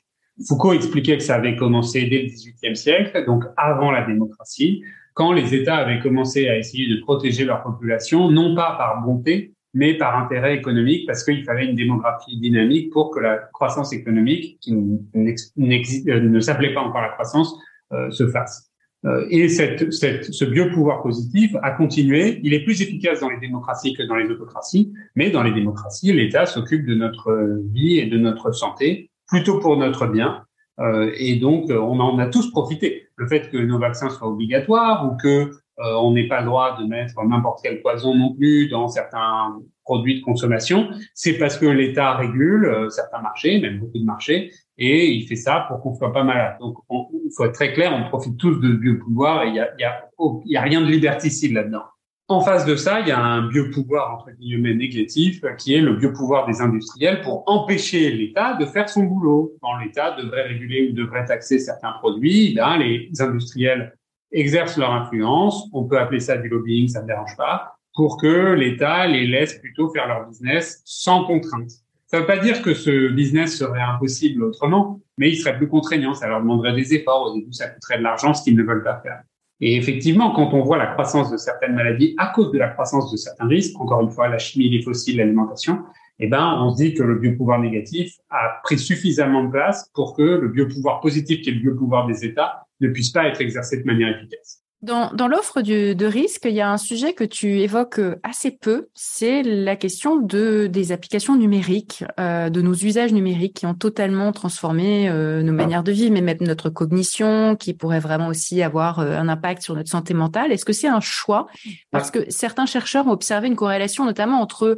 Foucault 0.48 0.74
expliquait 0.74 1.18
que 1.18 1.24
ça 1.24 1.36
avait 1.36 1.56
commencé 1.56 2.06
dès 2.06 2.24
le 2.24 2.28
XVIIIe 2.30 2.76
siècle, 2.76 3.26
donc 3.26 3.44
avant 3.58 3.92
la 3.92 4.06
démocratie, 4.06 4.84
quand 5.14 5.34
les 5.34 5.54
États 5.54 5.78
avaient 5.78 6.00
commencé 6.00 6.48
à 6.48 6.58
essayer 6.58 6.88
de 6.88 7.02
protéger 7.02 7.44
leur 7.44 7.62
population, 7.62 8.32
non 8.32 8.56
pas 8.56 8.76
par 8.78 9.02
bonté, 9.04 9.54
mais 9.74 9.96
par 9.96 10.18
intérêt 10.18 10.56
économique, 10.56 11.06
parce 11.06 11.24
qu'il 11.24 11.44
fallait 11.44 11.66
une 11.66 11.76
démographie 11.76 12.40
dynamique 12.40 12.92
pour 12.92 13.12
que 13.12 13.20
la 13.20 13.38
croissance 13.54 13.94
économique, 13.94 14.58
qui 14.62 14.74
euh, 14.74 15.36
ne 15.58 16.40
s'appelait 16.40 16.74
pas 16.74 16.82
encore 16.82 17.02
la 17.02 17.10
croissance, 17.10 17.56
euh, 17.92 18.10
se 18.12 18.28
fasse. 18.28 18.72
Euh, 19.06 19.26
et 19.30 19.48
cette, 19.48 19.94
cette, 19.94 20.26
ce 20.26 20.46
biopouvoir 20.46 21.02
positif 21.02 21.56
a 21.64 21.72
continué. 21.72 22.40
Il 22.44 22.54
est 22.54 22.64
plus 22.64 22.82
efficace 22.82 23.22
dans 23.22 23.30
les 23.30 23.40
démocraties 23.40 23.94
que 23.94 24.04
dans 24.04 24.16
les 24.16 24.30
autocraties, 24.30 24.92
mais 25.16 25.30
dans 25.30 25.44
les 25.44 25.54
démocraties, 25.54 26.12
l'État 26.12 26.46
s'occupe 26.46 26.86
de 26.86 26.96
notre 26.96 27.62
vie 27.72 28.00
et 28.00 28.08
de 28.08 28.18
notre 28.18 28.52
santé 28.52 29.10
plutôt 29.30 29.60
pour 29.60 29.78
notre 29.78 30.08
bien. 30.08 30.44
Euh, 30.80 31.12
et 31.18 31.36
donc, 31.36 31.70
euh, 31.70 31.78
on 31.80 32.00
en 32.00 32.20
a 32.20 32.28
tous 32.28 32.52
profité. 32.52 33.08
Le 33.16 33.28
fait 33.28 33.50
que 33.50 33.58
nos 33.58 33.80
vaccins 33.80 34.10
soient 34.10 34.30
obligatoires 34.30 35.06
ou 35.06 35.18
que 35.18 35.52
euh, 35.80 35.94
on 36.02 36.12
n'ait 36.12 36.28
pas 36.28 36.42
le 36.42 36.48
droit 36.48 36.78
de 36.78 36.86
mettre 36.86 37.24
n'importe 37.26 37.60
quel 37.64 37.82
poison 37.82 38.14
non 38.16 38.34
plus 38.34 38.68
dans 38.68 38.88
certains 38.90 39.58
produits 39.86 40.20
de 40.20 40.24
consommation, 40.24 40.90
c'est 41.14 41.38
parce 41.38 41.58
que 41.58 41.66
l'État 41.66 42.16
régule 42.16 42.66
euh, 42.66 42.90
certains 42.90 43.22
marchés, 43.22 43.60
même 43.60 43.80
beaucoup 43.80 43.98
de 43.98 44.04
marchés, 44.04 44.52
et 44.78 45.08
il 45.08 45.26
fait 45.28 45.38
ça 45.38 45.66
pour 45.68 45.82
qu'on 45.82 45.96
soit 45.96 46.14
pas 46.14 46.24
malade. 46.24 46.58
Donc, 46.60 46.78
il 46.90 47.32
faut 47.36 47.46
être 47.46 47.54
très 47.54 47.74
clair, 47.74 47.94
on 47.94 48.10
profite 48.10 48.38
tous 48.38 48.56
de 48.60 48.74
biopouvoir 48.74 49.44
et 49.44 49.50
il 49.50 49.56
y 49.56 49.60
a, 49.60 49.70
y, 49.80 49.84
a, 49.84 50.10
y 50.46 50.58
a 50.58 50.62
rien 50.62 50.82
de 50.82 50.88
liberticide 50.88 51.54
là-dedans. 51.54 51.84
En 52.32 52.42
face 52.42 52.64
de 52.64 52.76
ça, 52.76 53.00
il 53.00 53.08
y 53.08 53.12
a 53.12 53.20
un 53.20 53.48
biopouvoir 53.48 54.14
entre 54.14 54.30
guillemets 54.38 54.76
négatif 54.76 55.42
qui 55.58 55.74
est 55.74 55.82
le 55.82 55.96
biopouvoir 55.96 56.46
des 56.46 56.62
industriels 56.62 57.22
pour 57.22 57.44
empêcher 57.48 58.12
l'État 58.12 58.54
de 58.54 58.68
faire 58.68 58.88
son 58.88 59.02
boulot. 59.06 59.54
Quand 59.64 59.78
l'État 59.78 60.16
devrait 60.16 60.44
réguler 60.44 60.90
ou 60.90 60.94
devrait 60.94 61.26
taxer 61.26 61.58
certains 61.58 61.94
produits, 61.94 62.54
là, 62.54 62.78
les 62.78 63.10
industriels 63.20 63.98
exercent 64.32 64.78
leur 64.78 64.92
influence. 64.92 65.68
On 65.74 65.86
peut 65.86 65.98
appeler 65.98 66.20
ça 66.20 66.38
du 66.38 66.50
lobbying, 66.50 66.88
ça 66.88 67.02
ne 67.02 67.08
dérange 67.08 67.36
pas, 67.36 67.80
pour 67.96 68.22
que 68.22 68.54
l'État 68.54 69.08
les 69.08 69.26
laisse 69.26 69.56
plutôt 69.56 69.90
faire 69.90 70.08
leur 70.08 70.28
business 70.28 70.84
sans 70.86 71.24
contrainte. 71.24 71.72
Ça 72.06 72.18
ne 72.18 72.22
veut 72.22 72.28
pas 72.28 72.38
dire 72.38 72.62
que 72.62 72.76
ce 72.76 73.08
business 73.12 73.58
serait 73.58 73.82
impossible 73.82 74.44
autrement, 74.44 75.02
mais 75.18 75.32
il 75.32 75.36
serait 75.36 75.58
plus 75.58 75.68
contraignant. 75.68 76.14
Ça 76.14 76.28
leur 76.28 76.42
demanderait 76.42 76.74
des 76.74 76.94
efforts. 76.94 77.32
Au 77.32 77.34
début, 77.34 77.54
ça 77.54 77.70
coûterait 77.70 77.98
de 77.98 78.04
l'argent, 78.04 78.36
ce 78.36 78.44
qu'ils 78.44 78.56
ne 78.56 78.62
veulent 78.62 78.84
pas 78.84 79.00
faire. 79.02 79.22
Et 79.62 79.76
effectivement, 79.76 80.32
quand 80.32 80.54
on 80.54 80.64
voit 80.64 80.78
la 80.78 80.88
croissance 80.88 81.32
de 81.32 81.38
certaines 81.38 81.76
maladies 81.76 82.16
à 82.18 82.28
cause 82.28 82.52
de 82.52 82.58
la 82.58 82.70
croissance 82.70 83.12
de 83.12 83.18
certains 83.18 83.48
risques, 83.48 83.80
encore 83.80 84.02
une 84.02 84.10
fois, 84.10 84.30
la 84.30 84.38
chimie, 84.38 84.70
les 84.70 84.82
fossiles, 84.82 85.18
l'alimentation, 85.18 85.80
eh 86.20 86.28
ben, 86.28 86.60
on 86.62 86.72
se 86.72 86.84
dit 86.84 86.94
que 86.94 87.04
le 87.04 87.16
biopouvoir 87.16 87.60
négatif 87.60 88.18
a 88.30 88.60
pris 88.64 88.78
suffisamment 88.78 89.44
de 89.44 89.52
place 89.52 89.90
pour 89.94 90.16
que 90.16 90.22
le 90.22 90.48
biopouvoir 90.50 91.02
positif, 91.02 91.42
qui 91.42 91.50
est 91.50 91.54
le 91.54 91.60
biopouvoir 91.60 92.08
des 92.08 92.26
États, 92.26 92.68
ne 92.82 92.90
puisse 92.90 93.10
pas 93.10 93.28
être 93.28 93.42
exercé 93.42 93.78
de 93.78 93.86
manière 93.86 94.16
efficace. 94.18 94.64
Dans, 94.82 95.12
dans 95.14 95.28
l'offre 95.28 95.62
de 95.62 96.06
risque, 96.06 96.46
il 96.46 96.54
y 96.54 96.62
a 96.62 96.72
un 96.72 96.78
sujet 96.78 97.12
que 97.12 97.26
tu 97.26 97.60
évoques 97.60 98.00
assez 98.24 98.52
peu, 98.52 98.88
c'est 98.94 99.44
la 99.44 99.76
question 99.76 100.16
de 100.16 100.68
des 100.68 100.94
applications 100.94 101.36
numériques, 101.36 102.06
euh, 102.18 102.50
de 102.50 102.62
nos 102.62 102.74
usages 102.74 103.12
numériques 103.12 103.58
qui 103.58 103.66
ont 103.66 103.74
totalement 103.74 104.32
transformé 104.32 105.10
euh, 105.10 105.42
nos 105.44 105.52
manières 105.52 105.84
de 105.84 105.92
vivre, 105.92 106.14
mais 106.14 106.22
même 106.22 106.38
notre 106.40 106.70
cognition, 106.70 107.58
qui 107.58 107.74
pourrait 107.74 108.00
vraiment 108.00 108.28
aussi 108.28 108.64
avoir 108.64 109.00
euh, 109.00 109.18
un 109.18 109.28
impact 109.28 109.64
sur 109.64 109.76
notre 109.76 109.90
santé 109.90 110.14
mentale. 110.14 110.54
Est-ce 110.54 110.64
que 110.64 110.72
c'est 110.72 110.88
un 110.88 111.02
choix? 111.02 111.48
Parce 111.92 112.10
que 112.10 112.30
certains 112.30 112.66
chercheurs 112.66 113.06
ont 113.08 113.12
observé 113.12 113.48
une 113.48 113.58
corrélation, 113.58 114.06
notamment 114.06 114.40
entre 114.40 114.78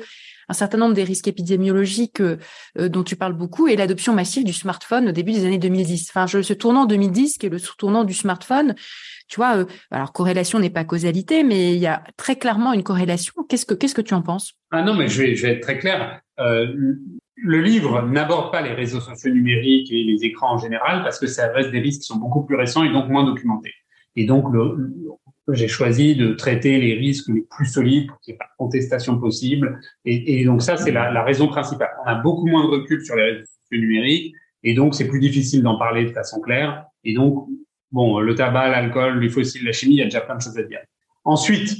un 0.52 0.54
certain 0.54 0.78
nombre 0.78 0.94
des 0.94 1.06
risques 1.06 1.30
épidémiologiques 1.30 2.20
euh, 2.20 2.38
euh, 2.78 2.90
dont 2.90 3.04
tu 3.04 3.16
parles 3.16 3.34
beaucoup 3.34 3.68
et 3.68 3.78
l'adoption 3.78 4.14
massive 4.14 4.44
du 4.44 4.52
smartphone 4.52 5.08
au 5.08 5.12
début 5.14 5.32
des 5.32 5.46
années 5.46 5.58
2010. 5.58 6.10
Enfin, 6.10 6.28
je, 6.28 6.42
ce 6.42 6.54
tournant 6.54 6.86
2010 6.86 7.38
qui 7.38 7.46
est 7.46 7.50
le 7.50 7.60
tournant 7.78 8.04
du 8.04 8.14
smartphone, 8.14 8.76
tu 9.32 9.38
vois, 9.38 9.58
euh, 9.58 9.66
alors 9.92 10.12
corrélation 10.12 10.60
n'est 10.60 10.70
pas 10.70 10.84
causalité, 10.84 11.44
mais 11.44 11.74
il 11.74 11.80
y 11.80 11.88
a 11.88 12.04
très 12.18 12.36
clairement 12.36 12.74
une 12.74 12.84
corrélation. 12.84 13.34
Qu'est-ce 13.48 13.66
que 13.66 13.74
qu'est-ce 13.74 13.96
que 13.96 14.02
tu 14.02 14.14
en 14.14 14.22
penses? 14.22 14.54
Ah 14.72 14.84
non, 14.84 14.94
mais 14.94 15.08
je 15.08 15.22
vais, 15.22 15.36
je 15.36 15.48
vais 15.48 15.54
être 15.54 15.62
très 15.62 15.80
clair. 15.80 16.20
Euh, 16.40 16.68
le 17.36 17.62
livre 17.62 18.02
n'aborde 18.02 18.52
pas 18.52 18.62
les 18.62 18.74
réseaux 18.74 19.00
sociaux 19.00 19.32
numériques 19.32 19.90
et 19.90 20.04
les 20.04 20.26
écrans 20.26 20.56
en 20.56 20.58
général 20.58 21.02
parce 21.02 21.18
que 21.18 21.28
ça 21.28 21.48
reste 21.48 21.72
des 21.72 21.80
risques 21.80 22.02
qui 22.02 22.08
sont 22.08 22.18
beaucoup 22.18 22.44
plus 22.44 22.58
récents 22.58 22.84
et 22.84 22.92
donc 22.92 23.08
moins 23.08 23.24
documentés. 23.24 23.74
Et 24.18 24.26
donc, 24.26 24.52
le, 24.52 24.94
j'ai 25.54 25.70
choisi 25.70 26.18
de 26.18 26.34
traiter 26.34 26.82
les 26.82 26.96
risques 26.96 27.30
les 27.30 27.46
plus 27.50 27.68
solides 27.68 28.08
pour 28.08 28.20
qu'il 28.20 28.34
n'y 28.34 28.36
ait 28.36 28.38
pas 28.38 28.46
de 28.46 28.58
contestation 28.58 29.18
possible. 29.18 29.80
Et, 30.04 30.42
et 30.42 30.46
donc 30.46 30.62
ça, 30.62 30.76
c'est 30.76 30.92
la, 30.92 31.10
la, 31.10 31.24
raison 31.24 31.48
principale. 31.48 31.90
On 32.06 32.10
a 32.10 32.16
beaucoup 32.16 32.48
moins 32.48 32.66
de 32.66 32.70
recul 32.70 33.04
sur 33.06 33.16
les 33.16 33.24
réseaux 33.24 33.46
sociaux 33.46 33.82
numériques 33.82 34.36
et 34.64 34.74
donc 34.74 34.94
c'est 34.94 35.08
plus 35.08 35.22
difficile 35.22 35.64
d'en 35.64 35.78
parler 35.78 36.04
de 36.04 36.12
façon 36.12 36.42
claire. 36.42 36.86
Et 37.06 37.14
donc, 37.14 37.48
bon, 37.92 38.20
le 38.20 38.36
tabac, 38.36 38.70
l'alcool, 38.70 39.20
les 39.20 39.30
fossiles, 39.30 39.66
la 39.66 39.72
chimie, 39.72 39.96
il 39.96 40.00
y 40.00 40.02
a 40.02 40.06
déjà 40.06 40.22
plein 40.22 40.36
de 40.36 40.42
choses 40.42 40.58
à 40.58 40.64
dire. 40.64 40.80
Ensuite, 41.24 41.78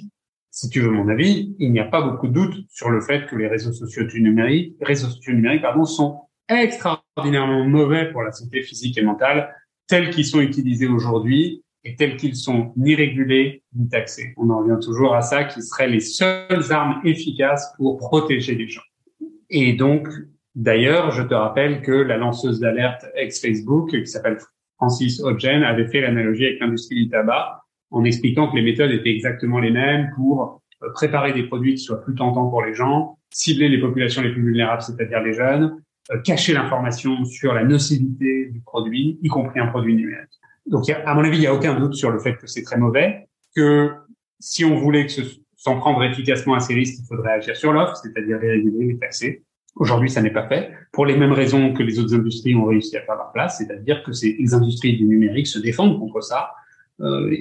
si 0.52 0.70
tu 0.70 0.82
veux 0.82 0.92
mon 0.92 1.08
avis, 1.08 1.56
il 1.60 1.72
n'y 1.72 1.80
a 1.80 1.86
pas 1.86 2.02
beaucoup 2.02 2.28
de 2.28 2.34
doute 2.34 2.66
sur 2.70 2.90
le 2.90 3.02
fait 3.02 3.26
que 3.28 3.36
les 3.36 3.48
réseaux 3.48 3.72
sociaux 3.72 4.04
numériques, 4.16 4.76
réseaux 4.82 5.08
sociaux 5.08 5.34
numériques, 5.34 5.62
pardon, 5.62 5.86
sont 5.86 6.22
extraordinairement 6.50 7.64
mauvais 7.66 8.12
pour 8.12 8.24
la 8.24 8.32
santé 8.32 8.62
physique 8.62 8.98
et 8.98 9.02
mentale 9.02 9.56
tels 9.88 10.10
qu'ils 10.10 10.26
sont 10.26 10.42
utilisés 10.42 10.88
aujourd'hui 10.88 11.64
et 11.84 11.96
tels 11.96 12.18
qu'ils 12.18 12.36
sont 12.36 12.74
ni 12.78 12.96
régulés 12.96 13.64
ni 13.76 13.90
taxés. 13.90 14.34
On 14.38 14.50
en 14.50 14.60
revient 14.60 14.80
toujours 14.82 15.16
à 15.16 15.22
ça, 15.22 15.46
qui 15.46 15.62
seraient 15.62 15.90
les 15.90 16.00
seules 16.00 16.72
armes 16.72 17.02
efficaces 17.04 17.74
pour 17.78 17.98
protéger 17.98 18.56
les 18.56 18.68
gens. 18.68 18.82
Et 19.50 19.74
donc, 19.74 20.08
d'ailleurs, 20.56 21.12
je 21.12 21.24
te 21.24 21.34
rappelle 21.34 21.82
que 21.82 21.92
la 21.92 22.18
lanceuse 22.18 22.60
d'alerte 22.60 23.06
ex-Facebook, 23.16 23.90
qui 23.90 24.08
s'appelle 24.08 24.38
Francis 24.82 25.22
Hodgen, 25.22 25.62
avait 25.62 25.88
fait 25.88 26.02
l'analogie 26.02 26.48
avec 26.48 26.60
l'industrie 26.60 26.96
du 26.96 27.08
tabac 27.08 27.62
en 27.92 28.04
expliquant 28.04 28.50
que 28.50 28.56
les 28.56 28.64
méthodes 28.64 28.90
étaient 28.90 29.12
exactement 29.12 29.60
les 29.60 29.70
mêmes 29.70 30.10
pour 30.16 30.64
euh, 30.82 30.90
préparer 30.96 31.34
des 31.34 31.44
produits 31.44 31.76
qui 31.76 31.84
soient 31.84 32.02
plus 32.02 32.16
tentants 32.16 32.50
pour 32.50 32.64
les 32.64 32.74
gens, 32.74 33.20
cibler 33.30 33.70
les 33.70 33.80
populations 33.80 34.24
les 34.24 34.32
plus 34.32 34.42
vulnérables, 34.42 34.82
c'est-à-dire 34.82 35.22
les 35.22 35.34
jeunes, 35.34 35.80
euh, 36.12 36.18
cacher 36.22 36.54
l'information 36.54 37.24
sur 37.26 37.54
la 37.54 37.64
nocivité 37.64 38.48
du 38.48 38.60
produit, 38.62 39.20
y 39.22 39.28
compris 39.28 39.60
un 39.60 39.68
produit 39.68 39.94
numérique. 39.94 40.32
Donc, 40.66 40.90
à 40.90 41.14
mon 41.14 41.24
avis, 41.24 41.38
il 41.38 41.42
n'y 41.42 41.48
a 41.48 41.54
aucun 41.54 41.80
doute 41.80 41.94
sur 41.94 42.10
le 42.10 42.18
fait 42.18 42.36
que 42.38 42.48
c'est 42.48 42.64
très 42.64 42.78
mauvais, 42.78 43.28
que 43.56 43.92
si 44.40 44.66
on 44.66 44.78
voulait 44.78 45.06
que 45.06 45.12
s'en 45.58 45.78
prendre 45.78 46.04
efficacement 46.04 46.56
à 46.56 46.60
ces 46.60 46.74
risques, 46.74 47.02
il 47.04 47.06
faudrait 47.06 47.34
agir 47.34 47.56
sur 47.56 47.72
l'offre, 47.72 47.98
c'est-à-dire 47.98 48.40
les 48.40 48.50
réguler, 48.50 48.86
les 48.88 48.98
taxer. 48.98 49.44
Aujourd'hui, 49.76 50.10
ça 50.10 50.22
n'est 50.22 50.34
pas 50.34 50.48
fait, 50.48 50.72
pour 50.92 51.06
les 51.06 51.16
mêmes 51.16 51.32
raisons 51.32 51.74
que 51.74 51.82
les 51.82 51.98
autres 52.00 52.14
industries 52.14 52.56
ont 52.56 52.66
réussi 52.66 52.98
à 52.98 53.02
faire 53.02 53.16
leur 53.16 53.32
place, 53.32 53.58
c'est-à-dire 53.58 54.04
que 54.04 54.12
ces 54.12 54.38
industries 54.54 54.98
du 54.98 55.06
numérique 55.06 55.48
se 55.48 55.60
défendent 55.60 55.98
contre 56.00 56.22
ça, 56.22 56.52
euh, 57.00 57.34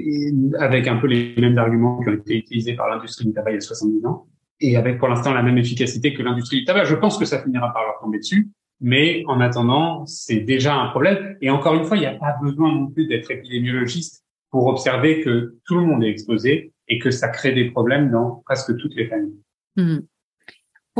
avec 0.58 0.86
un 0.86 0.96
peu 0.96 1.06
les 1.06 1.34
mêmes 1.36 1.58
arguments 1.58 2.00
qui 2.00 2.08
ont 2.08 2.14
été 2.14 2.36
utilisés 2.36 2.74
par 2.74 2.88
l'industrie 2.88 3.26
du 3.26 3.32
tabac 3.32 3.50
il 3.50 3.54
y 3.54 3.56
a 3.58 3.60
70 3.60 4.06
ans, 4.06 4.26
et 4.60 4.76
avec 4.76 4.98
pour 4.98 5.08
l'instant 5.08 5.34
la 5.34 5.42
même 5.42 5.58
efficacité 5.58 6.14
que 6.14 6.22
l'industrie 6.22 6.60
du 6.60 6.64
tabac. 6.64 6.84
Je 6.84 6.94
pense 6.94 7.18
que 7.18 7.24
ça 7.24 7.42
finira 7.42 7.72
par 7.72 7.82
leur 7.84 7.98
tomber 8.00 8.18
dessus, 8.18 8.48
mais 8.80 9.22
en 9.26 9.40
attendant, 9.40 10.06
c'est 10.06 10.40
déjà 10.40 10.74
un 10.74 10.88
problème. 10.88 11.36
Et 11.40 11.50
encore 11.50 11.74
une 11.74 11.84
fois, 11.84 11.96
il 11.96 12.00
n'y 12.00 12.06
a 12.06 12.14
pas 12.14 12.36
besoin 12.42 12.72
non 12.72 12.86
plus 12.86 13.06
d'être 13.06 13.30
épidémiologiste 13.30 14.24
pour 14.50 14.66
observer 14.66 15.20
que 15.20 15.56
tout 15.66 15.74
le 15.74 15.82
monde 15.82 16.02
est 16.04 16.10
exposé 16.10 16.72
et 16.88 16.98
que 16.98 17.10
ça 17.10 17.28
crée 17.28 17.52
des 17.52 17.70
problèmes 17.70 18.10
dans 18.10 18.42
presque 18.46 18.76
toutes 18.76 18.94
les 18.94 19.06
familles. 19.06 19.38
Mmh. 19.76 19.98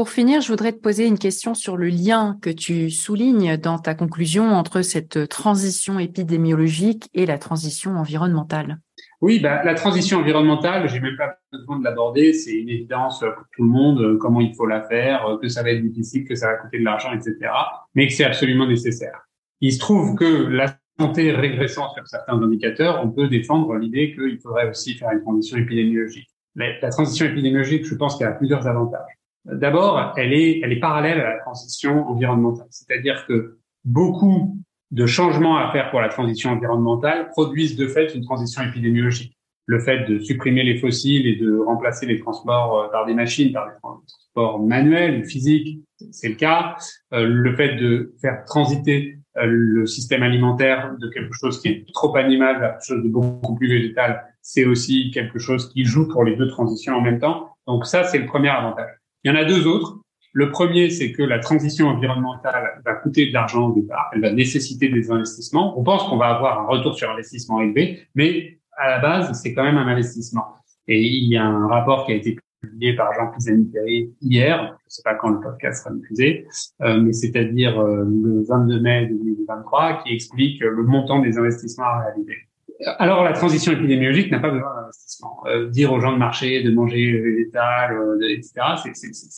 Pour 0.01 0.09
finir, 0.09 0.41
je 0.41 0.49
voudrais 0.49 0.73
te 0.73 0.79
poser 0.79 1.07
une 1.07 1.19
question 1.19 1.53
sur 1.53 1.77
le 1.77 1.89
lien 1.89 2.39
que 2.41 2.49
tu 2.49 2.89
soulignes 2.89 3.59
dans 3.59 3.79
ta 3.79 3.95
conclusion 3.95 4.45
entre 4.45 4.81
cette 4.81 5.29
transition 5.29 5.99
épidémiologique 5.99 7.11
et 7.13 7.27
la 7.27 7.37
transition 7.37 7.99
environnementale. 7.99 8.79
Oui, 9.21 9.41
bah, 9.41 9.63
la 9.63 9.75
transition 9.75 10.21
environnementale, 10.21 10.89
j'ai 10.89 11.01
même 11.01 11.19
pas 11.19 11.35
besoin 11.53 11.79
de 11.79 11.85
l'aborder, 11.85 12.33
c'est 12.33 12.53
une 12.53 12.71
évidence 12.71 13.21
pour 13.21 13.45
tout 13.55 13.63
le 13.63 13.69
monde, 13.69 14.01
euh, 14.01 14.17
comment 14.17 14.41
il 14.41 14.55
faut 14.55 14.65
la 14.65 14.81
faire, 14.81 15.27
euh, 15.27 15.37
que 15.37 15.49
ça 15.49 15.63
va 15.63 15.69
être 15.69 15.83
difficile, 15.83 16.27
que 16.27 16.35
ça 16.35 16.47
va 16.47 16.55
coûter 16.55 16.79
de 16.79 16.85
l'argent, 16.85 17.13
etc. 17.13 17.37
Mais 17.95 18.07
que 18.07 18.15
c'est 18.15 18.25
absolument 18.25 18.67
nécessaire. 18.67 19.29
Il 19.61 19.71
se 19.71 19.81
trouve 19.81 20.15
que 20.15 20.47
la 20.47 20.79
santé 20.99 21.31
régressant 21.31 21.93
sur 21.93 22.09
certains 22.09 22.43
indicateurs, 22.43 23.03
on 23.05 23.11
peut 23.11 23.29
défendre 23.29 23.75
l'idée 23.75 24.15
qu'il 24.15 24.41
faudrait 24.41 24.71
aussi 24.71 24.95
faire 24.95 25.11
une 25.11 25.21
transition 25.21 25.59
épidémiologique. 25.59 26.31
Mais 26.55 26.79
la 26.81 26.89
transition 26.89 27.27
épidémiologique, 27.27 27.85
je 27.85 27.95
pense 27.97 28.17
qu'elle 28.17 28.29
a 28.29 28.33
plusieurs 28.33 28.67
avantages. 28.67 29.20
D'abord, 29.45 30.15
elle 30.17 30.33
est, 30.33 30.61
elle 30.63 30.73
est 30.73 30.81
parallèle 30.81 31.21
à 31.21 31.35
la 31.35 31.39
transition 31.39 32.09
environnementale. 32.09 32.67
C'est-à-dire 32.71 33.25
que 33.27 33.59
beaucoup 33.85 34.59
de 34.91 35.07
changements 35.07 35.57
à 35.57 35.71
faire 35.73 35.91
pour 35.91 36.01
la 36.01 36.09
transition 36.09 36.51
environnementale 36.51 37.29
produisent 37.29 37.77
de 37.77 37.87
fait 37.87 38.15
une 38.15 38.25
transition 38.25 38.63
épidémiologique. 38.63 39.37
Le 39.67 39.79
fait 39.79 40.05
de 40.09 40.19
supprimer 40.19 40.65
les 40.65 40.79
fossiles 40.79 41.27
et 41.27 41.37
de 41.37 41.57
remplacer 41.59 42.07
les 42.07 42.19
transports 42.19 42.79
euh, 42.79 42.89
par 42.89 43.07
des 43.07 43.15
machines, 43.15 43.53
par 43.53 43.69
des 43.69 43.79
transports 43.81 44.59
manuels 44.59 45.21
ou 45.21 45.25
physiques, 45.25 45.81
c'est 46.11 46.29
le 46.29 46.35
cas. 46.35 46.77
Euh, 47.13 47.25
le 47.25 47.55
fait 47.55 47.77
de 47.77 48.15
faire 48.21 48.45
transiter 48.47 49.19
euh, 49.37 49.47
le 49.47 49.87
système 49.87 50.25
alimentaire 50.25 50.97
de 50.99 51.09
quelque 51.09 51.35
chose 51.35 51.63
qui 51.63 51.69
est 51.69 51.87
trop 51.95 52.17
animal 52.17 52.59
vers 52.59 52.73
quelque 52.73 52.87
chose 52.87 53.05
de 53.05 53.09
beaucoup 53.09 53.55
plus 53.55 53.69
végétal, 53.69 54.25
c'est 54.43 54.65
aussi 54.65 55.13
quelque 55.13 55.39
chose 55.39 55.73
qui 55.73 55.85
joue 55.85 56.09
pour 56.09 56.25
les 56.25 56.35
deux 56.35 56.49
transitions 56.49 56.95
en 56.95 57.01
même 57.01 57.21
temps. 57.21 57.51
Donc 57.69 57.87
ça, 57.87 58.03
c'est 58.05 58.19
le 58.19 58.27
premier 58.27 58.49
avantage. 58.49 58.91
Il 59.25 59.31
y 59.31 59.35
en 59.35 59.37
a 59.37 59.45
deux 59.45 59.67
autres. 59.67 59.99
Le 60.33 60.51
premier, 60.51 60.91
c'est 60.91 61.13
que 61.13 61.23
la 61.23 61.41
transition 61.41 61.89
environnementale 61.89 62.81
va 62.85 62.95
coûter 62.95 63.27
de 63.27 63.33
l'argent 63.33 63.69
au 63.69 63.75
départ. 63.75 64.11
Elle 64.15 64.21
va 64.21 64.33
nécessiter 64.33 64.89
des 64.89 65.11
investissements. 65.11 65.79
On 65.79 65.83
pense 65.83 66.05
qu'on 66.05 66.17
va 66.17 66.29
avoir 66.29 66.61
un 66.61 66.67
retour 66.67 66.97
sur 66.97 67.11
investissement 67.11 67.61
élevé, 67.61 68.07
mais 68.15 68.59
à 68.77 68.89
la 68.89 68.99
base, 69.01 69.41
c'est 69.43 69.53
quand 69.53 69.65
même 69.65 69.77
un 69.77 69.89
investissement. 69.89 70.55
Et 70.87 71.03
il 71.03 71.29
y 71.29 71.37
a 71.37 71.45
un 71.45 71.67
rapport 71.67 72.07
qui 72.07 72.13
a 72.13 72.15
été 72.15 72.37
publié 72.61 72.95
par 72.95 73.13
Jean 73.15 73.33
Pisani-Ferry 73.33 74.15
hier, 74.21 74.77
je 74.81 74.85
ne 74.85 74.89
sais 74.89 75.03
pas 75.03 75.15
quand 75.15 75.31
le 75.31 75.41
podcast 75.41 75.83
sera 75.83 75.95
diffusé, 75.95 76.47
euh, 76.83 77.01
mais 77.01 77.13
c'est-à-dire 77.13 77.79
euh, 77.81 78.05
le 78.05 78.45
22 78.47 78.81
mai 78.81 79.07
2023, 79.07 80.03
qui 80.03 80.15
explique 80.15 80.61
le 80.61 80.83
montant 80.85 81.21
des 81.21 81.39
investissements 81.39 81.87
à 81.87 82.05
réaliser. 82.05 82.37
Alors, 82.99 83.25
la 83.25 83.33
transition 83.33 83.73
épidémiologique 83.73 84.31
n'a 84.31 84.39
pas 84.39 84.51
besoin 84.51 84.75
d'investissement. 84.75 85.43
Euh, 85.47 85.69
dire 85.69 85.93
aux 85.93 86.01
gens 86.01 86.13
de 86.13 86.19
marcher, 86.19 86.63
de 86.63 86.71
manger 86.71 87.21
végétal, 87.21 87.93
euh, 87.93 88.29
etc., 88.31 88.53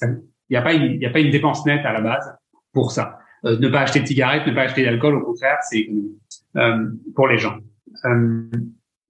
il 0.03 0.21
n'y 0.51 0.57
a 0.57 0.63
pas 0.63 0.73
une, 0.75 0.99
n'y 0.99 1.07
a 1.07 1.11
pas 1.11 1.21
une 1.21 1.31
dépense 1.31 1.67
nette 1.67 1.85
à 1.85 1.93
la 1.93 2.01
base 2.01 2.33
pour 2.73 2.93
ça. 2.93 3.19
Euh, 3.45 3.59
ne 3.59 3.69
pas 3.69 3.81
acheter 3.81 4.01
de 4.01 4.07
cigarettes, 4.07 4.47
ne 4.47 4.55
pas 4.55 4.63
acheter 4.63 4.85
d'alcool, 4.85 5.17
au 5.17 5.25
contraire, 5.25 5.59
c'est 5.69 5.79
économique 5.79 6.21
euh, 6.57 6.87
pour 7.17 7.27
les 7.27 7.39
gens. 7.39 7.57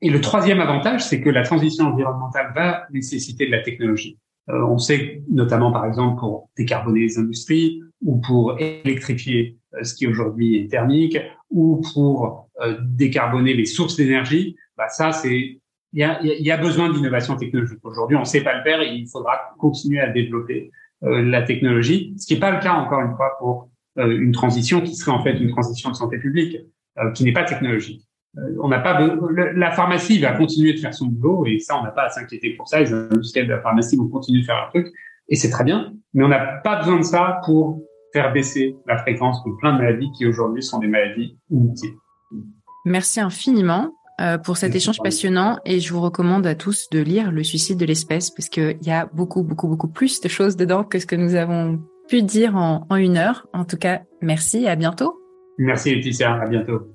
et 0.01 0.11
le 0.11 0.21
troisième 0.21 0.61
avantage, 0.61 1.05
c'est 1.05 1.21
que 1.21 1.31
la 1.31 1.43
transition 1.43 1.87
environnementale 1.87 2.53
va 2.55 2.87
nécessiter 2.91 3.47
de 3.47 3.51
la 3.51 3.61
technologie. 3.61 4.19
on 4.49 4.79
sait 4.79 5.23
notamment, 5.31 5.73
par 5.73 5.85
exemple, 5.87 6.19
pour 6.21 6.51
décarboner 6.57 7.01
les 7.01 7.19
industries 7.19 7.83
ou 8.05 8.21
pour 8.21 8.57
électrifier 8.59 9.59
ce 9.83 9.95
qui 9.95 10.07
aujourd'hui 10.07 10.59
est 10.59 10.71
thermique 10.71 11.19
ou 11.51 11.83
pour 11.93 12.49
euh, 12.63 12.77
décarboner 12.81 13.55
les 13.55 13.67
sources 13.67 13.97
d'énergie, 13.97 14.57
bah 14.77 14.89
ça 14.89 15.13
c'est 15.13 15.59
il 15.95 16.01
y 16.01 16.05
a, 16.05 16.19
y 16.23 16.51
a, 16.51 16.57
besoin 16.57 16.91
d'innovation 16.91 17.37
technologique. 17.37 17.81
Aujourd'hui, 17.83 18.17
on 18.17 18.21
ne 18.21 18.25
sait 18.25 18.41
pas 18.41 18.57
le 18.57 18.63
faire 18.63 18.81
et 18.81 18.95
il 18.95 19.07
faudra 19.09 19.53
continuer 19.59 20.01
à 20.01 20.09
développer 20.09 20.71
euh, 21.03 21.23
la 21.23 21.43
technologie, 21.43 22.15
ce 22.17 22.27
qui 22.27 22.33
n'est 22.33 22.41
pas 22.41 22.51
le 22.51 22.61
cas 22.61 22.73
encore 22.73 23.01
une 23.01 23.15
fois 23.15 23.37
pour 23.39 23.69
euh, 23.99 24.19
une 24.19 24.33
transition 24.33 24.81
qui 24.81 24.95
serait 24.95 25.11
en 25.11 25.23
fait 25.23 25.33
une 25.33 25.51
transition 25.51 25.91
de 25.91 25.97
santé 25.97 26.19
publique, 26.19 26.57
qui 27.15 27.25
n'est 27.25 27.33
pas 27.33 27.45
technologique. 27.45 28.07
on 28.61 28.69
n'a 28.69 28.79
pas 28.79 29.01
la 29.55 29.71
pharmacie 29.71 30.19
va 30.19 30.33
continuer 30.33 30.75
de 30.75 30.79
faire 30.79 30.93
son 30.93 31.07
boulot 31.07 31.47
et 31.47 31.59
ça 31.59 31.79
on 31.79 31.83
n'a 31.83 31.91
pas 31.91 32.05
à 32.05 32.09
s'inquiéter 32.11 32.51
pour 32.51 32.69
ça. 32.69 32.81
Les 32.81 32.93
industriels 32.93 33.47
de 33.47 33.53
la 33.53 33.61
pharmacie 33.61 33.97
vont 33.97 34.09
continuer 34.09 34.43
de 34.43 34.47
faire 34.47 34.57
leur 34.57 34.69
truc 34.69 34.89
et 35.29 35.37
c'est 35.37 35.51
très 35.51 35.65
bien, 35.65 35.95
mais 36.13 36.23
on 36.23 36.29
n'a 36.29 36.61
pas 36.63 36.77
besoin 36.77 36.99
de 36.99 37.05
ça 37.05 37.41
pour 37.47 37.83
faire 38.13 38.33
baisser 38.33 38.77
la 38.87 38.99
fréquence 38.99 39.43
de 39.45 39.51
plein 39.59 39.73
de 39.73 39.79
maladies 39.79 40.11
qui 40.17 40.27
aujourd'hui 40.27 40.63
sont 40.63 40.79
des 40.79 40.89
maladies 40.89 41.39
inutiles. 41.51 41.95
Merci 42.85 43.21
infiniment. 43.21 43.93
pour 44.45 44.57
cet 44.57 44.75
échange 44.75 44.99
passionnant 45.03 45.59
et 45.65 45.81
je 45.81 45.93
vous 45.93 46.01
recommande 46.01 46.47
à 46.47 46.55
tous 46.55 46.89
de 46.91 47.01
lire 47.01 47.33
Le 47.33 47.43
suicide 47.43 47.79
de 47.79 47.85
l'espèce 47.85 48.31
parce 48.31 48.49
qu'il 48.49 48.79
y 48.83 48.91
a 48.91 49.07
beaucoup, 49.13 49.43
beaucoup, 49.43 49.67
beaucoup 49.67 49.89
plus 49.89 50.21
de 50.21 50.29
choses 50.29 50.55
dedans 50.57 50.85
que 50.85 50.99
ce 51.01 51.07
que 51.07 51.17
nous 51.17 51.35
avons 51.35 51.81
pu 52.09 52.23
dire 52.23 52.55
en, 52.55 52.87
en 52.89 52.97
une 52.97 53.17
heure. 53.17 53.47
En 53.53 53.65
tout 53.65 53.79
cas, 53.79 54.03
merci 54.21 54.65
et 54.65 54.69
à 54.69 54.77
bientôt. 54.77 55.19
Merci 55.59 55.95
Laetitia, 55.95 56.35
à 56.35 56.47
bientôt. 56.47 56.95